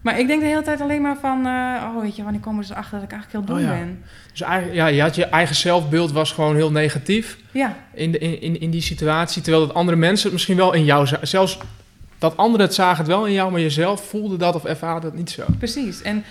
Maar 0.02 0.20
ik 0.20 0.28
denk 0.28 0.42
de 0.42 0.48
hele 0.48 0.62
tijd 0.62 0.82
alleen 0.82 1.02
maar 1.02 1.18
van... 1.18 1.46
eh, 1.46 1.52
oh, 1.96 2.02
weet 2.02 2.16
je, 2.16 2.24
wanneer 2.24 2.42
komen 2.42 2.64
ze 2.64 2.72
erachter 2.72 3.00
dat 3.00 3.04
ik 3.04 3.12
eigenlijk 3.12 3.46
heel 3.46 3.56
dom 3.56 3.66
Oh 3.66 3.72
ja. 3.72 3.80
ben? 3.80 4.04
Dus 4.32 4.42
eigenlijk, 4.42 4.76
ja, 4.76 4.88
je 4.88 5.02
had 5.02 5.16
je 5.16 5.26
eigen 5.26 5.56
zelfbeeld 5.56 6.12
was 6.12 6.32
gewoon 6.32 6.56
heel 6.56 6.72
negatief 6.72 7.38
Ja, 7.52 7.76
in, 7.94 8.12
de, 8.12 8.20
in, 8.20 8.60
in, 8.60 8.70
die 8.70 8.82
situatie, 8.82 9.42
terwijl 9.42 9.68
dat 9.68 9.76
andere 9.76 9.98
mensen 9.98 10.24
het 10.24 10.34
misschien 10.34 10.58
wel 10.58 10.74
in 10.74 10.86
jou 10.86 11.08
zagen. 11.08 11.28
Zelfs 11.28 11.58
dat 12.18 12.38
anderen 12.38 12.66
het 12.66 12.76
zagen 12.76 12.98
het 12.98 13.08
wel 13.08 13.26
in 13.26 13.34
jou, 13.34 13.52
maar 13.52 13.62
jezelf 13.62 14.08
voelde 14.08 14.38
dat 14.38 14.56
of 14.56 14.66
ervaarde 14.66 15.06
het 15.08 15.16
niet 15.16 15.30
zo. 15.30 15.44
precies. 15.58 16.02
En 16.02 16.24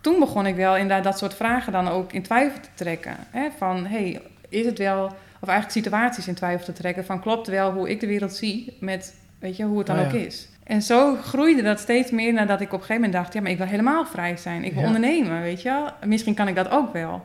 toen 0.00 0.18
begon 0.18 0.46
ik 0.46 0.56
wel 0.56 0.76
inderdaad 0.76 1.04
dat 1.04 1.18
soort 1.18 1.34
vragen 1.34 1.72
dan 1.72 1.88
ook 1.88 2.12
in 2.12 2.22
twijfel 2.22 2.60
te 2.60 2.68
trekken. 2.74 3.16
Hè? 3.30 3.48
Van, 3.58 3.86
hey, 3.86 4.20
is 4.48 4.66
het 4.66 4.78
wel... 4.78 5.04
Of 5.40 5.48
eigenlijk 5.48 5.86
situaties 5.86 6.28
in 6.28 6.34
twijfel 6.34 6.64
te 6.64 6.72
trekken. 6.72 7.04
Van, 7.04 7.20
klopt 7.20 7.46
wel 7.46 7.72
hoe 7.72 7.90
ik 7.90 8.00
de 8.00 8.06
wereld 8.06 8.32
zie 8.32 8.76
met, 8.80 9.14
weet 9.38 9.56
je, 9.56 9.64
hoe 9.64 9.78
het 9.78 9.86
dan 9.86 9.96
Oh 9.96 10.02
ja. 10.02 10.08
ook 10.08 10.14
is. 10.14 10.48
En 10.68 10.82
zo 10.82 11.16
groeide 11.16 11.62
dat 11.62 11.78
steeds 11.80 12.10
meer 12.10 12.32
nadat 12.32 12.60
ik 12.60 12.66
op 12.66 12.72
een 12.72 12.86
gegeven 12.86 12.94
moment 13.02 13.12
dacht... 13.12 13.32
ja, 13.34 13.40
maar 13.40 13.50
ik 13.50 13.58
wil 13.58 13.66
helemaal 13.66 14.06
vrij 14.06 14.36
zijn. 14.36 14.64
Ik 14.64 14.72
wil 14.72 14.80
Ja. 14.80 14.86
ondernemen, 14.86 15.42
weet 15.42 15.62
je 15.62 15.68
wel. 15.68 15.88
Misschien 16.04 16.34
kan 16.34 16.48
ik 16.48 16.54
dat 16.54 16.70
ook 16.70 16.92
wel. 16.92 17.24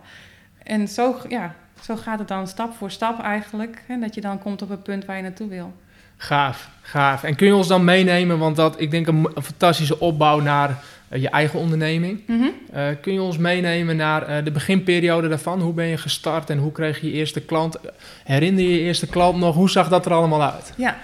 En 0.64 0.88
zo, 0.88 1.16
ja, 1.30 1.56
zo 1.82 1.96
gaat 1.96 2.20
het 2.20 2.28
dan 2.28 2.48
stap 2.48 2.74
voor 2.74 2.92
stap 2.92 3.22
eigenlijk. 3.22 3.84
Hè? 3.88 4.00
Dat 4.00 4.16
je 4.16 4.22
dan 4.22 4.40
komt 4.40 4.62
op 4.62 4.70
het 4.70 4.84
punt 4.84 5.06
waar 5.06 5.16
je 5.16 5.22
naartoe 5.22 5.48
wil. 5.48 5.74
Gaaf, 6.18 6.70
gaaf. 6.82 7.24
En 7.24 7.36
kun 7.36 7.48
je 7.48 7.56
ons 7.56 7.68
dan 7.68 7.84
meenemen, 7.84 8.38
want 8.40 8.56
dat, 8.56 8.82
ik 8.82 8.92
denk 8.92 9.08
een 9.08 9.28
fantastische 9.42 10.00
opbouw 10.00 10.40
naar 10.40 10.78
eh, 11.10 11.22
je 11.22 11.30
eigen 11.30 11.60
onderneming. 11.60 12.22
Mhm. 12.28 12.44
Eh, 12.72 12.86
kun 13.02 13.14
je 13.14 13.22
ons 13.22 13.38
meenemen 13.38 13.96
naar 13.96 14.24
eh, 14.28 14.44
de 14.44 14.52
beginperiode 14.52 15.28
daarvan? 15.28 15.62
Hoe 15.62 15.74
ben 15.74 15.86
je 15.86 15.98
gestart 15.98 16.50
en 16.50 16.58
hoe 16.58 16.72
kreeg 16.72 17.02
je 17.02 17.08
je 17.08 17.14
eerste 17.14 17.42
klant? 17.42 17.78
Herinner 18.24 18.64
je 18.64 18.70
je 18.74 18.80
eerste 18.80 19.08
klant 19.08 19.38
nog? 19.38 19.56
Hoe 19.56 19.70
zag 19.70 19.90
dat 19.90 20.06
er 20.06 20.14
allemaal 20.14 20.44
uit? 20.44 20.74
Ja, 20.76 20.98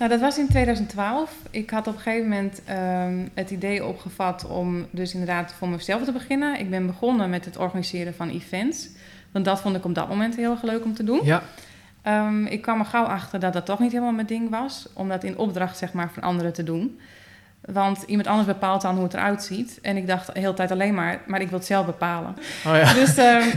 nou 0.00 0.10
dat 0.10 0.20
was 0.20 0.38
in 0.38 0.48
2012. 0.48 1.36
Ik 1.50 1.70
had 1.70 1.86
op 1.86 1.94
een 1.94 2.00
gegeven 2.00 2.28
moment 2.28 2.60
ehm, 2.64 3.26
het 3.34 3.50
idee 3.50 3.84
opgevat 3.84 4.46
om 4.46 4.86
dus 4.90 5.12
inderdaad 5.12 5.52
voor 5.52 5.68
mezelf 5.68 6.04
te 6.04 6.12
beginnen. 6.12 6.60
Ik 6.60 6.70
ben 6.70 6.86
begonnen 6.86 7.30
met 7.30 7.44
het 7.44 7.56
organiseren 7.56 8.14
van 8.14 8.28
events. 8.28 8.88
Want 9.32 9.44
dat 9.44 9.60
vond 9.60 9.76
ik 9.76 9.84
op 9.84 9.94
dat 9.94 10.08
moment 10.08 10.36
heel 10.36 10.50
erg 10.50 10.62
leuk 10.62 10.84
om 10.84 10.94
te 10.94 11.04
doen. 11.04 11.20
Ja, 11.22 11.42
Ehm, 12.02 12.44
ik 12.44 12.62
kwam 12.62 12.78
er 12.78 12.84
gauw 12.84 13.04
achter 13.04 13.40
dat 13.40 13.52
dat 13.52 13.66
toch 13.66 13.78
niet 13.78 13.92
helemaal 13.92 14.12
mijn 14.12 14.26
ding 14.26 14.50
was. 14.50 14.86
Om 14.92 15.08
dat 15.08 15.24
in 15.24 15.38
opdracht 15.38 15.78
zeg 15.78 15.92
maar, 15.92 16.10
van 16.12 16.22
anderen 16.22 16.52
te 16.52 16.62
doen. 16.62 16.98
Want 17.64 18.02
iemand 18.06 18.28
anders 18.28 18.46
bepaalt 18.46 18.82
dan 18.82 18.94
hoe 18.94 19.04
het 19.04 19.14
eruit 19.14 19.42
ziet. 19.42 19.78
En 19.82 19.96
ik 19.96 20.06
dacht 20.06 20.26
de 20.26 20.40
hele 20.40 20.54
tijd 20.54 20.70
alleen 20.70 20.94
maar, 20.94 21.20
maar 21.26 21.40
ik 21.40 21.48
wil 21.48 21.58
het 21.58 21.66
zelf 21.66 21.86
bepalen. 21.86 22.34
oh 22.66 22.74
ja. 22.74 22.94
Dus, 22.94 23.16
ehm, 23.16 23.48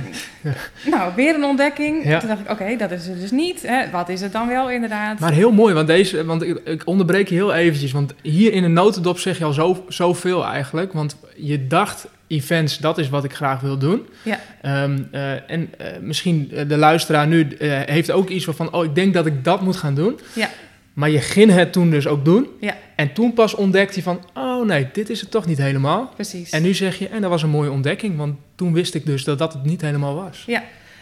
nou, 0.94 1.12
weer 1.16 1.36
een 1.36 1.44
ontdekking. 1.44 2.06
Ja. 2.06 2.20
Toen 2.20 2.30
dacht 2.30 2.42
ik, 2.42 2.50
oké, 2.50 2.76
dat 2.76 2.92
is 2.92 3.08
het 3.08 3.20
dus 3.20 3.32
niet. 3.32 3.62
Hè? 3.62 3.90
Wat 3.90 4.10
is 4.10 4.22
het 4.22 4.32
dan 4.32 4.48
wel 4.48 4.70
inderdaad? 4.70 5.20
Maar 5.20 5.32
heel 5.32 5.52
mooi, 5.52 5.74
want, 5.74 5.88
deze, 5.88 6.26
want 6.26 6.44
ik, 6.44 6.62
ik 6.66 6.88
onderbreek 6.88 7.28
je 7.28 7.36
heel 7.36 7.54
eventjes. 7.54 7.92
Want 7.92 8.14
hier 8.22 8.54
in 8.54 8.64
een 8.64 8.74
notendop 8.74 9.20
zeg 9.20 9.38
je 9.38 9.44
al 9.44 9.54
zo, 9.54 9.86
zoveel 9.88 10.46
eigenlijk. 10.46 10.94
Want 10.94 11.18
je 11.36 11.68
dacht, 11.68 12.08
events, 12.28 12.78
dat 12.78 12.98
is 12.98 13.10
wat 13.10 13.24
ik 13.24 13.34
graag 13.34 13.60
wil 13.60 13.78
doen. 13.78 14.08
Ja. 14.24 14.40
Ehm, 14.62 15.00
eh, 15.12 15.52
en 15.52 15.70
eh, 15.78 15.88
misschien 16.02 16.52
eh, 16.52 16.68
de 16.68 16.78
luisteraar 16.78 17.28
nu 17.28 17.48
heeft 17.86 18.12
ook 18.12 18.30
iets 18.30 18.46
van... 18.46 18.74
oh, 18.74 18.84
ik 18.84 18.96
denk 18.96 19.14
dat 19.14 19.26
ik 19.26 19.44
dat 19.44 19.62
moet 19.62 19.76
gaan 19.76 19.96
doen. 19.96 20.20
Ja. 20.34 20.50
Maar 20.94 21.10
je 21.10 21.20
ging 21.20 21.52
het 21.52 21.74
toen 21.74 21.90
dus 21.90 22.08
ook 22.08 22.26
doen. 22.26 22.48
Ja. 22.60 22.78
En 22.96 23.14
toen 23.14 23.34
pas 23.34 23.56
ontdekte 23.56 23.96
je 23.96 24.04
van... 24.04 24.26
oh 24.34 24.66
nee, 24.66 24.90
dit 24.94 25.10
is 25.10 25.22
het 25.22 25.32
toch 25.32 25.46
niet 25.46 25.58
helemaal. 25.58 26.12
Precies. 26.16 26.50
En 26.50 26.62
nu 26.62 26.74
zeg 26.74 27.00
je, 27.00 27.08
en 27.08 27.22
dat 27.22 27.30
was 27.30 27.44
een 27.44 27.50
mooie 27.50 27.72
ontdekking. 27.72 28.18
Want 28.18 28.36
toen 28.56 28.74
wist 28.74 28.96
ik 28.96 29.06
dus 29.06 29.24
dat 29.24 29.38
dat 29.38 29.54
het 29.54 29.64
niet 29.66 29.82
helemaal 29.82 30.16
was. 30.16 30.44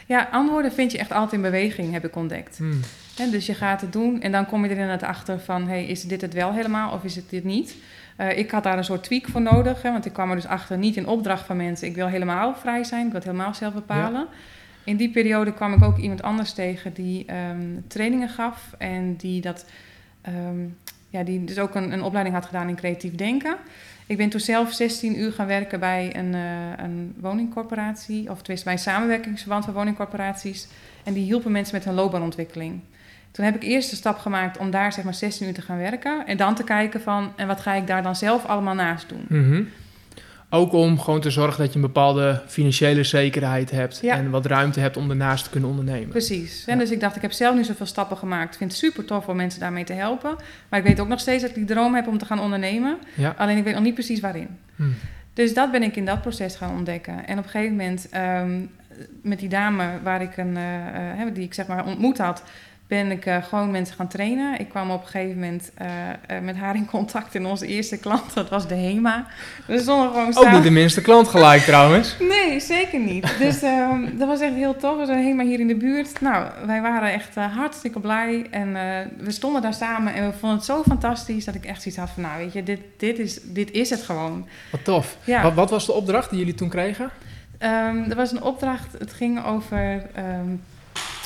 Ja, 0.07 0.27
antwoorden 0.31 0.71
vind 0.71 0.91
je 0.91 0.97
echt 0.97 1.11
altijd 1.11 1.33
in 1.33 1.41
beweging, 1.41 1.91
heb 1.91 2.05
ik 2.05 2.15
ontdekt. 2.15 2.57
Hmm. 2.57 2.79
Dus 3.31 3.45
je 3.45 3.53
gaat 3.53 3.81
het 3.81 3.93
doen 3.93 4.21
en 4.21 4.31
dan 4.31 4.45
kom 4.45 4.63
je 4.63 4.69
er 4.69 4.77
inderdaad 4.77 5.09
achter 5.09 5.39
van... 5.39 5.67
Hey, 5.67 5.85
is 5.85 6.03
dit 6.03 6.21
het 6.21 6.33
wel 6.33 6.53
helemaal 6.53 6.93
of 6.93 7.03
is 7.03 7.15
het 7.15 7.29
dit 7.29 7.43
niet? 7.43 7.75
Eh, 8.15 8.37
ik 8.37 8.51
had 8.51 8.63
daar 8.63 8.77
een 8.77 8.83
soort 8.83 9.03
tweak 9.03 9.27
voor 9.27 9.41
nodig, 9.41 9.81
hè, 9.81 9.91
want 9.91 10.05
ik 10.05 10.13
kwam 10.13 10.29
er 10.29 10.35
dus 10.35 10.45
achter... 10.45 10.77
niet 10.77 10.95
in 10.95 11.07
opdracht 11.07 11.45
van 11.45 11.57
mensen, 11.57 11.87
ik 11.87 11.95
wil 11.95 12.07
helemaal 12.07 12.55
vrij 12.55 12.83
zijn, 12.83 13.05
ik 13.05 13.11
wil 13.11 13.19
het 13.19 13.29
helemaal 13.29 13.53
zelf 13.53 13.73
bepalen. 13.73 14.27
In 14.83 14.95
die 14.95 15.09
periode 15.09 15.53
kwam 15.53 15.73
ik 15.73 15.83
ook 15.83 15.97
iemand 15.97 16.21
anders 16.21 16.53
tegen 16.53 16.93
die 16.93 17.25
ehm, 17.25 17.67
trainingen 17.87 18.29
gaf... 18.29 18.75
en 18.77 19.15
die, 19.15 19.41
dat, 19.41 19.65
ehm, 20.21 20.59
ja, 21.09 21.23
die 21.23 21.43
dus 21.43 21.59
ook 21.59 21.75
een, 21.75 21.91
een 21.91 22.03
opleiding 22.03 22.35
had 22.35 22.45
gedaan 22.45 22.69
in 22.69 22.75
creatief 22.75 23.15
denken... 23.15 23.55
Ik 24.11 24.17
ben 24.17 24.29
toen 24.29 24.39
zelf 24.39 24.73
16 24.73 25.19
uur 25.19 25.31
gaan 25.31 25.47
werken 25.47 25.79
bij 25.79 26.15
een, 26.15 26.33
eh, 26.33 26.85
een 26.85 27.15
woningcorporatie, 27.19 28.29
of 28.29 28.37
tenminste 28.37 28.63
bij 28.63 28.73
een 28.73 28.79
samenwerkingsverband 28.79 29.65
van 29.65 29.73
woningcorporaties. 29.73 30.67
En 31.03 31.13
die 31.13 31.23
hielpen 31.23 31.51
mensen 31.51 31.75
met 31.75 31.85
hun 31.85 31.93
loopbaanontwikkeling. 31.93 32.79
Toen 33.31 33.45
heb 33.45 33.55
ik 33.55 33.63
eerst 33.63 33.89
de 33.89 33.95
stap 33.95 34.17
gemaakt 34.17 34.57
om 34.57 34.71
daar 34.71 34.93
zeg 34.93 35.03
maar 35.03 35.13
16 35.13 35.47
uur 35.47 35.53
te 35.53 35.61
gaan 35.61 35.77
werken. 35.77 36.25
En 36.27 36.37
dan 36.37 36.55
te 36.55 36.63
kijken 36.63 37.01
van, 37.01 37.33
en 37.35 37.47
wat 37.47 37.61
ga 37.61 37.73
ik 37.73 37.87
daar 37.87 38.03
dan 38.03 38.15
zelf 38.15 38.45
allemaal 38.45 38.73
naast 38.73 39.09
doen? 39.09 39.25
Mhm. 39.27 39.63
Ook 40.53 40.73
om 40.73 40.99
gewoon 40.99 41.21
te 41.21 41.29
zorgen 41.29 41.59
dat 41.59 41.69
je 41.69 41.75
een 41.75 41.85
bepaalde 41.85 42.41
financiële 42.47 43.03
zekerheid 43.03 43.71
hebt 43.71 43.99
Ja. 44.01 44.15
en 44.15 44.29
wat 44.29 44.45
ruimte 44.45 44.79
hebt 44.79 44.97
om 44.97 45.07
daarnaast 45.07 45.43
te 45.43 45.49
kunnen 45.49 45.69
ondernemen. 45.69 46.09
Precies. 46.09 46.63
En 46.65 46.73
Ja. 46.73 46.79
dus 46.81 46.91
ik 46.91 46.99
dacht, 46.99 47.15
ik 47.15 47.21
heb 47.21 47.31
zelf 47.31 47.55
nu 47.55 47.63
zoveel 47.63 47.85
stappen 47.85 48.17
gemaakt. 48.17 48.51
Ik 48.51 48.57
vind 48.57 48.71
het 48.71 48.79
super 48.79 49.05
tof 49.05 49.27
om 49.27 49.35
mensen 49.35 49.59
daarmee 49.59 49.83
te 49.83 49.93
helpen. 49.93 50.35
Maar 50.69 50.79
ik 50.79 50.85
weet 50.85 50.99
ook 50.99 51.07
nog 51.07 51.19
steeds 51.19 51.41
dat 51.41 51.49
ik 51.49 51.55
die 51.55 51.65
droom 51.65 51.95
heb 51.95 52.07
om 52.07 52.17
te 52.17 52.25
gaan 52.25 52.39
ondernemen. 52.39 52.97
Ja. 53.13 53.33
Alleen 53.37 53.57
ik 53.57 53.63
weet 53.63 53.73
nog 53.73 53.83
niet 53.83 53.93
precies 53.93 54.19
waarin. 54.19 54.47
Hm. 54.75 54.83
Dus 55.33 55.53
dat 55.53 55.71
ben 55.71 55.83
ik 55.83 55.95
in 55.95 56.05
dat 56.05 56.21
proces 56.21 56.55
gaan 56.55 56.75
ontdekken. 56.75 57.27
En 57.27 57.37
op 57.37 57.43
een 57.43 57.49
gegeven 57.49 57.75
moment, 57.75 58.09
ehm, 58.09 58.59
met 59.21 59.39
die 59.39 59.49
dame 59.49 59.85
waar 60.03 60.21
ik 60.21 60.37
een, 60.37 60.57
eh, 60.57 61.21
eh, 61.21 61.33
die 61.33 61.43
ik 61.43 61.53
zeg 61.53 61.67
maar 61.67 61.85
ontmoet 61.85 62.17
had, 62.17 62.43
ben 62.97 63.11
ik 63.11 63.25
eh, 63.25 63.43
gewoon 63.43 63.71
mensen 63.71 63.95
gaan 63.95 64.07
trainen. 64.07 64.59
Ik 64.59 64.69
kwam 64.69 64.91
op 64.91 65.01
een 65.01 65.07
gegeven 65.07 65.39
moment 65.39 65.71
eh, 65.75 65.87
eh, 66.09 66.43
met 66.43 66.55
haar 66.55 66.75
in 66.75 66.85
contact 66.85 67.35
en 67.35 67.45
onze 67.45 67.67
eerste 67.67 67.97
klant, 67.97 68.33
dat 68.33 68.49
was 68.49 68.67
de 68.67 68.75
HEMA. 68.75 69.27
We 69.65 69.79
stonden 69.79 70.07
gewoon 70.07 70.27
Ook 70.27 70.33
samen. 70.33 70.53
niet 70.53 70.63
de 70.63 70.69
minste 70.69 71.01
klant 71.01 71.27
gelijk 71.27 71.61
trouwens. 71.61 72.15
Nee, 72.41 72.59
zeker 72.59 72.99
niet. 72.99 73.37
Dus 73.39 73.61
ehm, 73.61 74.17
dat 74.17 74.27
was 74.27 74.39
echt 74.39 74.53
heel 74.53 74.75
tof. 74.75 74.97
We 74.97 75.05
zijn 75.05 75.23
helemaal 75.23 75.45
hier 75.45 75.59
in 75.59 75.67
de 75.67 75.75
buurt. 75.75 76.21
Nou, 76.21 76.45
wij 76.65 76.81
waren 76.81 77.11
echt 77.11 77.35
hartstikke 77.35 77.99
blij. 77.99 78.47
En 78.49 78.73
we 79.17 79.31
stonden 79.31 79.61
daar 79.61 79.73
samen 79.73 80.13
en 80.13 80.25
we 80.25 80.37
vonden 80.37 80.57
het 80.57 80.67
zo 80.67 80.83
fantastisch 80.83 81.45
dat 81.45 81.55
ik 81.55 81.65
echt 81.65 81.81
zoiets 81.81 81.99
had 81.99 82.09
van, 82.09 82.23
nou 82.23 82.37
weet 82.37 82.53
je, 82.53 82.63
dit, 82.63 82.79
dit, 82.97 83.19
is, 83.19 83.39
dit 83.43 83.71
is 83.71 83.89
het 83.89 84.01
gewoon. 84.01 84.47
Wat 84.71 84.83
tof. 84.83 85.17
Ja. 85.23 85.41
Wat, 85.41 85.53
wat 85.53 85.69
was 85.69 85.85
de 85.85 85.93
opdracht 85.93 86.29
die 86.29 86.39
jullie 86.39 86.55
toen 86.55 86.69
kregen? 86.69 87.09
Ehm, 87.57 88.09
er 88.09 88.15
was 88.15 88.31
een 88.31 88.41
opdracht, 88.41 88.99
het 88.99 89.13
ging 89.13 89.45
over 89.45 90.03
ehm, 90.13 90.55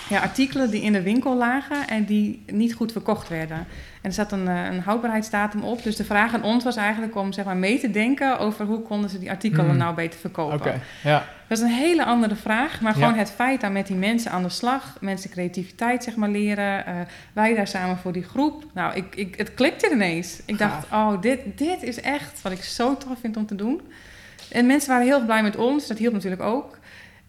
ja, 0.09 0.19
artikelen 0.19 0.69
die 0.69 0.81
in 0.81 0.93
de 0.93 1.01
winkel 1.01 1.35
lagen 1.37 1.87
en 1.87 2.05
die 2.05 2.43
niet 2.51 2.73
goed 2.73 2.91
verkocht 2.91 3.29
werden. 3.29 3.57
En 3.57 3.65
er 4.01 4.13
zat 4.13 4.31
een, 4.31 4.47
eh, 4.47 4.65
een 4.65 4.79
houdbaarheidsdatum 4.81 5.63
op. 5.63 5.83
Dus 5.83 5.95
de 5.95 6.03
vraag 6.03 6.33
aan 6.33 6.43
ons 6.43 6.63
was 6.63 6.75
eigenlijk 6.75 7.15
om 7.15 7.31
zeg 7.33 7.45
maar, 7.45 7.57
mee 7.57 7.79
te 7.79 7.91
denken 7.91 8.39
over 8.39 8.65
hoe 8.65 8.81
konden 8.81 9.09
ze 9.09 9.19
die 9.19 9.29
artikelen 9.29 9.65
Hmm. 9.65 9.77
nou 9.77 9.95
beter 9.95 10.19
verkopen. 10.19 10.55
Oké, 10.55 10.81
ja. 11.03 11.25
Dat 11.47 11.57
is 11.57 11.63
een 11.63 11.69
hele 11.69 12.05
andere 12.05 12.35
vraag, 12.35 12.81
maar 12.81 12.93
gewoon 12.93 13.13
Ja. 13.13 13.17
het 13.19 13.31
feit 13.31 13.61
dat 13.61 13.71
met 13.71 13.87
die 13.87 13.95
mensen 13.95 14.31
aan 14.31 14.43
de 14.43 14.49
slag, 14.49 14.97
mensen 15.01 15.29
creativiteit 15.29 16.03
zeg 16.03 16.15
maar 16.15 16.29
leren, 16.29 16.85
eh, 16.85 16.93
wij 17.33 17.55
daar 17.55 17.67
samen 17.67 17.97
voor 17.97 18.11
die 18.11 18.23
groep. 18.23 18.63
Nou, 18.73 18.95
ik, 18.95 19.15
ik, 19.15 19.35
het 19.35 19.53
klikte 19.53 19.89
ineens. 19.91 20.39
Ik 20.45 20.57
dacht, 20.57 20.85
oh, 20.91 21.21
dit, 21.21 21.39
dit 21.55 21.83
is 21.83 22.01
echt 22.01 22.41
wat 22.41 22.51
ik 22.51 22.63
zo 22.63 22.97
tof 22.97 23.17
vind 23.21 23.37
om 23.37 23.45
te 23.45 23.55
doen. 23.55 23.81
En 24.51 24.65
mensen 24.65 24.89
waren 24.89 25.05
heel 25.05 25.25
blij 25.25 25.43
met 25.43 25.55
ons, 25.55 25.87
dat 25.87 25.97
hielp 25.97 26.13
natuurlijk 26.13 26.41
ook. 26.41 26.77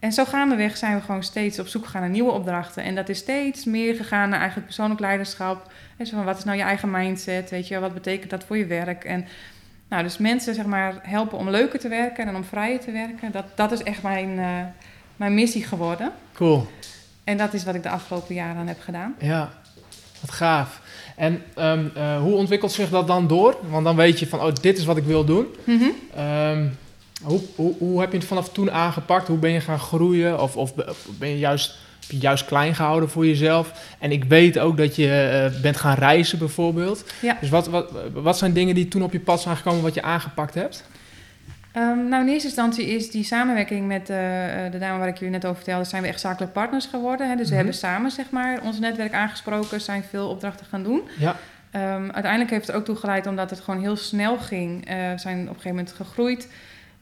En 0.06 0.12
zo 0.12 0.24
gaandeweg 0.24 0.76
zijn 0.76 0.94
we 0.94 1.00
gewoon 1.00 1.22
steeds 1.22 1.58
op 1.58 1.66
zoek 1.66 1.84
gegaan 1.84 2.00
naar 2.00 2.10
nieuwe 2.10 2.30
opdrachten. 2.30 2.82
En 2.82 2.94
dat 2.94 3.08
is 3.08 3.18
steeds 3.18 3.64
meer 3.64 3.94
gegaan 3.94 4.28
naar 4.28 4.38
eigenlijk 4.38 4.66
persoonlijk 4.66 5.00
leiderschap. 5.00 5.70
En 5.96 6.06
zo 6.06 6.16
van, 6.16 6.24
wat 6.24 6.38
is 6.38 6.44
nou 6.44 6.56
je 6.56 6.62
eigen 6.62 6.90
mindset, 6.90 7.50
weet 7.50 7.68
je, 7.68 7.78
wat 7.78 7.94
betekent 7.94 8.30
dat 8.30 8.44
voor 8.44 8.56
je 8.56 8.66
werk? 8.66 9.04
En 9.04 9.26
nou, 9.88 10.02
dus 10.02 10.18
mensen 10.18 10.54
zeg 10.54 10.64
maar 10.64 10.94
helpen 11.02 11.38
om 11.38 11.50
leuker 11.50 11.78
te 11.78 11.88
werken 11.88 12.26
en 12.26 12.36
om 12.36 12.44
vrijer 12.44 12.80
te 12.80 12.90
werken. 12.90 13.32
Dat, 13.32 13.44
dat 13.54 13.72
is 13.72 13.82
echt 13.82 14.02
mijn, 14.02 14.38
eh, 14.38 14.60
mijn 15.16 15.34
missie 15.34 15.64
geworden. 15.64 16.12
Cool. 16.32 16.66
En 17.24 17.36
dat 17.36 17.54
is 17.54 17.64
wat 17.64 17.74
ik 17.74 17.82
de 17.82 17.90
afgelopen 17.90 18.34
jaren 18.34 18.56
aan 18.56 18.68
heb 18.68 18.80
gedaan. 18.80 19.14
Ja, 19.18 19.50
wat 20.20 20.30
gaaf. 20.30 20.80
En 21.16 21.42
ehm, 21.54 21.86
eh, 21.94 22.20
hoe 22.20 22.34
ontwikkelt 22.34 22.72
zich 22.72 22.88
dat 22.90 23.06
dan 23.06 23.26
door? 23.26 23.56
Want 23.68 23.84
dan 23.84 23.96
weet 23.96 24.18
je 24.18 24.26
van, 24.26 24.40
oh, 24.40 24.54
dit 24.60 24.78
is 24.78 24.84
wat 24.84 24.96
ik 24.96 25.04
wil 25.04 25.24
doen. 25.24 25.46
Mhm. 25.64 25.84
Ehm, 26.14 26.66
hoe, 27.22 27.40
hoe, 27.54 27.74
hoe 27.78 28.00
heb 28.00 28.12
je 28.12 28.18
het 28.18 28.26
vanaf 28.26 28.48
toen 28.48 28.70
aangepakt? 28.70 29.28
Hoe 29.28 29.38
ben 29.38 29.50
je 29.50 29.60
gaan 29.60 29.78
groeien? 29.78 30.40
Of, 30.42 30.56
of 30.56 30.74
be- 30.74 30.94
ben 31.18 31.28
je 31.28 31.38
juist, 31.38 31.78
heb 32.00 32.10
je 32.10 32.18
juist 32.18 32.44
klein 32.44 32.74
gehouden 32.74 33.10
voor 33.10 33.26
jezelf? 33.26 33.72
En 33.98 34.12
ik 34.12 34.24
weet 34.24 34.58
ook 34.58 34.76
dat 34.76 34.96
je 34.96 35.12
eh, 35.54 35.60
bent 35.62 35.76
gaan 35.76 35.94
reizen 35.94 36.38
bijvoorbeeld. 36.38 37.04
Ja. 37.22 37.36
Dus 37.40 37.48
wat, 37.48 37.66
wat, 37.66 37.92
wat 38.12 38.38
zijn 38.38 38.52
dingen 38.52 38.74
die 38.74 38.88
toen 38.88 39.02
op 39.02 39.12
je 39.12 39.20
pad 39.20 39.40
zijn 39.42 39.56
gekomen 39.56 39.82
wat 39.82 39.94
je 39.94 40.02
aangepakt 40.02 40.54
hebt? 40.54 40.84
Ehm, 41.72 42.08
nou, 42.08 42.22
in 42.22 42.28
eerste 42.28 42.46
instantie 42.46 42.86
is 42.86 43.10
die 43.10 43.24
samenwerking 43.24 43.86
met 43.86 44.10
eh, 44.10 44.66
eh, 44.66 44.72
de 44.72 44.78
dame 44.78 44.98
waar 44.98 45.08
ik 45.08 45.16
jullie 45.18 45.32
net 45.34 45.44
over 45.44 45.56
vertelde, 45.56 45.84
zijn 45.84 46.02
we 46.02 46.08
echt 46.08 46.20
zakelijk 46.20 46.52
partners 46.52 46.86
geworden. 46.86 47.28
Hè? 47.28 47.34
Dus 47.36 47.44
we 47.44 47.46
Mhm. 47.54 47.56
hebben 47.56 47.74
samen 47.74 48.10
zeg 48.10 48.30
maar, 48.30 48.60
ons 48.62 48.78
netwerk 48.78 49.12
aangesproken, 49.12 49.80
zijn 49.80 50.04
veel 50.10 50.28
opdrachten 50.28 50.66
gaan 50.66 50.82
doen. 50.82 51.02
Ja. 51.18 51.36
Ehm, 51.70 52.02
uiteindelijk 52.10 52.50
heeft 52.50 52.66
het 52.66 52.76
ook 52.76 52.84
toe 52.84 52.96
geleid 52.96 53.26
omdat 53.26 53.50
het 53.50 53.60
gewoon 53.60 53.80
heel 53.80 53.96
snel 53.96 54.36
ging. 54.38 54.84
We 54.88 55.12
zijn 55.16 55.38
op 55.40 55.46
een 55.48 55.54
gegeven 55.54 55.68
moment 55.70 55.92
gegroeid. 55.92 56.48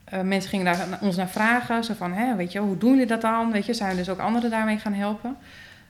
Eh, 0.05 0.21
mensen 0.21 0.51
gingen 0.51 0.65
daar 0.65 0.99
ons 1.01 1.17
naar 1.17 1.29
vragen. 1.29 1.85
Zo 1.85 1.95
van, 1.95 2.13
hè, 2.13 2.37
weet 2.37 2.53
je, 2.53 2.59
hoe 2.59 2.79
doen 2.79 2.91
jullie 2.91 3.07
dat 3.07 3.21
dan? 3.21 3.53
Weet 3.53 3.67
je, 3.67 3.75
zijn 3.75 3.91
we 3.91 3.97
dus 3.97 4.09
ook 4.09 4.19
anderen 4.19 4.51
daarmee 4.51 4.79
gaan 4.79 4.93
helpen. 4.93 5.37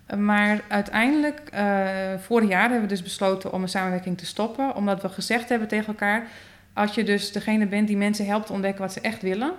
Eh, 0.06 0.18
maar 0.18 0.60
uiteindelijk, 0.68 1.40
eh, 1.52 1.86
vorig 2.18 2.48
jaar 2.48 2.60
hebben 2.60 2.80
we 2.80 2.86
dus 2.86 3.02
besloten 3.02 3.52
om 3.52 3.62
een 3.62 3.68
samenwerking 3.68 4.18
te 4.18 4.26
stoppen. 4.26 4.74
Omdat 4.74 5.02
we 5.02 5.08
gezegd 5.08 5.48
hebben 5.48 5.68
tegen 5.68 5.86
elkaar... 5.86 6.26
als 6.72 6.94
je 6.94 7.04
dus 7.04 7.32
degene 7.32 7.66
bent 7.66 7.86
die 7.86 7.96
mensen 7.96 8.26
helpt 8.26 8.50
ontdekken 8.50 8.82
wat 8.82 8.92
ze 8.92 9.00
echt 9.00 9.22
willen... 9.22 9.52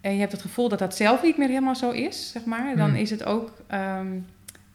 en 0.00 0.12
je 0.12 0.20
hebt 0.20 0.32
het 0.32 0.42
gevoel 0.42 0.68
dat 0.68 0.78
dat 0.78 0.96
zelf 0.96 1.22
niet 1.22 1.36
meer 1.38 1.48
helemaal 1.48 1.76
zo 1.76 1.90
is, 1.90 2.30
zeg 2.30 2.44
maar... 2.44 2.76
dan 2.76 2.90
Hmm. 2.90 2.98
is 2.98 3.10
het 3.10 3.24
ook... 3.24 3.52
ehm, 3.66 4.06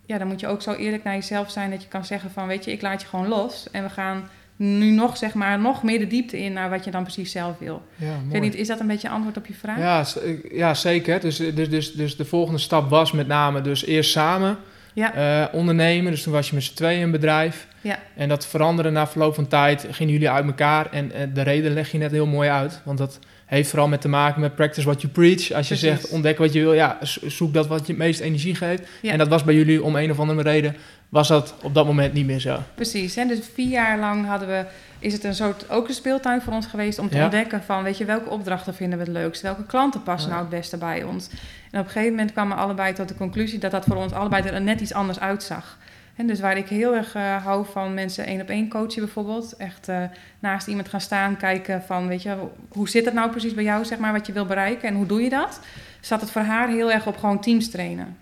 ja, 0.05 0.17
dan 0.17 0.27
moet 0.27 0.39
je 0.39 0.47
ook 0.47 0.61
zo 0.61 0.73
eerlijk 0.73 1.03
naar 1.03 1.13
jezelf 1.13 1.51
zijn 1.51 1.69
dat 1.69 1.81
je 1.81 1.87
kan 1.87 2.05
zeggen 2.05 2.31
van... 2.31 2.47
weet 2.47 2.65
je, 2.65 2.71
ik 2.71 2.81
laat 2.81 3.01
je 3.01 3.07
gewoon 3.07 3.27
los 3.27 3.71
en 3.71 3.83
we 3.83 3.89
gaan 3.89 4.29
nu 4.55 4.91
nog, 4.91 5.17
zeg 5.17 5.33
maar, 5.33 5.59
nog 5.59 5.83
meer 5.83 5.99
de 5.99 6.07
diepte 6.07 6.39
in... 6.39 6.53
naar 6.53 6.69
wat 6.69 6.85
je 6.85 6.91
dan 6.91 7.03
precies 7.03 7.31
zelf 7.31 7.57
wil. 7.59 7.81
Ja, 7.95 8.13
Ik 8.25 8.31
weet 8.31 8.41
niet, 8.41 8.55
is 8.55 8.67
dat 8.67 8.79
een 8.79 8.87
beetje 8.87 9.09
antwoord 9.09 9.37
op 9.37 9.45
je 9.45 9.53
vraag? 9.53 9.77
Ja, 9.77 10.05
ja 10.51 10.73
zeker. 10.73 11.19
Dus, 11.19 11.37
dus, 11.37 11.69
dus, 11.69 11.93
dus 11.93 12.15
de 12.15 12.25
volgende 12.25 12.59
stap 12.59 12.89
was 12.89 13.11
met 13.11 13.27
name 13.27 13.61
dus 13.61 13.85
eerst 13.85 14.11
samen 14.11 14.57
Ja. 14.95 15.13
eh, 15.13 15.53
ondernemen. 15.53 16.11
Dus 16.11 16.23
toen 16.23 16.33
was 16.33 16.49
je 16.49 16.55
met 16.55 16.63
z'n 16.63 16.73
tweeën 16.75 17.01
een 17.03 17.11
bedrijf. 17.11 17.67
Ja. 17.81 17.99
En 18.15 18.29
dat 18.29 18.47
veranderde 18.47 18.89
na 18.89 19.07
verloop 19.07 19.35
van 19.35 19.47
tijd. 19.47 19.87
Gingen 19.91 20.13
jullie 20.13 20.29
uit 20.29 20.45
elkaar. 20.45 20.91
En 20.91 21.11
eh, 21.11 21.27
de 21.33 21.41
reden 21.41 21.73
leg 21.73 21.91
je 21.91 21.97
net 21.97 22.11
heel 22.11 22.25
mooi 22.25 22.49
uit. 22.49 22.81
Want 22.83 22.97
dat 22.97 23.19
heeft 23.45 23.69
vooral 23.69 23.87
met 23.87 24.01
te 24.01 24.07
maken 24.07 24.41
met 24.41 24.55
practice 24.55 24.85
what 24.85 25.01
you 25.01 25.13
preach. 25.13 25.37
Als 25.51 25.67
je 25.67 25.75
Precies. 25.75 25.79
zegt 25.79 26.09
ontdek 26.09 26.37
wat 26.37 26.53
je 26.53 26.59
wil. 26.59 26.73
Ja, 26.73 26.97
zo- 27.03 27.29
zoek 27.29 27.53
dat 27.53 27.67
wat 27.67 27.79
je 27.87 27.93
het 27.93 28.01
meest 28.01 28.19
energie 28.19 28.55
geeft. 28.55 28.83
Ja. 29.01 29.11
En 29.11 29.17
dat 29.17 29.27
was 29.27 29.43
bij 29.43 29.55
jullie 29.55 29.83
om 29.83 29.95
een 29.95 30.11
of 30.11 30.19
andere 30.19 30.49
reden. 30.49 30.75
Was 31.09 31.27
dat 31.27 31.55
op 31.61 31.73
dat 31.73 31.85
moment 31.85 32.13
niet 32.13 32.25
meer 32.25 32.39
zo. 32.39 32.59
Precies, 32.75 33.15
hè? 33.15 33.25
dus 33.25 33.39
vier 33.53 33.69
jaar 33.69 33.99
lang 33.99 34.25
hadden 34.27 34.47
we, 34.47 34.65
is 34.99 35.13
het 35.13 35.23
een 35.23 35.35
soort 35.35 35.69
ook 35.69 35.87
een 35.87 35.93
speeltuin 35.93 36.41
voor 36.41 36.53
ons 36.53 36.65
geweest 36.65 36.99
om 36.99 37.09
te 37.09 37.15
Ja. 37.17 37.23
ontdekken 37.23 37.63
van, 37.63 37.83
weet 37.83 37.97
je, 37.97 38.05
welke 38.05 38.29
opdrachten 38.29 38.73
vinden 38.75 38.97
we 38.99 39.03
het 39.03 39.13
leukst, 39.13 39.41
welke 39.41 39.65
klanten 39.65 40.03
passen 40.03 40.29
Ja. 40.29 40.35
nou 40.35 40.47
het 40.49 40.57
beste 40.59 40.77
bij 40.77 41.03
ons. 41.03 41.29
En 41.75 41.81
op 41.81 41.87
een 41.87 41.93
gegeven 41.93 42.15
moment 42.15 42.31
kwamen 42.31 42.57
we 42.57 42.63
allebei 42.63 42.93
tot 42.93 43.07
de 43.07 43.15
conclusie 43.15 43.59
dat 43.59 43.71
dat 43.71 43.85
voor 43.85 43.95
ons 43.95 44.11
allebei 44.11 44.43
er 44.43 44.61
net 44.61 44.81
iets 44.81 44.93
anders 44.93 45.19
uitzag. 45.19 45.77
En 46.15 46.27
dus 46.27 46.39
waar 46.39 46.57
ik 46.57 46.67
heel 46.67 46.95
erg 46.95 47.15
eh, 47.15 47.43
hou 47.43 47.65
van 47.71 47.93
mensen 47.93 48.25
één 48.25 48.41
op 48.41 48.49
één 48.49 48.69
coachen 48.69 49.01
bijvoorbeeld, 49.01 49.55
echt 49.57 49.87
eh, 49.87 50.01
naast 50.39 50.67
iemand 50.67 50.89
gaan 50.89 51.01
staan, 51.01 51.37
kijken 51.37 51.81
van, 51.81 52.07
weet 52.07 52.21
je, 52.21 52.35
hoe 52.69 52.89
zit 52.89 53.05
het 53.05 53.13
nou 53.13 53.29
precies 53.29 53.53
bij 53.53 53.63
jou, 53.63 53.85
zeg 53.85 53.97
maar, 53.97 54.11
wat 54.11 54.27
je 54.27 54.33
wil 54.33 54.45
bereiken 54.45 54.87
en 54.87 54.95
hoe 54.95 55.05
doe 55.05 55.21
je 55.21 55.29
dat? 55.29 55.59
Zat 55.99 56.21
het 56.21 56.31
voor 56.31 56.41
haar 56.41 56.67
heel 56.67 56.91
erg 56.91 57.07
op 57.07 57.17
gewoon 57.17 57.41
teams 57.41 57.69
trainen. 57.69 58.17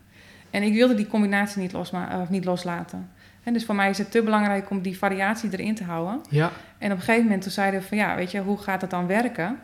En 0.49 0.63
ik 0.63 0.73
wilde 0.73 0.95
die 0.95 1.07
combinatie 1.07 1.61
niet, 1.61 1.71
losma- 1.71 2.21
of 2.21 2.29
niet 2.29 2.45
loslaten. 2.45 3.09
En 3.43 3.53
dus 3.53 3.65
voor 3.65 3.75
mij 3.75 3.89
is 3.89 3.97
het 3.97 4.11
te 4.11 4.21
belangrijk 4.23 4.69
om 4.69 4.81
die 4.81 4.97
variatie 4.97 5.49
erin 5.51 5.75
te 5.75 5.83
houden. 5.83 6.21
Ja, 6.29 6.51
En 6.77 6.91
op 6.91 6.97
een 6.97 7.03
gegeven 7.03 7.23
moment 7.23 7.41
toen 7.41 7.51
zeiden 7.51 7.79
we 7.79 7.87
van 7.87 7.97
ja, 7.97 8.15
weet 8.15 8.31
je, 8.31 8.39
hoe 8.39 8.57
gaat 8.57 8.81
dat 8.81 8.89
dan 8.89 9.07
werken? 9.07 9.59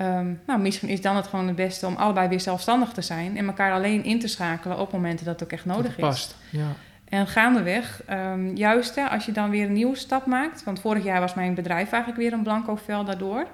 Ehm, 0.00 0.32
nou, 0.46 0.60
misschien 0.60 0.88
is 0.88 1.00
dan 1.00 1.16
het 1.16 1.26
gewoon 1.26 1.46
het 1.46 1.56
beste 1.56 1.86
om 1.86 1.96
allebei 1.96 2.28
weer 2.28 2.40
zelfstandig 2.40 2.92
te 2.92 3.02
zijn 3.02 3.36
en 3.36 3.46
elkaar 3.46 3.72
alleen 3.72 4.04
in 4.04 4.18
te 4.18 4.28
schakelen 4.28 4.78
op 4.78 4.92
momenten 4.92 5.24
dat 5.24 5.34
het 5.34 5.42
ook 5.42 5.52
echt 5.52 5.64
nodig 5.64 5.96
is. 5.96 6.04
past. 6.04 6.36
Ja. 6.50 6.66
En 7.08 7.26
gaandeweg, 7.26 8.02
ehm, 8.06 8.54
juist 8.54 8.94
hè, 8.94 9.08
als 9.08 9.26
je 9.26 9.32
dan 9.32 9.50
weer 9.50 9.66
een 9.66 9.72
nieuwe 9.72 9.96
stap 9.96 10.26
maakt, 10.26 10.64
want 10.64 10.80
vorig 10.80 11.04
jaar 11.04 11.20
was 11.20 11.34
mijn 11.34 11.54
bedrijf 11.54 11.92
eigenlijk 11.92 12.22
weer 12.22 12.32
een 12.32 12.42
blanco 12.42 12.76
vel 12.76 13.04
daardoor, 13.04 13.46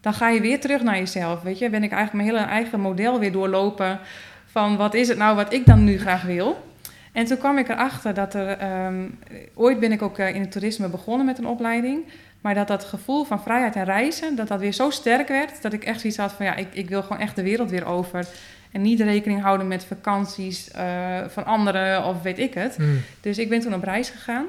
dan 0.00 0.14
ga 0.14 0.28
je 0.28 0.40
weer 0.40 0.60
terug 0.60 0.82
naar 0.82 0.98
jezelf. 0.98 1.42
Weet 1.42 1.58
je, 1.58 1.70
ben 1.70 1.82
ik 1.82 1.92
eigenlijk 1.92 2.24
mijn 2.24 2.36
hele 2.36 2.52
eigen 2.52 2.80
model 2.80 3.18
weer 3.18 3.32
doorlopen 3.32 3.98
van 4.46 4.76
wat 4.76 4.94
is 4.94 5.08
het 5.08 5.18
nou 5.18 5.36
wat 5.36 5.52
ik 5.52 5.66
dan 5.66 5.84
nu 5.84 5.98
graag 5.98 6.22
wil. 6.22 6.66
En 7.12 7.24
toen 7.24 7.38
kwam 7.38 7.58
ik 7.58 7.68
erachter 7.68 8.14
dat 8.14 8.34
er, 8.34 8.58
ehm, 8.58 9.08
ooit 9.54 9.80
ben 9.80 9.92
ik 9.92 10.02
ook 10.02 10.18
eh, 10.18 10.34
in 10.34 10.40
het 10.40 10.50
toerisme 10.50 10.88
begonnen 10.88 11.26
met 11.26 11.38
een 11.38 11.46
opleiding, 11.46 12.04
maar 12.48 12.56
dat 12.56 12.68
dat 12.68 12.84
gevoel 12.84 13.24
van 13.24 13.42
vrijheid 13.42 13.76
en 13.76 13.84
reizen, 13.84 14.36
dat 14.36 14.48
dat 14.48 14.60
weer 14.60 14.72
zo 14.72 14.90
sterk 14.90 15.28
werd, 15.28 15.62
dat 15.62 15.72
ik 15.72 15.84
echt 15.84 16.00
zoiets 16.00 16.18
had 16.18 16.32
van 16.32 16.46
ja, 16.46 16.54
ik, 16.56 16.66
ik 16.72 16.88
wil 16.88 17.02
gewoon 17.02 17.18
echt 17.18 17.36
de 17.36 17.42
wereld 17.42 17.70
weer 17.70 17.86
over. 17.86 18.26
En 18.72 18.82
niet 18.82 19.00
rekening 19.00 19.42
houden 19.42 19.68
met 19.68 19.84
vakanties 19.84 20.70
eh, 20.70 20.84
van 21.28 21.44
anderen 21.44 22.04
of 22.04 22.22
weet 22.22 22.38
ik 22.38 22.54
het. 22.54 22.76
Hm. 22.76 22.82
Dus 23.20 23.38
ik 23.38 23.48
ben 23.48 23.60
toen 23.60 23.74
op 23.74 23.82
reis 23.82 24.10
gegaan. 24.10 24.44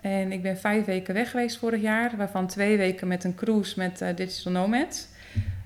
En 0.00 0.32
ik 0.32 0.42
ben 0.42 0.58
vijf 0.58 0.84
weken 0.84 1.14
weg 1.14 1.30
geweest 1.30 1.58
vorig 1.58 1.80
jaar. 1.80 2.12
Waarvan 2.16 2.46
twee 2.46 2.76
weken 2.76 3.08
met 3.08 3.24
een 3.24 3.34
cruise 3.34 3.74
met 3.76 4.00
eh, 4.00 4.08
Digital 4.16 4.52
Nomads. 4.52 5.06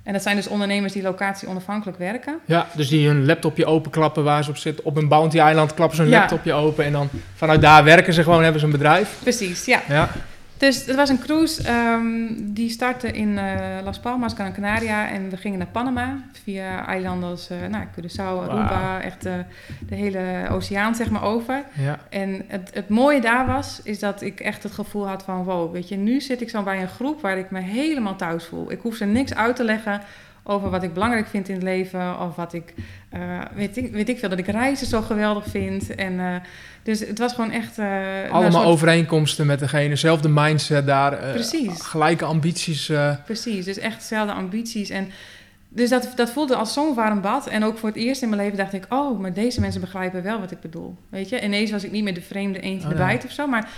En 0.03 0.13
dat 0.13 0.23
zijn 0.23 0.37
dus 0.37 0.47
ondernemers 0.47 0.93
die 0.93 1.03
locatie 1.03 1.49
onafhankelijk 1.49 1.99
werken. 1.99 2.39
Ja, 2.45 2.67
dus 2.75 2.89
die 2.89 3.07
hun 3.07 3.27
laptopje 3.27 3.67
openklappen 3.67 4.25
waar 4.25 4.45
ze 4.45 4.51
op 4.51 4.57
zitten. 4.57 4.85
Op 4.85 4.97
een 4.97 5.09
bounty 5.09 5.41
island 5.41 5.75
klappen 5.75 5.97
ze 5.97 6.03
hun 6.03 6.11
Ja. 6.11 6.19
laptopje 6.19 6.53
open. 6.53 6.85
En 6.85 6.93
dan 6.93 7.09
vanuit 7.35 7.61
daar 7.61 7.85
werken 7.85 8.13
ze 8.13 8.23
gewoon, 8.23 8.43
hebben 8.43 8.61
ze 8.61 8.67
een 8.67 8.73
bedrijf. 8.73 9.19
Precies, 9.23 9.65
ja. 9.65 9.81
Ja, 9.89 10.11
Dus 10.57 10.87
het 10.87 10.97
was 10.97 11.09
een 11.09 11.19
cruise. 11.19 11.63
ehm, 11.63 12.05
die 12.39 12.71
startte 12.71 13.11
in 13.11 13.39
eh, 13.39 13.85
Las 13.85 14.01
Palmas, 14.01 14.33
Gran 14.33 14.53
Canaria. 14.53 15.09
En 15.09 15.31
we 15.31 15.37
gingen 15.37 15.59
naar 15.59 15.67
Panama. 15.67 16.19
Via 16.43 16.87
eilanden 16.87 17.29
als 17.29 17.51
eh 17.51 17.59
nou, 17.71 17.85
Curaçao, 17.85 18.51
Aruba. 18.51 19.01
Echt 19.01 19.25
eh, 19.25 19.33
de 19.89 19.95
hele 19.95 20.47
oceaan 20.51 20.95
zeg 20.95 21.11
maar 21.11 21.23
over. 21.23 21.63
ja. 21.73 21.99
En 22.11 22.45
het, 22.49 22.71
het 22.75 22.89
mooie 22.89 23.21
daar 23.21 23.47
was, 23.47 23.81
is 23.83 23.99
dat 23.99 24.23
ik 24.23 24.41
echt 24.41 24.63
het 24.63 24.73
gevoel 24.73 25.09
had 25.09 25.23
van... 25.23 25.45
wow, 25.45 25.73
weet 25.73 25.89
je, 25.89 25.97
nu 25.97 26.21
zit 26.21 26.41
ik 26.41 26.51
zo 26.51 26.63
bij 26.63 26.81
een 26.81 26.89
groep 26.89 27.21
waar 27.21 27.39
ik 27.39 27.51
me 27.51 27.61
helemaal 27.61 28.17
thuis 28.17 28.45
voel. 28.45 28.73
Ik 28.73 28.81
hoef 28.81 28.97
ze 28.97 29.05
niks 29.05 29.35
uit 29.35 29.57
te 29.57 29.65
leggen 29.65 30.01
over 30.45 30.71
wat 30.71 30.83
ik 30.83 30.93
belangrijk 30.93 31.27
vind 31.27 31.49
in 31.49 31.55
het 31.55 31.65
leven. 31.65 32.21
Of 32.21 32.37
wat 32.37 32.53
ik, 32.53 32.75
eh, 33.09 33.21
weet, 33.55 33.77
ik 33.77 33.93
weet 33.93 34.09
ik 34.09 34.19
veel, 34.19 34.29
dat 34.29 34.39
ik 34.39 34.47
reizen 34.47 34.87
zo 34.87 35.03
geweldig 35.03 35.47
vind. 35.47 35.95
En, 35.95 36.13
uh, 36.13 36.37
dus 36.83 37.01
het 37.01 37.19
was 37.19 37.33
gewoon 37.33 37.51
echt... 37.51 37.79
Uh, 37.79 37.87
Allemaal 38.31 38.51
soort... 38.51 38.65
overeenkomsten 38.65 39.47
met 39.47 39.59
degene, 39.59 39.89
dezelfde 39.89 40.29
mindset 40.29 40.87
daar. 40.87 41.17
Precies. 41.17 41.81
Gelijke 41.81 42.25
ambities. 42.25 42.93
Precies, 43.25 43.65
dus 43.65 43.79
echt 43.79 44.01
dezelfde 44.01 44.33
ambities. 44.33 44.91
En 44.91 45.11
dus 45.69 45.91
dat, 45.91 46.13
dat 46.17 46.31
voelde 46.31 46.57
als 46.57 46.73
zo'n 46.73 46.95
warm 46.95 47.21
bad. 47.21 47.47
En 47.47 47.65
ook 47.65 47.79
voor 47.79 47.89
het 47.89 47.99
eerst 47.99 48.23
in 48.23 48.29
mijn 48.29 48.41
leven 48.41 48.59
dacht 48.59 48.73
ik... 48.73 48.87
oh, 48.89 49.21
maar 49.21 49.33
deze 49.33 49.61
mensen 49.61 49.81
begrijpen 49.81 50.23
wel 50.23 50.41
wat 50.41 50.51
ik 50.51 50.61
bedoel. 50.61 50.97
Weet 51.09 51.29
je? 51.29 51.43
Ineens 51.43 51.71
was 51.71 51.85
ik 51.85 51.91
niet 51.91 52.05
meer 52.05 52.15
de 52.15 52.21
vreemde 52.23 52.61
eentje 52.61 52.87
oh, 52.87 52.93
erbij 52.93 53.21
of 53.25 53.31
zo. 53.31 53.47
Maar 53.47 53.69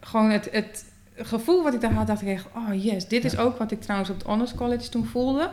gewoon 0.00 0.30
het, 0.30 0.48
het 0.52 0.84
gevoel 1.16 1.62
wat 1.62 1.74
ik 1.74 1.80
daar 1.80 1.92
had, 1.92 2.06
dacht 2.06 2.22
ik 2.22 2.28
echt... 2.28 2.46
oh 2.56 2.84
yes, 2.84 3.08
dit 3.08 3.24
is 3.24 3.36
ook 3.36 3.58
wat 3.58 3.70
ik 3.70 3.80
trouwens 3.80 4.10
op 4.10 4.16
het 4.16 4.26
Honors 4.26 4.54
College 4.54 4.88
toen 4.88 5.04
voelde. 5.04 5.50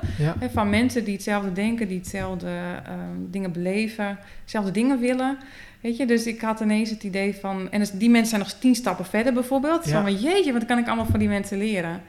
van 0.54 0.70
mensen 0.70 1.04
die 1.04 1.14
hetzelfde 1.14 1.52
denken, 1.52 1.88
die 1.88 1.98
hetzelfde 1.98 2.48
um, 2.90 3.28
dingen 3.32 3.52
beleven... 3.52 4.20
hetzelfde 4.42 4.72
dingen 4.72 5.00
willen. 5.00 5.38
Weet 5.82 5.98
je, 5.98 6.06
dus 6.06 6.26
ik 6.26 6.42
had 6.42 6.60
ineens 6.60 6.90
het 6.90 7.04
idee 7.04 7.36
van... 7.36 7.72
en 7.72 7.80
dus 7.80 7.92
die 7.92 8.10
mensen 8.10 8.30
zijn 8.30 8.42
nog 8.42 8.52
tien 8.52 8.76
stappen 8.76 9.06
verder 9.06 9.34
bijvoorbeeld. 9.34 9.90
Ja. 9.90 10.02
Van, 10.02 10.16
jeetje, 10.16 10.54
wat 10.54 10.66
kan 10.66 10.78
ik 10.78 10.88
allemaal 10.88 11.06
van 11.06 11.20
die 11.20 11.28
mensen 11.28 11.58
leren? 11.58 12.02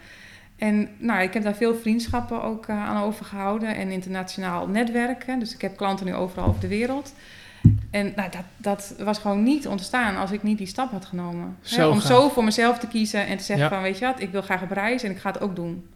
En 0.56 0.88
nou, 0.98 1.22
ik 1.22 1.34
heb 1.34 1.42
daar 1.42 1.54
veel 1.54 1.74
vriendschappen 1.74 2.42
ook 2.42 2.66
uh, 2.66 2.88
aan 2.88 3.02
overgehouden 3.02 3.74
en 3.74 3.90
internationaal 3.90 4.68
netwerken. 4.68 5.38
Dus 5.38 5.54
ik 5.54 5.60
heb 5.60 5.76
klanten 5.76 6.06
nu 6.06 6.14
overal 6.14 6.48
over 6.48 6.60
de 6.60 6.68
wereld. 6.68 7.12
En 7.92 8.12
nou, 8.16 8.30
dat, 8.30 8.44
dat 8.56 8.94
was 9.04 9.18
gewoon 9.18 9.42
niet 9.42 9.66
ontstaan 9.66 10.16
als 10.16 10.30
ik 10.30 10.42
niet 10.42 10.58
die 10.58 10.66
stap 10.66 10.90
had 10.90 11.04
genomen. 11.04 11.56
Hè, 11.68 11.86
om 11.86 12.00
zo 12.00 12.28
voor 12.28 12.44
mezelf 12.44 12.78
te 12.78 12.86
kiezen 12.86 13.26
en 13.26 13.36
te 13.36 13.44
zeggen 13.44 13.68
van, 13.68 13.82
weet 13.82 13.98
je 13.98 14.04
wat, 14.04 14.20
ik 14.20 14.30
wil 14.30 14.42
graag 14.42 14.62
op 14.62 14.70
reis 14.70 15.02
en 15.02 15.10
ik 15.10 15.18
ga 15.18 15.30
het 15.30 15.40
ook 15.40 15.56
doen. 15.56 15.86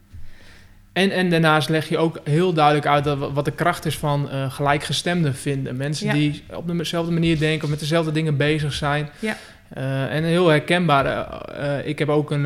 En, 0.93 1.11
en 1.11 1.29
daarnaast 1.29 1.69
leg 1.69 1.89
je 1.89 1.97
ook 1.97 2.19
heel 2.23 2.53
duidelijk 2.53 2.85
uit 2.85 3.03
dat, 3.03 3.31
wat 3.31 3.45
de 3.45 3.51
kracht 3.51 3.85
is 3.85 3.97
van 3.97 4.29
uh, 4.31 4.51
gelijkgestemden 4.51 5.35
vinden. 5.35 5.77
Mensen 5.77 6.13
die 6.13 6.43
op 6.53 6.77
dezelfde 6.77 7.11
manier 7.11 7.39
denken 7.39 7.63
of 7.63 7.69
met 7.69 7.79
dezelfde 7.79 8.11
dingen 8.11 8.37
bezig 8.37 8.73
zijn. 8.73 9.09
Ja. 9.19 9.37
Uh, 9.77 10.15
en 10.15 10.23
heel 10.23 10.47
herkenbaar. 10.47 11.05
Uh, 11.59 11.87
ik 11.87 11.99
heb 11.99 12.09
ook 12.09 12.31
een, 12.31 12.45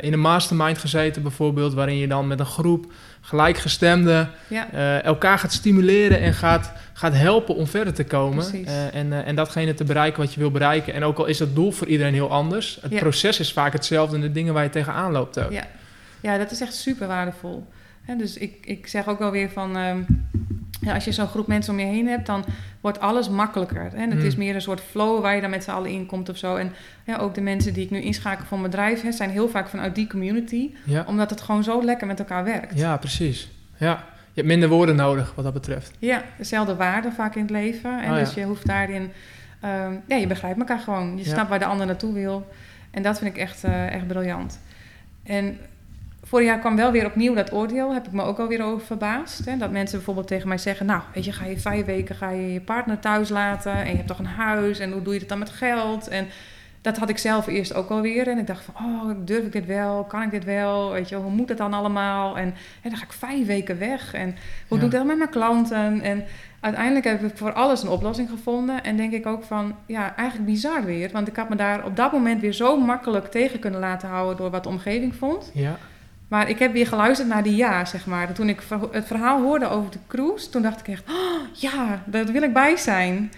in 0.00 0.12
een 0.12 0.20
mastermind 0.20 0.78
gezeten, 0.78 1.22
bijvoorbeeld, 1.22 1.74
waarin 1.74 1.96
je 1.96 2.08
dan 2.08 2.26
met 2.26 2.40
een 2.40 2.46
groep 2.46 2.92
gelijkgestemden 3.20 4.30
ja. 4.48 4.70
elkaar 5.02 5.38
gaat 5.38 5.52
stimuleren 5.52 6.20
en 6.20 6.34
gaat, 6.34 6.72
gaat 6.92 7.14
helpen 7.14 7.54
om 7.54 7.66
verder 7.66 7.92
te 7.92 8.04
komen. 8.04 8.66
en, 8.92 9.24
en 9.24 9.34
datgene 9.34 9.74
te 9.74 9.84
bereiken 9.84 10.20
wat 10.20 10.34
je 10.34 10.40
wil 10.40 10.50
bereiken. 10.50 10.94
En 10.94 11.04
ook 11.04 11.18
al 11.18 11.26
is 11.26 11.38
het 11.38 11.54
doel 11.54 11.72
voor 11.72 11.86
iedereen 11.86 12.14
heel 12.14 12.30
anders, 12.30 12.78
het 12.80 12.94
proces 12.94 13.40
is 13.40 13.52
vaak 13.52 13.72
hetzelfde 13.72 14.14
en 14.14 14.22
de 14.22 14.32
dingen 14.32 14.54
waar 14.54 14.62
je 14.62 14.70
tegenaan 14.70 15.12
loopt 15.12 15.38
ook. 15.38 15.52
Ja, 15.52 15.66
ja 16.20 16.38
dat 16.38 16.50
is 16.50 16.60
echt 16.60 16.74
super 16.74 17.06
waardevol. 17.06 17.66
dus 18.18 18.36
ik, 18.36 18.54
ik 18.64 18.86
zeg 18.86 19.08
ook 19.08 19.18
wel 19.18 19.30
weer 19.30 19.50
van. 19.50 19.76
Um, 19.76 20.06
ja, 20.82 20.94
als 20.94 21.04
je 21.04 21.12
zo'n 21.12 21.26
groep 21.26 21.46
mensen 21.46 21.72
om 21.72 21.78
je 21.78 21.86
heen 21.86 22.08
hebt, 22.08 22.26
dan 22.26 22.44
wordt 22.80 23.00
alles 23.00 23.28
makkelijker. 23.28 23.90
Hè? 23.94 24.06
Het 24.06 24.22
is 24.22 24.34
hmm. 24.34 24.44
meer 24.44 24.54
een 24.54 24.60
soort 24.60 24.80
flow 24.80 25.20
waar 25.20 25.34
je 25.34 25.40
dan 25.40 25.50
met 25.50 25.64
z'n 25.64 25.70
allen 25.70 25.90
in 25.90 26.06
komt 26.06 26.28
of 26.28 26.36
zo. 26.36 26.56
En 26.56 26.72
ja, 27.04 27.16
ook 27.16 27.34
de 27.34 27.40
mensen 27.40 27.72
die 27.72 27.84
ik 27.84 27.90
nu 27.90 28.00
inschakel 28.00 28.44
voor 28.44 28.58
mijn 28.58 28.70
bedrijf, 28.70 29.02
hè, 29.02 29.12
zijn 29.12 29.30
heel 29.30 29.48
vaak 29.48 29.68
vanuit 29.68 29.94
die 29.94 30.06
community. 30.06 30.70
Omdat 31.06 31.30
het 31.30 31.40
gewoon 31.40 31.64
zo 31.64 31.84
lekker 31.84 32.06
met 32.06 32.18
elkaar 32.18 32.44
werkt. 32.44 32.78
Ja, 32.78 32.96
precies. 32.96 33.50
Ja. 33.76 34.04
Je 34.34 34.40
hebt 34.40 34.46
minder 34.46 34.68
woorden 34.68 34.96
nodig 34.96 35.32
wat 35.34 35.44
dat 35.44 35.52
betreft. 35.52 35.92
Ja, 35.98 36.22
dezelfde 36.38 36.76
waarden 36.76 37.12
vaak 37.12 37.34
in 37.34 37.42
het 37.42 37.50
leven. 37.50 38.02
En 38.02 38.10
oh, 38.10 38.18
dus 38.18 38.34
je 38.34 38.44
hoeft 38.44 38.66
daarin... 38.66 39.02
Um, 39.64 40.02
ja, 40.06 40.16
je 40.16 40.26
begrijpt 40.26 40.58
elkaar 40.58 40.78
gewoon. 40.78 41.16
Je 41.16 41.24
snapt 41.24 41.48
waar 41.48 41.58
de 41.58 41.64
ander 41.64 41.86
naartoe 41.86 42.12
wil. 42.12 42.48
En 42.90 43.02
dat 43.02 43.18
vind 43.18 43.34
ik 43.34 43.40
echt, 43.40 43.64
uh, 43.64 43.92
echt 43.92 44.06
briljant. 44.06 44.60
En 45.22 45.58
Vorig 46.32 46.46
jaar 46.46 46.58
kwam 46.58 46.76
wel 46.76 46.92
weer 46.92 47.06
opnieuw 47.06 47.34
dat 47.34 47.52
oordeel. 47.52 47.92
Heb 47.92 48.06
ik 48.06 48.12
me 48.12 48.22
ook 48.22 48.38
alweer 48.38 48.62
over 48.62 48.86
verbaasd. 48.86 49.44
Hè? 49.44 49.56
Dat 49.56 49.70
mensen 49.70 49.96
bijvoorbeeld 49.96 50.26
tegen 50.26 50.48
mij 50.48 50.58
zeggen... 50.58 50.86
nou, 50.86 51.02
weet 51.14 51.24
je, 51.24 51.32
ga 51.32 51.44
je 51.44 51.58
vijf 51.58 51.84
weken 51.84 52.14
ga 52.14 52.30
je, 52.30 52.52
je 52.52 52.60
partner 52.60 52.98
thuis 52.98 53.28
laten... 53.28 53.72
en 53.72 53.90
je 53.90 53.96
hebt 53.96 54.06
toch 54.06 54.18
een 54.18 54.26
huis 54.26 54.78
en 54.78 54.92
hoe 54.92 55.02
doe 55.02 55.12
je 55.12 55.18
dat 55.18 55.28
dan 55.28 55.38
met 55.38 55.50
geld? 55.50 56.08
En 56.08 56.26
dat 56.80 56.96
had 56.96 57.08
ik 57.08 57.18
zelf 57.18 57.46
eerst 57.46 57.74
ook 57.74 57.90
alweer. 57.90 58.28
En 58.28 58.38
ik 58.38 58.46
dacht 58.46 58.64
van, 58.64 58.74
oh, 58.84 59.10
durf 59.24 59.44
ik 59.44 59.52
dit 59.52 59.66
wel? 59.66 60.04
Kan 60.04 60.22
ik 60.22 60.30
dit 60.30 60.44
wel? 60.44 60.92
Weet 60.92 61.08
je, 61.08 61.16
hoe 61.16 61.30
moet 61.30 61.48
het 61.48 61.58
dan 61.58 61.74
allemaal? 61.74 62.36
En, 62.36 62.54
en 62.82 62.90
dan 62.90 62.96
ga 62.96 63.04
ik 63.04 63.12
vijf 63.12 63.46
weken 63.46 63.78
weg. 63.78 64.14
En 64.14 64.36
hoe 64.68 64.78
doe 64.78 64.88
ik 64.88 64.94
dat 64.94 65.04
met 65.04 65.18
mijn 65.18 65.30
klanten? 65.30 66.00
En 66.00 66.24
uiteindelijk 66.60 67.04
heb 67.04 67.22
ik 67.22 67.36
voor 67.36 67.52
alles 67.52 67.82
een 67.82 67.88
oplossing 67.88 68.30
gevonden. 68.30 68.84
En 68.84 68.96
denk 68.96 69.12
ik 69.12 69.26
ook 69.26 69.44
van, 69.44 69.74
ja, 69.86 70.16
eigenlijk 70.16 70.50
bizar 70.50 70.84
weer. 70.84 71.10
Want 71.10 71.28
ik 71.28 71.36
had 71.36 71.48
me 71.48 71.56
daar 71.56 71.84
op 71.84 71.96
dat 71.96 72.12
moment 72.12 72.40
weer 72.40 72.52
zo 72.52 72.76
makkelijk 72.76 73.26
tegen 73.26 73.58
kunnen 73.58 73.80
laten 73.80 74.08
houden... 74.08 74.36
door 74.36 74.50
wat 74.50 74.62
de 74.62 74.68
omgeving 74.68 75.14
vond. 75.14 75.50
Ja. 75.54 75.78
Maar 76.32 76.48
ik 76.48 76.58
heb 76.58 76.72
weer 76.72 76.86
geluisterd 76.86 77.28
naar 77.28 77.42
die 77.42 77.56
ja, 77.56 77.84
zeg 77.84 78.06
maar. 78.06 78.32
Toen 78.32 78.48
ik 78.48 78.62
het 78.90 79.06
verhaal 79.06 79.42
hoorde 79.42 79.68
over 79.68 79.90
de 79.90 79.98
cruise, 80.06 80.48
toen 80.48 80.62
dacht 80.62 80.80
ik 80.80 80.88
echt, 80.88 81.02
oh, 81.08 81.40
ja, 81.52 82.02
daar 82.04 82.24
wil 82.24 82.42
ik 82.42 82.52
bij 82.52 82.76
zijn. 82.76 83.32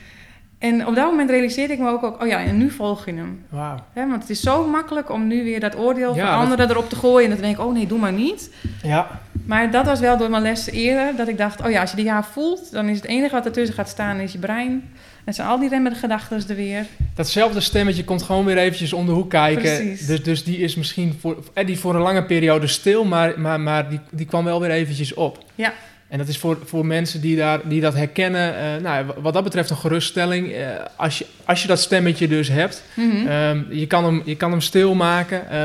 En 0.58 0.86
op 0.86 0.94
dat 0.94 1.10
moment 1.10 1.30
realiseerde 1.30 1.72
ik 1.72 1.78
me 1.78 1.88
ook, 1.88 2.02
ook 2.02 2.22
oh 2.22 2.28
ja, 2.28 2.38
en 2.38 2.56
nu 2.56 2.70
volg 2.70 3.04
je 3.04 3.14
hem. 3.14 3.44
Wauw. 3.48 3.76
want 3.94 4.22
het 4.22 4.30
is 4.30 4.40
zo 4.40 4.68
makkelijk 4.68 5.10
om 5.10 5.26
nu 5.26 5.44
weer 5.44 5.60
dat 5.60 5.78
oordeel 5.78 6.14
van 6.14 6.28
anderen 6.28 6.70
erop 6.70 6.88
te 6.88 6.96
gooien. 6.96 7.24
En 7.24 7.30
dan 7.30 7.40
denk 7.40 7.58
ik, 7.58 7.64
oh 7.64 7.72
nee, 7.72 7.86
doe 7.86 7.98
maar 7.98 8.12
niet. 8.12 8.50
Ja. 8.82 9.20
Maar 9.46 9.70
dat 9.70 9.86
was 9.86 10.00
wel 10.00 10.16
door 10.16 10.30
mijn 10.30 10.42
les 10.42 10.70
eerder, 10.70 11.16
dat 11.16 11.28
ik 11.28 11.38
dacht, 11.38 11.62
oh 11.62 11.70
ja, 11.70 11.80
als 11.80 11.90
je 11.90 11.96
die 11.96 12.04
ja 12.04 12.22
voelt, 12.22 12.72
dan 12.72 12.88
is 12.88 12.96
het 12.96 13.06
enige 13.06 13.34
wat 13.34 13.44
ertussen 13.44 13.74
gaat 13.74 13.88
staan, 13.88 14.16
is 14.16 14.32
je 14.32 14.38
brein. 14.38 14.92
En 15.24 15.34
zijn 15.34 15.48
al 15.48 15.58
die 15.58 15.68
remmende 15.68 15.98
gedachten 15.98 16.48
er 16.48 16.56
weer. 16.56 16.86
Datzelfde 17.14 17.60
stemmetje 17.60 18.04
komt 18.04 18.22
gewoon 18.22 18.44
weer 18.44 18.58
eventjes 18.58 18.92
om 18.92 19.06
de 19.06 19.12
hoek 19.12 19.30
kijken. 19.30 19.62
Precies. 19.62 20.06
Dus, 20.06 20.22
dus 20.22 20.44
die 20.44 20.58
is 20.58 20.74
misschien 20.74 21.16
voor, 21.20 21.44
eh, 21.54 21.66
die 21.66 21.78
voor 21.78 21.94
een 21.94 22.00
lange 22.00 22.24
periode 22.24 22.66
stil, 22.66 23.04
maar, 23.04 23.40
maar, 23.40 23.60
maar 23.60 23.88
die, 23.88 24.00
die 24.10 24.26
kwam 24.26 24.44
wel 24.44 24.60
weer 24.60 24.70
eventjes 24.70 25.14
op. 25.14 25.44
Ja. 25.54 25.72
En 26.08 26.18
dat 26.18 26.28
is 26.28 26.38
voor, 26.38 26.58
voor 26.64 26.86
mensen 26.86 27.20
die, 27.20 27.36
daar, 27.36 27.68
die 27.68 27.80
dat 27.80 27.94
herkennen, 27.94 28.54
uh, 28.54 28.82
nou, 28.82 29.06
wat 29.18 29.32
dat 29.32 29.44
betreft 29.44 29.70
een 29.70 29.76
geruststelling. 29.76 30.48
Uh, 30.48 30.66
als, 30.96 31.18
je, 31.18 31.26
als 31.44 31.62
je 31.62 31.68
dat 31.68 31.80
stemmetje 31.80 32.28
dus 32.28 32.48
hebt, 32.48 32.82
mm 32.94 33.26
um, 33.26 33.66
je, 33.70 33.86
kan 33.86 34.04
hem, 34.04 34.22
je 34.24 34.36
kan 34.36 34.50
hem 34.50 34.60
stilmaken. 34.60 35.42
Uh, 35.52 35.64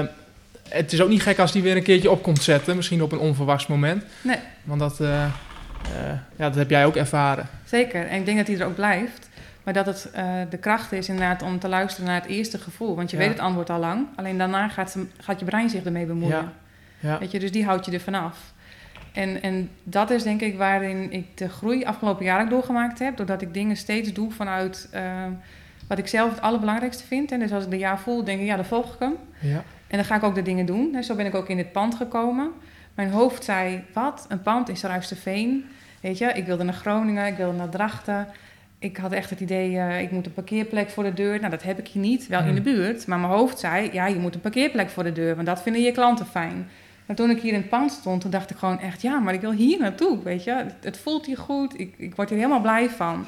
het 0.70 0.94
is 0.94 1.02
ook 1.02 1.10
niet 1.10 1.22
gek 1.22 1.40
als 1.40 1.52
die 1.52 1.62
weer 1.62 1.76
een 1.76 1.84
keertje 1.84 2.12
op 2.12 2.24
komt 2.24 2.44
zetten, 2.44 2.76
misschien 2.76 3.02
op 3.02 3.12
een 3.12 3.20
onverwachts 3.20 3.68
moment. 3.68 4.04
Nee. 4.22 4.38
Want 4.64 4.80
dat, 4.80 4.98
ja, 5.00 6.22
dat 6.36 6.56
heb 6.56 6.70
jij 6.70 6.86
ook 6.86 6.96
ervaren. 6.96 7.48
Zeker, 7.66 8.08
en 8.08 8.20
ik 8.20 8.26
denk 8.26 8.38
dat 8.38 8.48
hij 8.48 8.60
er 8.60 8.66
ook 8.66 8.76
blijft. 8.76 9.29
Maar 9.70 9.84
dat 9.84 10.04
het 10.04 10.12
uh, 10.16 10.32
de 10.50 10.58
kracht 10.58 10.92
is 10.92 11.10
inderdaad 11.10 11.42
om 11.42 11.60
te 11.60 11.68
luisteren 11.68 12.10
naar 12.10 12.22
het 12.22 12.30
eerste 12.30 12.58
gevoel. 12.58 12.96
Want 12.96 13.12
je 13.12 13.18
weet 13.18 13.30
het 13.30 13.40
antwoord 13.40 13.70
al 13.70 13.80
lang. 13.80 14.08
Alleen 14.16 14.38
daarna 14.38 14.68
gaat, 14.68 14.92
ze, 14.92 15.08
gaat 15.18 15.40
je 15.40 15.46
brein 15.46 15.70
zich 15.70 15.84
ermee 15.84 16.06
bemoeien. 16.06 16.38
Ja. 17.00 17.10
Ja. 17.10 17.20
Weet 17.20 17.32
je, 17.32 17.40
dus 17.40 17.52
die 17.52 17.66
houdt 17.66 17.86
je 17.86 17.92
er 17.92 18.00
vanaf. 18.00 18.54
En, 19.14 19.42
en 19.42 19.70
dat 19.84 20.10
is 20.10 20.24
denk 20.24 20.42
ik 20.42 20.58
waarin 20.58 21.12
ik 21.12 21.38
de 21.38 21.50
groei 21.50 21.86
afgelopen 21.86 22.26
jaar 22.26 22.42
ook 22.42 22.50
doorgemaakt 22.50 23.00
heb. 23.00 23.18
Doordat 23.18 23.42
ik 23.42 23.54
dingen 23.54 23.78
steeds 23.78 24.14
doe 24.14 24.32
vanuit 24.32 24.90
uh, 24.94 25.02
wat 25.88 25.98
ik 25.98 26.08
zelf 26.08 26.30
het 26.30 26.42
allerbelangrijkste 26.42 27.06
vind. 27.06 27.32
En 27.32 27.40
dus 27.40 27.52
als 27.52 27.64
ik 27.64 27.70
de 27.70 27.78
ja 27.78 27.98
voel, 27.98 28.24
denk 28.24 28.40
ik, 28.40 28.46
ja, 28.46 28.56
dan 28.56 28.66
volg 28.66 28.94
ik 28.94 29.00
hem. 29.00 29.16
Ja. 29.40 29.64
En 29.88 29.98
dan 29.98 30.06
ga 30.06 30.16
ik 30.16 30.24
ook 30.24 30.36
de 30.36 30.42
dingen 30.42 30.66
doen. 30.66 30.96
En 30.96 31.04
zo 31.04 31.16
ben 31.16 31.26
ik 31.26 31.36
ook 31.36 31.50
in 31.50 31.58
het 31.58 31.72
pand 31.72 31.96
gekomen. 31.96 32.52
Mijn 32.94 33.10
hoofd 33.12 33.44
zei, 33.44 33.84
wat? 33.94 34.26
Een 34.30 34.42
pand 34.42 34.70
in 34.70 34.76
Ruisterveen? 34.82 35.66
Weet 36.02 36.18
je, 36.18 36.26
ik 36.26 36.46
wilde 36.46 36.64
naar 36.64 36.74
Groningen, 36.74 37.26
ik 37.26 37.38
wilde 37.38 37.58
naar 37.58 37.70
Drachten 37.70 38.28
ik 38.80 38.98
had 38.98 39.12
echt 39.12 39.30
het 39.30 39.40
idee, 39.40 39.72
uh, 39.72 40.02
ik 40.02 40.12
moet 40.12 40.26
een 40.26 40.34
parkeerplek 40.34 40.90
voor 40.90 41.04
de 41.04 41.14
deur. 41.14 41.38
Nou, 41.38 41.50
dat 41.50 41.64
heb 41.64 41.80
ik 41.80 41.88
hier 41.88 42.02
niet, 42.02 42.28
wel 42.28 42.40
in 42.40 42.56
de 42.56 42.62
hmm. 42.62 42.74
buurt. 42.74 43.08
Maar 43.08 43.20
mijn 43.20 43.32
hoofd 43.32 43.60
zei, 43.60 43.90
ja, 43.94 44.08
je 44.08 44.20
moet 44.20 44.36
een 44.36 44.42
parkeerplek 44.42 44.90
voor 44.90 45.04
de 45.04 45.12
deur, 45.12 45.36
want 45.36 45.48
dat 45.48 45.62
vinden 45.62 45.82
je 45.82 45.92
klanten 45.92 46.26
fijn. 46.26 46.70
Maar 47.06 47.16
toen 47.16 47.30
ik 47.30 47.42
hier 47.42 47.54
in 47.54 47.60
het 47.60 47.70
pand 47.70 47.92
stond, 47.92 48.22
toen 48.22 48.32
dacht 48.32 48.50
ik 48.50 48.58
gewoon 48.58 48.80
echt, 48.80 49.02
ja, 49.02 49.20
maar 49.20 49.34
ik 49.34 49.42
wil 49.42 49.52
hier 49.52 49.80
naartoe, 49.80 50.24
weet 50.24 50.44
je. 50.44 50.66
Het, 50.82 50.98
voelt 50.98 51.26
hier 51.26 51.38
goed, 51.38 51.80
ik, 51.80 51.94
ik 51.98 52.16
word 52.16 52.30
hier 52.30 52.38
helemaal 52.38 52.62
blij 52.62 52.90
van. 52.90 53.26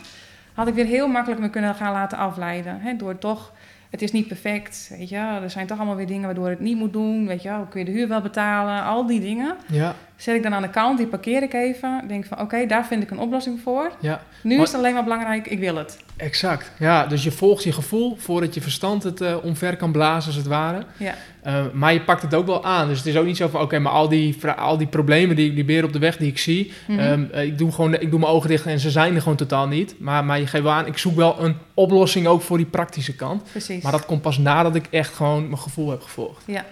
Had 0.54 0.68
ik 0.68 0.74
weer 0.74 0.86
heel 0.86 1.08
makkelijk 1.08 1.42
me 1.42 1.50
kunnen 1.50 1.76
gaan 1.76 1.94
laten 1.94 2.18
afleiden, 2.18 2.82
hè, 2.82 2.96
door 2.96 3.18
toch 3.18 3.54
het 3.92 4.02
is 4.02 4.12
niet 4.12 4.28
perfect, 4.28 4.96
weet 4.98 5.10
je. 5.10 5.16
Er 5.16 5.50
zijn 5.50 5.68
toch 5.68 5.78
allemaal 5.78 5.96
weer 5.96 6.08
dingen 6.08 6.26
waardoor 6.26 6.50
het 6.50 6.60
niet 6.60 6.78
moet 6.78 6.94
doen, 6.94 7.28
weet 7.28 7.42
je. 7.42 7.60
Kun 7.70 7.80
je 7.80 7.86
de 7.86 7.92
huur 7.92 8.08
wel 8.08 8.22
betalen, 8.22 8.84
al 8.84 9.06
die 9.06 9.20
dingen. 9.20 9.56
Ja. 9.68 9.96
Zet 10.22 10.36
ik 10.36 10.44
dan 10.44 10.54
aan 10.54 10.62
de 10.62 10.70
kant, 10.70 10.98
die 10.98 11.08
parkeer 11.08 11.44
ik 11.44 11.54
even. 11.54 12.04
Denk 12.08 12.26
van, 12.26 12.40
oké, 12.40 12.66
daar 12.66 12.86
vind 12.86 13.04
ik 13.04 13.12
een 13.12 13.20
oplossing 13.20 13.60
voor. 13.64 13.92
Ja. 14.00 14.22
Nu 14.44 14.62
is 14.62 14.72
het 14.72 14.74
alleen 14.78 14.94
maar 14.94 15.04
belangrijk, 15.04 15.48
ik 15.48 15.60
wil 15.60 15.76
het. 15.76 15.98
Exact, 16.18 16.72
ja. 16.80 17.06
Dus 17.06 17.24
je 17.24 17.32
volgt 17.32 17.64
je 17.64 17.72
gevoel 17.72 18.16
voordat 18.18 18.54
je 18.54 18.62
verstand 18.62 19.04
het 19.04 19.22
uh, 19.22 19.36
omver 19.44 19.78
kan 19.78 19.92
blazen, 19.92 20.28
als 20.28 20.36
het 20.36 20.48
ware. 20.48 20.84
Ja. 20.98 21.14
Uh, 21.48 21.66
maar 21.74 21.94
je 21.94 22.02
pakt 22.02 22.22
het 22.22 22.34
ook 22.34 22.46
wel 22.46 22.66
aan. 22.66 22.88
Dus 22.88 22.98
het 22.98 23.08
is 23.08 23.18
ook 23.18 23.26
niet 23.26 23.38
zo 23.38 23.48
van, 23.48 23.62
oké, 23.62 23.80
maar 23.80 23.92
al 23.92 24.10
die, 24.10 24.38
al 24.58 24.78
die 24.78 24.88
problemen, 24.88 25.36
die, 25.36 25.54
die 25.54 25.66
beren 25.66 25.86
op 25.86 25.94
de 25.94 26.00
weg 26.00 26.18
die 26.18 26.30
ik 26.30 26.38
zie... 26.38 26.74
Mm 26.88 26.98
-hmm. 26.98 27.30
um, 27.34 27.42
ik, 27.42 27.58
doe 27.58 27.72
gewoon, 27.72 27.94
ik 27.94 28.10
doe 28.10 28.20
mijn 28.20 28.32
ogen 28.32 28.50
dicht 28.50 28.66
en 28.66 28.80
ze 28.80 28.90
zijn 28.90 29.16
er 29.16 29.22
gewoon 29.22 29.38
totaal 29.38 29.68
niet. 29.68 29.96
Maar, 30.00 30.26
maar 30.26 30.40
je 30.40 30.48
geeft 30.48 30.64
wel 30.64 30.74
aan, 30.74 30.86
ik 30.86 30.98
zoek 30.98 31.16
wel 31.16 31.44
een 31.44 31.56
oplossing 31.74 32.28
ook 32.28 32.42
voor 32.42 32.58
die 32.58 32.66
praktische 32.66 33.16
kant. 33.16 33.44
Precies. 33.44 33.84
Maar 33.84 33.92
dat 33.92 34.06
komt 34.06 34.22
pas 34.22 34.38
nadat 34.38 34.76
ik 34.76 34.88
echt 34.90 35.14
gewoon 35.14 35.44
mijn 35.44 35.62
gevoel 35.62 35.90
heb 35.90 36.02
gevolgd. 36.02 36.44
Ja. 36.46 36.66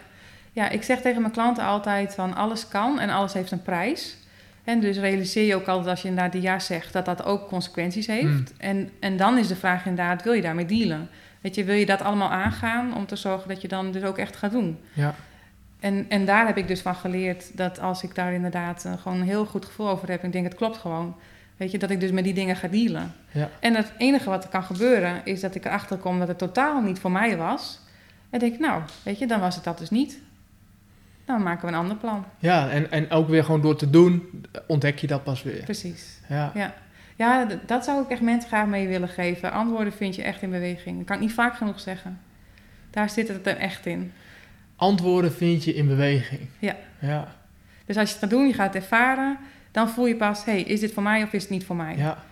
Ja, 0.59 0.69
ik 0.69 0.83
zeg 0.83 1.01
tegen 1.01 1.21
mijn 1.21 1.33
klanten 1.33 1.63
altijd 1.63 2.13
van, 2.13 2.35
alles 2.35 2.67
kan 2.67 2.99
en 2.99 3.09
alles 3.09 3.33
heeft 3.33 3.51
een 3.51 3.61
prijs... 3.61 4.17
En 4.63 4.79
dus 4.79 4.97
realiseer 4.97 5.45
je 5.45 5.55
ook 5.55 5.67
altijd 5.67 5.87
als 5.87 6.01
je 6.01 6.07
inderdaad 6.07 6.31
die 6.31 6.41
ja 6.41 6.59
zegt, 6.59 6.93
dat 6.93 7.05
dat 7.05 7.23
ook 7.23 7.47
consequenties 7.47 8.07
heeft. 8.07 8.25
Mm. 8.25 8.45
En, 8.57 8.89
en 8.99 9.17
dan 9.17 9.37
is 9.37 9.47
de 9.47 9.55
vraag 9.55 9.85
inderdaad, 9.85 10.23
wil 10.23 10.33
je 10.33 10.41
daarmee 10.41 10.65
dealen? 10.65 11.09
Weet 11.41 11.55
je, 11.55 11.63
wil 11.63 11.75
je 11.75 11.85
dat 11.85 12.01
allemaal 12.01 12.29
aangaan 12.29 12.95
om 12.95 13.05
te 13.05 13.15
zorgen 13.15 13.47
dat 13.47 13.61
je 13.61 13.67
dan 13.67 13.91
dus 13.91 14.03
ook 14.03 14.17
echt 14.17 14.35
gaat 14.35 14.51
doen? 14.51 14.79
Ja. 14.93 15.15
En, 15.79 16.05
en 16.09 16.25
daar 16.25 16.45
heb 16.45 16.57
ik 16.57 16.67
dus 16.67 16.81
van 16.81 16.95
geleerd 16.95 17.57
dat 17.57 17.79
als 17.79 18.03
ik 18.03 18.15
daar 18.15 18.33
inderdaad 18.33 18.85
uh, 18.85 18.93
gewoon 19.01 19.17
een 19.17 19.27
heel 19.27 19.45
goed 19.45 19.65
gevoel 19.65 19.89
over 19.89 20.09
heb... 20.09 20.23
ik 20.23 20.31
denk, 20.31 20.45
het 20.45 20.55
klopt 20.55 20.77
gewoon... 20.77 21.15
Weet 21.57 21.71
je, 21.71 21.77
dat 21.77 21.89
ik 21.89 21.99
dus 21.99 22.11
met 22.11 22.23
die 22.23 22.33
dingen 22.33 22.55
ga 22.55 22.67
dealen. 22.67 23.13
Ja. 23.31 23.49
En 23.59 23.75
het 23.75 23.91
enige 23.97 24.29
wat 24.29 24.43
er 24.43 24.49
kan 24.49 24.63
gebeuren 24.63 25.21
is 25.23 25.39
dat 25.39 25.55
ik 25.55 25.65
erachter 25.65 25.97
kom 25.97 26.19
dat 26.19 26.27
het 26.27 26.37
totaal 26.37 26.81
niet 26.81 26.99
voor 26.99 27.11
mij 27.11 27.37
was. 27.37 27.79
En 28.29 28.39
denk 28.39 28.53
ik, 28.53 28.59
nou, 28.59 28.81
weet 29.03 29.19
je, 29.19 29.27
dan 29.27 29.39
was 29.39 29.55
het 29.55 29.63
dat 29.63 29.77
dus 29.77 29.89
niet. 29.89 30.19
Dan 31.29 31.43
maken 31.43 31.61
we 31.67 31.73
een 31.73 31.79
ander 31.79 31.95
plan. 31.97 32.25
Ja, 32.39 32.69
en, 32.69 32.91
en 32.91 33.11
ook 33.11 33.27
weer 33.29 33.43
gewoon 33.43 33.61
door 33.61 33.75
te 33.75 33.89
doen, 33.89 34.41
ontdek 34.67 34.99
je 34.99 35.07
dat 35.07 35.23
pas 35.23 35.43
weer. 35.43 35.63
Precies. 35.63 36.19
Ja. 36.29 36.51
Ja, 36.55 36.73
ja 37.15 37.47
dat 37.65 37.83
zou 37.83 38.03
ik 38.03 38.09
echt 38.09 38.21
mensen 38.21 38.49
graag 38.49 38.67
mee 38.67 38.87
willen 38.87 39.07
geven. 39.09 39.51
Antwoorden 39.51 39.93
vind 39.93 40.15
je 40.15 40.21
echt 40.21 40.41
in 40.41 40.49
beweging. 40.49 40.97
Dat 40.97 41.05
kan 41.05 41.15
ik 41.15 41.21
niet 41.21 41.33
vaak 41.33 41.55
genoeg 41.55 41.79
zeggen. 41.79 42.19
Daar 42.89 43.09
zit 43.09 43.27
het 43.27 43.47
er 43.47 43.57
echt 43.57 43.85
in. 43.85 44.11
Antwoorden 44.75 45.33
vind 45.33 45.63
je 45.63 45.73
in 45.73 45.87
beweging. 45.87 46.39
Ja. 46.59 46.75
Ja, 46.99 47.35
Dus 47.85 47.97
als 47.97 48.07
je 48.07 48.13
het 48.13 48.23
gaat 48.23 48.29
doen, 48.29 48.47
je 48.47 48.53
gaat 48.53 48.73
het 48.73 48.83
ervaren, 48.83 49.37
dan 49.71 49.89
voel 49.89 50.05
je 50.07 50.15
pas, 50.15 50.45
hey, 50.45 50.61
is 50.61 50.79
dit 50.79 50.93
voor 50.93 51.03
mij 51.03 51.23
of 51.23 51.33
is 51.33 51.41
het 51.41 51.51
niet 51.51 51.65
voor 51.65 51.75
mij? 51.75 51.95
ja. 51.97 52.23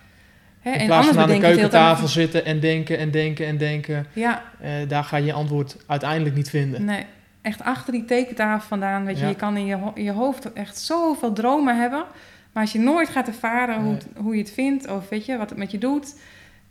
Hè, 0.60 0.72
In 0.72 0.86
plaats 0.86 1.06
van 1.06 1.18
aan 1.18 1.28
de 1.28 1.38
keukentafel 1.38 2.08
zitten 2.08 2.44
en 2.44 2.60
denken 2.60 2.98
en 2.98 3.10
denken 3.10 3.46
en 3.46 3.56
denken. 3.56 4.06
Ja, 4.12 4.42
eh, 4.60 4.70
daar 4.88 5.04
ga 5.04 5.16
je 5.16 5.24
je 5.24 5.32
antwoord 5.32 5.76
uiteindelijk 5.86 6.34
niet 6.34 6.50
vinden. 6.50 6.84
nee. 6.84 7.06
Echt 7.48 7.62
achter 7.62 7.92
die 7.92 8.04
tekentafel 8.04 8.68
vandaan, 8.68 9.04
weet 9.04 9.16
je, 9.16 9.22
Ja. 9.22 9.28
je 9.28 9.34
kan 9.34 9.56
in 9.56 9.66
je, 9.66 9.74
ho- 9.76 9.92
je 9.94 10.12
hoofd 10.12 10.52
echt 10.52 10.78
zoveel 10.78 11.32
dromen 11.32 11.80
hebben. 11.80 12.04
Maar 12.52 12.62
als 12.62 12.72
je 12.72 12.78
nooit 12.78 13.08
gaat 13.08 13.26
ervaren 13.26 13.82
hoe, 13.82 13.94
het- 13.94 14.06
hoe 14.16 14.34
je 14.34 14.40
het 14.40 14.50
vindt 14.50 14.88
of 14.88 15.08
weet 15.08 15.24
je, 15.26 15.36
wat 15.36 15.48
het 15.50 15.58
met 15.58 15.70
je 15.70 15.78
doet, 15.78 16.14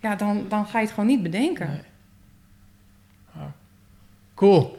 ja, 0.01 0.15
dan, 0.15 0.45
dan 0.49 0.65
ga 0.65 0.80
je 0.80 0.86
het 0.86 0.93
gewoon 0.93 1.09
niet 1.09 1.23
bedenken. 1.23 1.67
Nee. 1.67 1.80
Cool. 4.36 4.78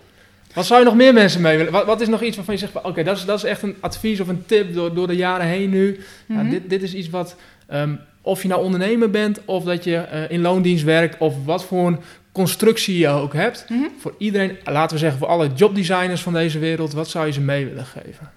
Wat 0.54 0.66
zou 0.66 0.78
je 0.80 0.84
nog 0.86 0.94
meer 0.94 1.12
mensen 1.12 1.40
mee 1.40 1.56
willen? 1.56 1.72
Wat, 1.72 1.84
wat 1.86 2.00
is 2.00 2.08
nog 2.08 2.22
iets 2.22 2.36
waarvan 2.36 2.54
je 2.54 2.60
zegt, 2.60 2.82
oké, 2.82 3.02
dat, 3.02 3.16
is, 3.16 3.24
dat 3.24 3.36
is 3.38 3.44
echt 3.44 3.62
een 3.62 3.76
advies 3.80 4.20
of 4.20 4.28
een 4.28 4.46
tip 4.46 4.74
door, 4.74 4.94
door 4.94 5.06
de 5.06 5.16
jaren 5.16 5.46
heen 5.46 5.70
nu. 5.70 6.00
Ja, 6.26 6.34
Mhm. 6.42 6.50
dit, 6.50 6.70
dit 6.70 6.82
is 6.82 6.94
iets 6.94 7.10
wat, 7.10 7.36
ehm, 7.66 7.94
of 8.22 8.42
je 8.42 8.48
nou 8.48 8.62
ondernemer 8.64 9.10
bent 9.10 9.44
of 9.44 9.64
dat 9.64 9.84
je 9.84 9.96
eh, 9.96 10.30
in 10.30 10.40
loondienst 10.40 10.84
werkt 10.84 11.18
of 11.18 11.44
wat 11.44 11.64
voor 11.64 11.86
een 11.86 11.98
constructie 12.38 12.98
je 12.98 13.08
ook 13.08 13.32
hebt. 13.32 13.64
Mhm. 13.68 13.88
Voor 13.98 14.14
iedereen, 14.18 14.56
laten 14.64 14.94
we 14.94 15.02
zeggen 15.02 15.18
voor 15.18 15.28
alle 15.28 15.52
jobdesigners 15.52 16.22
van 16.22 16.32
deze 16.32 16.58
wereld, 16.58 16.92
wat 16.92 17.08
zou 17.08 17.26
je 17.26 17.32
ze 17.32 17.40
mee 17.40 17.66
willen 17.66 17.84
geven? 17.84 18.30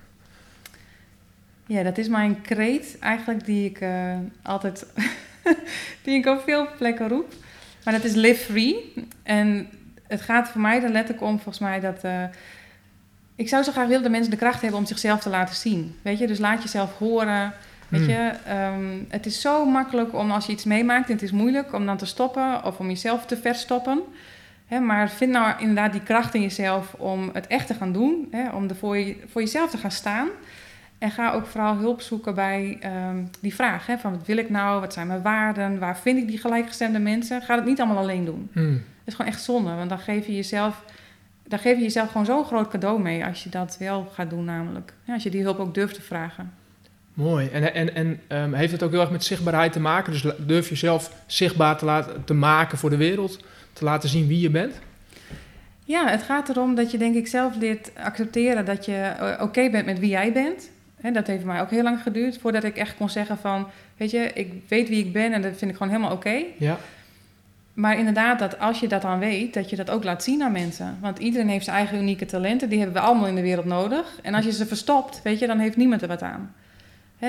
Ja, 1.65 1.83
dat 1.83 1.97
is 1.97 2.07
mijn 2.07 2.41
kreet 2.41 2.97
eigenlijk 2.99 3.45
die 3.45 3.69
ik 3.69 3.81
eh, 3.81 4.15
altijd, 4.41 4.85
die 6.03 6.17
ik 6.17 6.25
op 6.25 6.41
veel 6.45 6.67
plekken 6.77 7.07
roep. 7.07 7.33
Maar 7.83 7.93
dat 7.93 8.03
is 8.03 8.13
live 8.13 8.43
free. 8.43 8.93
En 9.23 9.69
het 10.07 10.21
gaat 10.21 10.49
voor 10.49 10.61
mij 10.61 10.83
er 10.83 10.89
letterlijk 10.89 11.25
om, 11.25 11.35
volgens 11.35 11.59
mij, 11.59 11.79
dat... 11.79 12.03
eh, 12.03 12.23
ik 13.35 13.49
zou 13.49 13.63
zo 13.63 13.71
graag 13.71 13.87
willen 13.87 14.01
dat 14.01 14.11
mensen 14.11 14.31
de 14.31 14.37
kracht 14.37 14.61
hebben 14.61 14.79
om 14.79 14.85
zichzelf 14.85 15.19
te 15.19 15.29
laten 15.29 15.55
zien. 15.55 15.95
Weet 16.01 16.19
je, 16.19 16.27
dus 16.27 16.39
laat 16.39 16.63
jezelf 16.63 16.97
horen. 16.97 17.53
Weet 17.91 18.01
Hmm. 18.01 18.09
je, 18.09 18.31
ehm, 18.45 19.03
het 19.07 19.25
is 19.25 19.41
zo 19.41 19.65
makkelijk 19.65 20.13
om 20.13 20.31
als 20.31 20.45
je 20.45 20.51
iets 20.51 20.63
meemaakt 20.63 21.07
en 21.07 21.13
het 21.13 21.21
is 21.21 21.31
moeilijk 21.31 21.73
om 21.73 21.85
dan 21.85 21.97
te 21.97 22.05
stoppen 22.05 22.63
of 22.63 22.79
om 22.79 22.87
jezelf 22.87 23.25
te 23.25 23.37
verstoppen. 23.37 24.01
Hè, 24.65 24.79
maar 24.79 25.09
vind 25.09 25.31
nou 25.31 25.53
inderdaad 25.59 25.91
die 25.91 26.03
kracht 26.03 26.33
in 26.33 26.41
jezelf 26.41 26.93
om 26.93 27.29
het 27.33 27.47
echt 27.47 27.67
te 27.67 27.73
gaan 27.73 27.91
doen. 27.91 28.27
Hè, 28.31 28.49
om 28.49 28.69
er 28.69 28.75
voor, 28.75 28.97
je, 28.97 29.15
voor 29.27 29.41
jezelf 29.41 29.69
te 29.69 29.77
gaan 29.77 29.91
staan. 29.91 30.27
En 30.97 31.11
ga 31.11 31.31
ook 31.31 31.45
vooral 31.45 31.75
hulp 31.75 32.01
zoeken 32.01 32.35
bij 32.35 32.77
ehm, 32.79 33.17
die 33.39 33.55
vraag. 33.55 33.85
Hè, 33.85 33.97
van 33.97 34.11
wat 34.11 34.25
wil 34.25 34.37
ik 34.37 34.49
nou? 34.49 34.79
Wat 34.81 34.93
zijn 34.93 35.07
mijn 35.07 35.21
waarden? 35.21 35.79
Waar 35.79 35.97
vind 35.97 36.17
ik 36.17 36.27
die 36.27 36.37
gelijkgestemde 36.37 36.99
mensen? 36.99 37.41
Ga 37.41 37.55
het 37.55 37.65
niet 37.65 37.79
allemaal 37.79 37.97
alleen 38.03 38.25
doen. 38.25 38.49
Hmm. 38.53 38.73
Dat 38.73 38.83
is 39.05 39.13
gewoon 39.13 39.31
echt 39.31 39.43
zonde. 39.43 39.75
Want 39.75 39.89
dan 39.89 39.99
geef 39.99 40.25
je 40.25 40.35
jezelf, 40.35 40.83
dan 41.47 41.59
geef 41.59 41.75
je 41.77 41.83
jezelf 41.83 42.11
gewoon 42.11 42.25
zo'n 42.25 42.45
groot 42.45 42.67
cadeau 42.67 43.01
mee 43.01 43.25
als 43.25 43.43
je 43.43 43.49
dat 43.49 43.75
wel 43.79 44.09
gaat 44.13 44.29
doen 44.29 44.45
namelijk. 44.45 44.93
Ja, 45.03 45.13
als 45.13 45.23
je 45.23 45.29
die 45.29 45.41
hulp 45.41 45.59
ook 45.59 45.73
durft 45.73 45.95
te 45.95 46.01
vragen. 46.01 46.53
Mooi. 47.13 47.47
En, 47.47 47.73
en, 47.73 47.95
en 47.95 48.19
ehm, 48.27 48.53
heeft 48.53 48.71
het 48.71 48.83
ook 48.83 48.91
heel 48.91 49.01
erg 49.01 49.11
met 49.11 49.23
zichtbaarheid 49.23 49.71
te 49.71 49.79
maken? 49.79 50.11
Dus 50.11 50.25
durf 50.37 50.69
jezelf 50.69 51.11
zichtbaar 51.25 51.77
te, 51.77 51.85
laten, 51.85 52.23
te 52.23 52.33
maken 52.33 52.77
voor 52.77 52.89
de 52.89 52.97
wereld? 52.97 53.39
Te 53.73 53.83
laten 53.83 54.09
zien 54.09 54.27
wie 54.27 54.39
je 54.39 54.49
bent? 54.49 54.79
Ja, 55.85 56.07
het 56.07 56.23
gaat 56.23 56.49
erom 56.49 56.75
dat 56.75 56.91
je 56.91 56.97
denk 56.97 57.15
ik 57.15 57.27
zelf 57.27 57.55
leert 57.55 57.91
accepteren 57.95 58.65
dat 58.65 58.85
je 58.85 58.95
eh, 58.95 59.41
oké 59.43 59.69
bent 59.69 59.85
met 59.85 59.99
wie 59.99 60.09
jij 60.09 60.31
bent. 60.31 60.69
Hè, 61.01 61.11
dat 61.11 61.27
heeft 61.27 61.43
mij 61.43 61.61
ook 61.61 61.69
heel 61.69 61.83
lang 61.83 62.01
geduurd 62.01 62.37
voordat 62.37 62.63
ik 62.63 62.77
echt 62.77 62.95
kon 62.97 63.09
zeggen 63.09 63.37
van, 63.37 63.67
weet 63.97 64.11
je, 64.11 64.31
ik 64.33 64.53
weet 64.67 64.89
wie 64.89 65.05
ik 65.05 65.13
ben 65.13 65.33
en 65.33 65.41
dat 65.41 65.57
vind 65.57 65.71
ik 65.71 65.77
gewoon 65.77 65.93
helemaal 65.93 66.15
oké. 66.15 66.43
Ja. 66.57 66.77
Maar 67.73 67.97
inderdaad, 67.97 68.39
dat 68.39 68.59
als 68.59 68.79
je 68.79 68.87
dat 68.87 69.01
dan 69.01 69.19
weet, 69.19 69.53
dat 69.53 69.69
je 69.69 69.75
dat 69.75 69.89
ook 69.89 70.03
laat 70.03 70.23
zien 70.23 70.43
aan 70.43 70.51
mensen. 70.51 70.97
Want 71.01 71.19
iedereen 71.19 71.49
heeft 71.49 71.65
zijn 71.65 71.77
eigen 71.77 71.97
unieke 71.97 72.25
talenten, 72.25 72.69
die 72.69 72.77
hebben 72.79 72.95
we 73.01 73.07
allemaal 73.07 73.27
in 73.27 73.35
de 73.35 73.41
wereld 73.41 73.65
nodig. 73.65 74.19
En 74.21 74.33
als 74.33 74.45
je 74.45 74.51
ze 74.51 74.65
verstopt, 74.65 75.21
weet 75.23 75.39
je, 75.39 75.47
dan 75.47 75.59
heeft 75.59 75.77
niemand 75.77 76.01
er 76.01 76.07
wat 76.07 76.21
aan. 76.21 76.53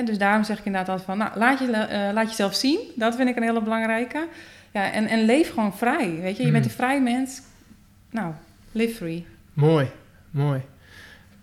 Dus 0.01 0.17
daarom 0.17 0.43
zeg 0.43 0.59
ik 0.59 0.65
inderdaad 0.65 0.89
altijd 0.89 1.07
van, 1.07 1.17
nou, 1.17 1.39
laat, 1.39 1.59
je, 1.59 1.71
eh, 1.71 2.13
laat 2.13 2.29
jezelf 2.29 2.53
zien. 2.53 2.79
Dat 2.95 3.15
vind 3.15 3.29
ik 3.29 3.35
een 3.35 3.43
hele 3.43 3.61
belangrijke. 3.61 4.27
Ja, 4.71 4.91
en, 4.91 5.07
en 5.07 5.25
leef 5.25 5.49
gewoon 5.49 5.77
vrij, 5.77 6.19
weet 6.21 6.37
je. 6.37 6.45
Je 6.45 6.51
bent 6.51 6.63
Hmm. 6.63 6.73
een 6.73 6.77
vrij 6.77 7.01
mens. 7.01 7.41
Nou, 8.09 8.33
live 8.71 8.95
free. 8.95 9.25
Mooi, 9.53 9.87
mooi. 10.29 10.61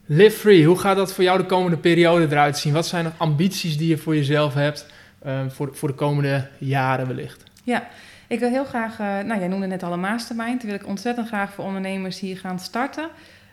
Live 0.07 0.39
free, 0.39 0.67
hoe 0.67 0.79
gaat 0.79 0.97
dat 0.97 1.13
voor 1.15 1.25
jou 1.25 1.39
de 1.39 1.47
komende 1.47 1.77
periode 1.77 2.27
eruit 2.31 2.59
zien? 2.59 2.73
Wat 2.73 2.87
zijn 2.87 3.05
de 3.05 3.11
ambities 3.17 3.77
die 3.79 3.89
je 3.89 3.99
voor 3.99 4.17
jezelf 4.17 4.55
hebt 4.55 4.87
ehm, 5.25 5.49
voor, 5.49 5.71
voor 5.73 5.89
de 5.89 5.95
komende 5.95 6.49
jaren 6.59 7.07
wellicht? 7.07 7.43
Ja, 7.65 7.89
ik 8.27 8.39
wil 8.39 8.49
heel 8.49 8.65
graag, 8.65 8.99
eh, 8.99 9.07
nou 9.07 9.39
jij 9.39 9.49
noemde 9.49 9.67
net 9.67 9.83
al 9.83 9.93
een 9.93 10.01
mastermind. 10.01 10.63
Wil 10.63 10.75
ik 10.75 10.87
ontzettend 10.87 11.27
graag 11.27 11.53
voor 11.53 11.65
ondernemers 11.65 12.21
hier 12.21 12.39
gaan 12.39 12.59
starten. 12.59 13.09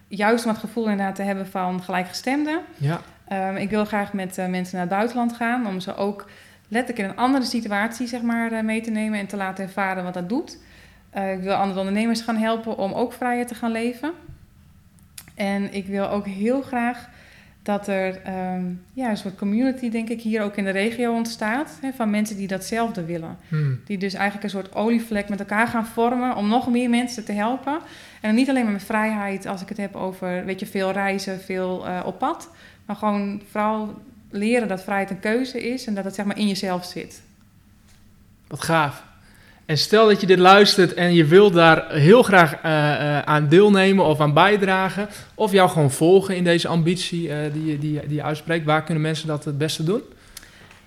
Juist 0.07 0.45
om 0.45 0.51
het 0.51 0.59
gevoel 0.59 0.89
inderdaad 0.89 1.15
te 1.15 1.21
hebben 1.21 1.47
van 1.47 1.83
gelijkgestemden. 1.83 2.59
Ja, 2.77 3.01
Ehm, 3.27 3.55
ik 3.55 3.69
wil 3.69 3.85
graag 3.85 4.13
met 4.13 4.37
eh, 4.37 4.47
mensen 4.47 4.75
naar 4.75 4.85
het 4.85 4.95
buitenland 4.95 5.33
gaan 5.33 5.67
om 5.67 5.79
ze 5.79 5.95
ook 5.95 6.29
letterlijk 6.67 7.05
in 7.05 7.09
een 7.09 7.23
andere 7.23 7.45
situatie 7.45 8.07
zeg 8.07 8.21
maar, 8.21 8.51
eh, 8.51 8.63
mee 8.63 8.81
te 8.81 8.91
nemen 8.91 9.19
en 9.19 9.27
te 9.27 9.37
laten 9.37 9.63
ervaren 9.63 10.03
wat 10.03 10.13
dat 10.13 10.29
doet. 10.29 10.57
Eh, 11.09 11.33
ik 11.33 11.39
wil 11.39 11.53
andere 11.53 11.79
ondernemers 11.79 12.21
gaan 12.21 12.37
helpen 12.37 12.77
om 12.77 12.93
ook 12.93 13.13
vrijer 13.13 13.45
te 13.45 13.55
gaan 13.55 13.71
leven. 13.71 14.11
En 15.35 15.73
ik 15.73 15.87
wil 15.87 16.09
ook 16.09 16.25
heel 16.25 16.61
graag 16.61 17.09
dat 17.63 17.87
er 17.87 18.21
ehm, 18.21 18.65
ja, 18.93 19.09
een 19.09 19.17
soort 19.17 19.35
community, 19.35 19.89
denk 19.89 20.09
ik, 20.09 20.21
hier 20.21 20.43
ook 20.43 20.55
in 20.55 20.63
de 20.63 20.69
regio 20.69 21.13
ontstaat. 21.13 21.77
Hè, 21.81 21.91
van 21.91 22.09
mensen 22.09 22.37
die 22.37 22.47
datzelfde 22.47 23.05
willen. 23.05 23.37
Hmm. 23.47 23.79
Die 23.85 23.97
dus 23.97 24.13
eigenlijk 24.13 24.43
een 24.43 24.59
soort 24.59 24.75
olievlek 24.75 25.29
met 25.29 25.39
elkaar 25.39 25.67
gaan 25.67 25.85
vormen 25.85 26.35
om 26.35 26.47
nog 26.47 26.69
meer 26.69 26.89
mensen 26.89 27.25
te 27.25 27.31
helpen. 27.31 27.79
En 28.21 28.35
niet 28.35 28.49
alleen 28.49 28.63
maar 28.63 28.73
met 28.73 28.83
vrijheid 28.83 29.45
als 29.45 29.61
ik 29.61 29.69
het 29.69 29.77
heb 29.77 29.95
over 29.95 30.45
weet 30.45 30.59
je, 30.59 30.65
veel 30.65 30.91
reizen, 30.91 31.39
veel 31.39 31.85
op 32.05 32.19
pad. 32.19 32.49
Maar 32.87 32.95
gewoon 32.95 33.41
vooral 33.51 34.01
leren 34.29 34.67
dat 34.67 34.83
vrijheid 34.83 35.09
een 35.09 35.19
keuze 35.19 35.69
is 35.69 35.85
en 35.85 35.95
dat 35.95 36.03
het 36.03 36.15
zeg 36.15 36.25
maar 36.25 36.37
in 36.37 36.47
jezelf 36.47 36.85
zit. 36.85 37.21
wat 38.47 38.63
gaaf. 38.63 39.03
En 39.67 39.77
stel 39.77 40.07
dat 40.07 40.21
je 40.21 40.27
dit 40.27 40.39
luistert 40.39 40.93
en 40.93 41.13
je 41.13 41.25
wilt 41.25 41.53
daar 41.53 41.91
heel 41.91 42.23
graag 42.23 42.55
eh, 42.61 43.17
eh, 43.17 43.23
aan 43.23 43.47
deelnemen 43.47 44.05
of 44.05 44.19
aan 44.19 44.33
bijdragen, 44.33 45.07
of 45.35 45.51
jou 45.51 45.69
gewoon 45.69 45.91
volgen 45.91 46.35
in 46.35 46.43
deze 46.43 46.67
ambitie 46.67 47.33
eh, 47.33 47.53
die, 47.53 47.65
je, 47.65 47.79
die, 47.79 47.99
die 48.07 48.15
je 48.15 48.23
uitspreekt, 48.23 48.65
waar 48.65 48.83
kunnen 48.83 49.03
mensen 49.03 49.27
dat 49.27 49.45
het 49.45 49.57
beste 49.57 49.83
doen? 49.83 50.01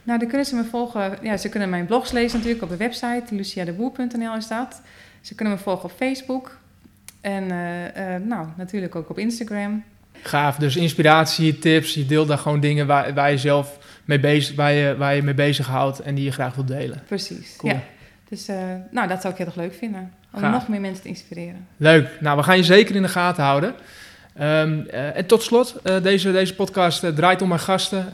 Nou, 0.03 0.19
dan 0.19 0.29
kunnen 0.29 0.47
ze 0.47 0.55
me 0.55 0.65
volgen. 0.65 1.19
Ja, 1.23 1.37
ze 1.37 1.49
kunnen 1.49 1.71
mijn 1.71 1.87
blogs 1.87 2.13
lezen 2.13 2.37
natuurlijk 2.37 2.63
op 2.63 2.69
de 2.69 2.77
website. 2.77 3.25
luciadeboer.nl 3.31 4.37
is 4.37 4.49
dat. 4.49 4.81
Ze 5.21 5.35
kunnen 5.35 5.55
me 5.55 5.61
volgen 5.61 5.85
op 5.85 5.97
Facebook. 5.97 6.57
En 7.21 7.47
nou, 8.27 8.47
natuurlijk 8.57 8.95
ook 8.95 9.11
op 9.11 9.19
Instagram. 9.19 9.85
Gaaf, 10.23 10.57
dus 10.57 10.77
inspiratie, 10.77 11.59
tips, 11.59 11.95
je 11.95 12.07
deelt 12.07 12.29
daar 12.29 12.39
gewoon 12.39 12.61
dingen 12.61 12.87
waar, 12.87 13.15
waar 13.15 13.31
je 13.31 13.39
zelf 13.39 13.79
mee 14.05 14.21
bezig, 14.21 14.57
waar 14.57 14.73
je, 14.73 14.97
waar 14.97 15.15
je 15.15 15.23
mee 15.23 15.35
bezighoudt 15.35 16.01
en 16.01 16.15
die 16.15 16.25
je 16.25 16.33
graag 16.33 16.55
wilt 16.55 16.69
delen. 16.69 17.03
Precies. 17.07 17.57
Cool. 17.57 17.73
Ja. 17.73 17.81
Dus 18.31 18.49
eh, 18.49 18.57
nou, 18.91 19.09
dat 19.09 19.21
zou 19.21 19.33
ik 19.33 19.39
heel 19.39 19.47
erg 19.47 19.57
leuk 19.57 19.75
vinden. 19.75 20.13
Om 20.33 20.41
Gaaf. 20.41 20.53
nog 20.53 20.69
meer 20.69 20.81
mensen 20.81 21.03
te 21.03 21.09
inspireren. 21.09 21.67
Leuk. 21.77 22.09
Nou, 22.21 22.37
we 22.37 22.43
gaan 22.43 22.57
je 22.57 22.63
zeker 22.63 22.95
in 22.95 23.03
de 23.03 23.09
gaten 23.09 23.45
houden. 23.45 23.75
Ehm, 24.35 24.81
eh, 24.91 25.17
en 25.17 25.27
tot 25.27 25.43
slot, 25.43 25.81
eh, 25.83 26.03
deze, 26.03 26.33
deze 26.33 26.55
podcast 26.55 27.17
draait 27.17 27.43
om 27.43 27.49
mijn 27.49 27.61
gasten. 27.61 28.13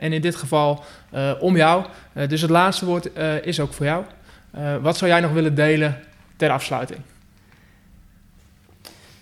en 0.00 0.12
in 0.12 0.20
dit 0.20 0.36
geval 0.36 0.84
om 1.40 1.56
jou. 1.56 1.84
Dus 2.28 2.40
het 2.40 2.50
laatste 2.50 2.84
woord 2.84 3.08
is 3.42 3.60
ook 3.60 3.72
voor 3.72 3.86
jou. 3.86 4.04
Wat 4.80 4.96
zou 4.96 5.10
jij 5.10 5.20
nog 5.20 5.32
willen 5.32 5.54
delen 5.54 5.98
ter 6.36 6.50
afsluiting? 6.50 7.00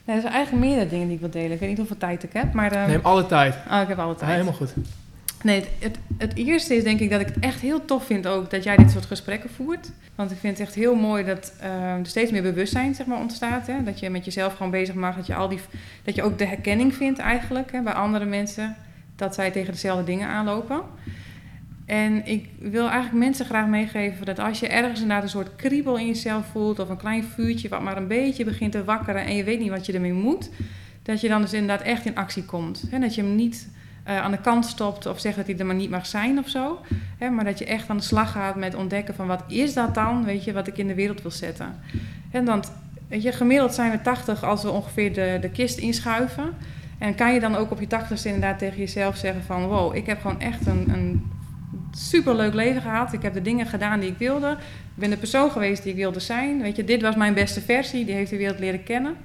Nee, 0.08 0.16
er 0.16 0.22
zijn 0.22 0.34
eigenlijk 0.34 0.66
meerdere 0.66 0.88
dingen 0.88 1.06
die 1.06 1.14
ik 1.14 1.20
wil 1.20 1.30
delen. 1.30 1.50
Ik 1.52 1.58
weet 1.58 1.68
niet 1.68 1.78
hoeveel 1.78 1.96
tijd 1.98 2.22
ik 2.22 2.32
heb, 2.32 2.52
maar... 2.52 2.72
ehm, 2.72 2.88
Neem 2.88 3.00
alle 3.02 3.26
tijd. 3.26 3.54
Oh, 3.70 3.80
ik 3.80 3.88
heb 3.88 3.98
alle 3.98 4.12
Ja, 4.12 4.18
tijd. 4.18 4.30
helemaal 4.30 4.52
goed. 4.52 4.74
Nee, 5.42 5.60
het, 5.60 5.68
het, 5.78 5.98
het 6.18 6.34
eerste 6.36 6.74
is 6.76 6.82
denk 6.84 7.00
ik 7.00 7.10
dat 7.10 7.20
ik 7.20 7.26
het 7.26 7.38
echt 7.40 7.60
heel 7.60 7.84
tof 7.84 8.04
vind 8.04 8.26
ook 8.26 8.50
dat 8.50 8.62
jij 8.64 8.76
dit 8.76 8.90
soort 8.90 9.06
gesprekken 9.06 9.50
voert. 9.50 9.90
Want 10.14 10.30
ik 10.30 10.38
vind 10.38 10.58
het 10.58 10.66
echt 10.66 10.76
heel 10.76 10.94
mooi 10.94 11.24
dat 11.24 11.52
eh, 11.60 11.92
er 11.92 12.06
steeds 12.06 12.30
meer 12.30 12.42
bewustzijn 12.42 12.94
zeg 12.94 13.06
maar, 13.06 13.18
ontstaat. 13.18 13.66
Hè? 13.66 13.82
Dat 13.82 14.00
je 14.00 14.10
met 14.10 14.24
jezelf 14.24 14.54
gewoon 14.56 14.70
bezig 14.70 14.94
mag. 14.94 15.16
Dat 15.16 15.26
je, 15.26 15.34
al 15.34 15.48
die, 15.48 15.60
dat 16.04 16.14
je 16.14 16.22
ook 16.22 16.38
de 16.38 16.46
herkenning 16.46 16.94
vindt 16.94 17.18
eigenlijk 17.18 17.72
hè, 17.72 17.80
bij 17.82 17.92
andere 17.92 18.24
mensen. 18.24 18.76
Dat 19.16 19.34
zij 19.34 19.50
tegen 19.50 19.72
dezelfde 19.72 20.04
dingen 20.04 20.28
aanlopen. 20.28 20.80
En 21.88 22.26
ik 22.26 22.48
wil 22.58 22.88
eigenlijk 22.88 23.24
mensen 23.24 23.46
graag 23.46 23.66
meegeven 23.66 24.26
dat 24.26 24.38
als 24.38 24.60
je 24.60 24.68
ergens 24.68 25.00
inderdaad 25.00 25.22
een 25.22 25.28
soort 25.28 25.56
kriebel 25.56 25.98
in 25.98 26.06
jezelf 26.06 26.46
voelt... 26.46 26.78
of 26.78 26.88
een 26.88 26.96
klein 26.96 27.24
vuurtje 27.24 27.68
wat 27.68 27.82
maar 27.82 27.96
een 27.96 28.06
beetje 28.06 28.44
begint 28.44 28.72
te 28.72 28.84
wakkeren... 28.84 29.24
en 29.24 29.36
je 29.36 29.44
weet 29.44 29.58
niet 29.58 29.70
wat 29.70 29.86
je 29.86 29.92
ermee 29.92 30.12
moet... 30.12 30.50
dat 31.02 31.20
je 31.20 31.28
dan 31.28 31.40
dus 31.40 31.52
inderdaad 31.52 31.86
echt 31.86 32.06
in 32.06 32.16
actie 32.16 32.44
komt. 32.44 32.84
En 32.90 33.00
dat 33.00 33.14
je 33.14 33.22
hem 33.22 33.34
niet 33.34 33.68
uh, 34.08 34.20
aan 34.20 34.30
de 34.30 34.40
kant 34.40 34.66
stopt 34.66 35.06
of 35.06 35.20
zegt 35.20 35.36
dat 35.36 35.46
hij 35.46 35.58
er 35.58 35.66
maar 35.66 35.74
niet 35.74 35.90
mag 35.90 36.06
zijn 36.06 36.38
of 36.38 36.48
zo. 36.48 36.80
Maar 37.18 37.44
dat 37.44 37.58
je 37.58 37.64
echt 37.64 37.88
aan 37.88 37.96
de 37.96 38.02
slag 38.02 38.32
gaat 38.32 38.56
met 38.56 38.74
ontdekken 38.74 39.14
van 39.14 39.26
wat 39.26 39.44
is 39.46 39.74
dat 39.74 39.94
dan, 39.94 40.24
weet 40.24 40.44
je, 40.44 40.52
wat 40.52 40.66
ik 40.66 40.78
in 40.78 40.86
de 40.86 40.94
wereld 40.94 41.22
wil 41.22 41.30
zetten. 41.30 41.74
En 42.30 42.44
dan, 42.44 42.64
weet 43.08 43.22
je, 43.22 43.32
gemiddeld 43.32 43.74
zijn 43.74 43.90
we 43.90 44.02
80 44.02 44.44
als 44.44 44.62
we 44.62 44.70
ongeveer 44.70 45.14
de, 45.14 45.38
de 45.40 45.50
kist 45.50 45.78
inschuiven. 45.78 46.54
En 46.98 47.14
kan 47.14 47.34
je 47.34 47.40
dan 47.40 47.56
ook 47.56 47.70
op 47.70 47.80
je 47.80 47.86
tachtigste 47.86 48.28
inderdaad 48.28 48.58
tegen 48.58 48.78
jezelf 48.78 49.16
zeggen 49.16 49.42
van... 49.42 49.66
wow, 49.66 49.96
ik 49.96 50.06
heb 50.06 50.20
gewoon 50.20 50.40
echt 50.40 50.66
een, 50.66 50.88
een 50.88 51.36
superleuk 51.98 52.54
leven 52.54 52.82
gehad. 52.82 53.12
Ik 53.12 53.22
heb 53.22 53.34
de 53.34 53.42
dingen 53.42 53.66
gedaan 53.66 54.00
die 54.00 54.10
ik 54.10 54.18
wilde. 54.18 54.50
Ik 54.50 54.94
ben 54.94 55.10
de 55.10 55.16
persoon 55.16 55.50
geweest 55.50 55.82
die 55.82 55.92
ik 55.92 55.98
wilde 55.98 56.20
zijn. 56.20 56.62
Weet 56.62 56.76
je, 56.76 56.84
dit 56.84 57.02
was 57.02 57.16
mijn 57.16 57.34
beste 57.34 57.60
versie. 57.60 58.04
Die 58.04 58.14
heeft 58.14 58.30
de 58.30 58.36
wereld 58.36 58.58
leren 58.58 58.82
kennen. 58.82 59.16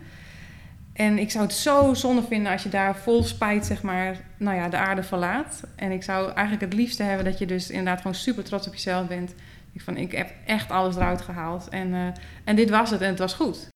En 0.93 1.17
ik 1.17 1.31
zou 1.31 1.43
het 1.43 1.53
zo 1.53 1.93
zonde 1.93 2.23
vinden 2.23 2.51
als 2.51 2.63
je 2.63 2.69
daar 2.69 2.95
vol 2.95 3.23
spijt, 3.23 3.65
zeg 3.65 3.81
maar, 3.81 4.17
nou 4.37 4.57
ja, 4.57 4.69
de 4.69 4.77
aarde 4.77 5.03
verlaat. 5.03 5.63
En 5.75 5.91
ik 5.91 6.03
zou 6.03 6.31
eigenlijk 6.31 6.61
het 6.61 6.73
liefste 6.73 7.03
hebben 7.03 7.25
dat 7.25 7.37
je 7.37 7.45
dus 7.45 7.69
inderdaad 7.69 7.97
gewoon 7.97 8.15
super 8.15 8.43
trots 8.43 8.67
op 8.67 8.73
jezelf 8.73 9.07
bent. 9.07 9.33
Ik 9.73 9.81
van, 9.81 9.97
ik 9.97 10.11
heb 10.11 10.31
echt 10.45 10.71
alles 10.71 10.95
eruit 10.95 11.21
gehaald. 11.21 11.69
En, 11.69 11.87
uh, 11.87 12.07
en 12.43 12.55
dit 12.55 12.69
was 12.69 12.89
het 12.89 13.01
en 13.01 13.09
het 13.09 13.19
was 13.19 13.33
goed. 13.33 13.72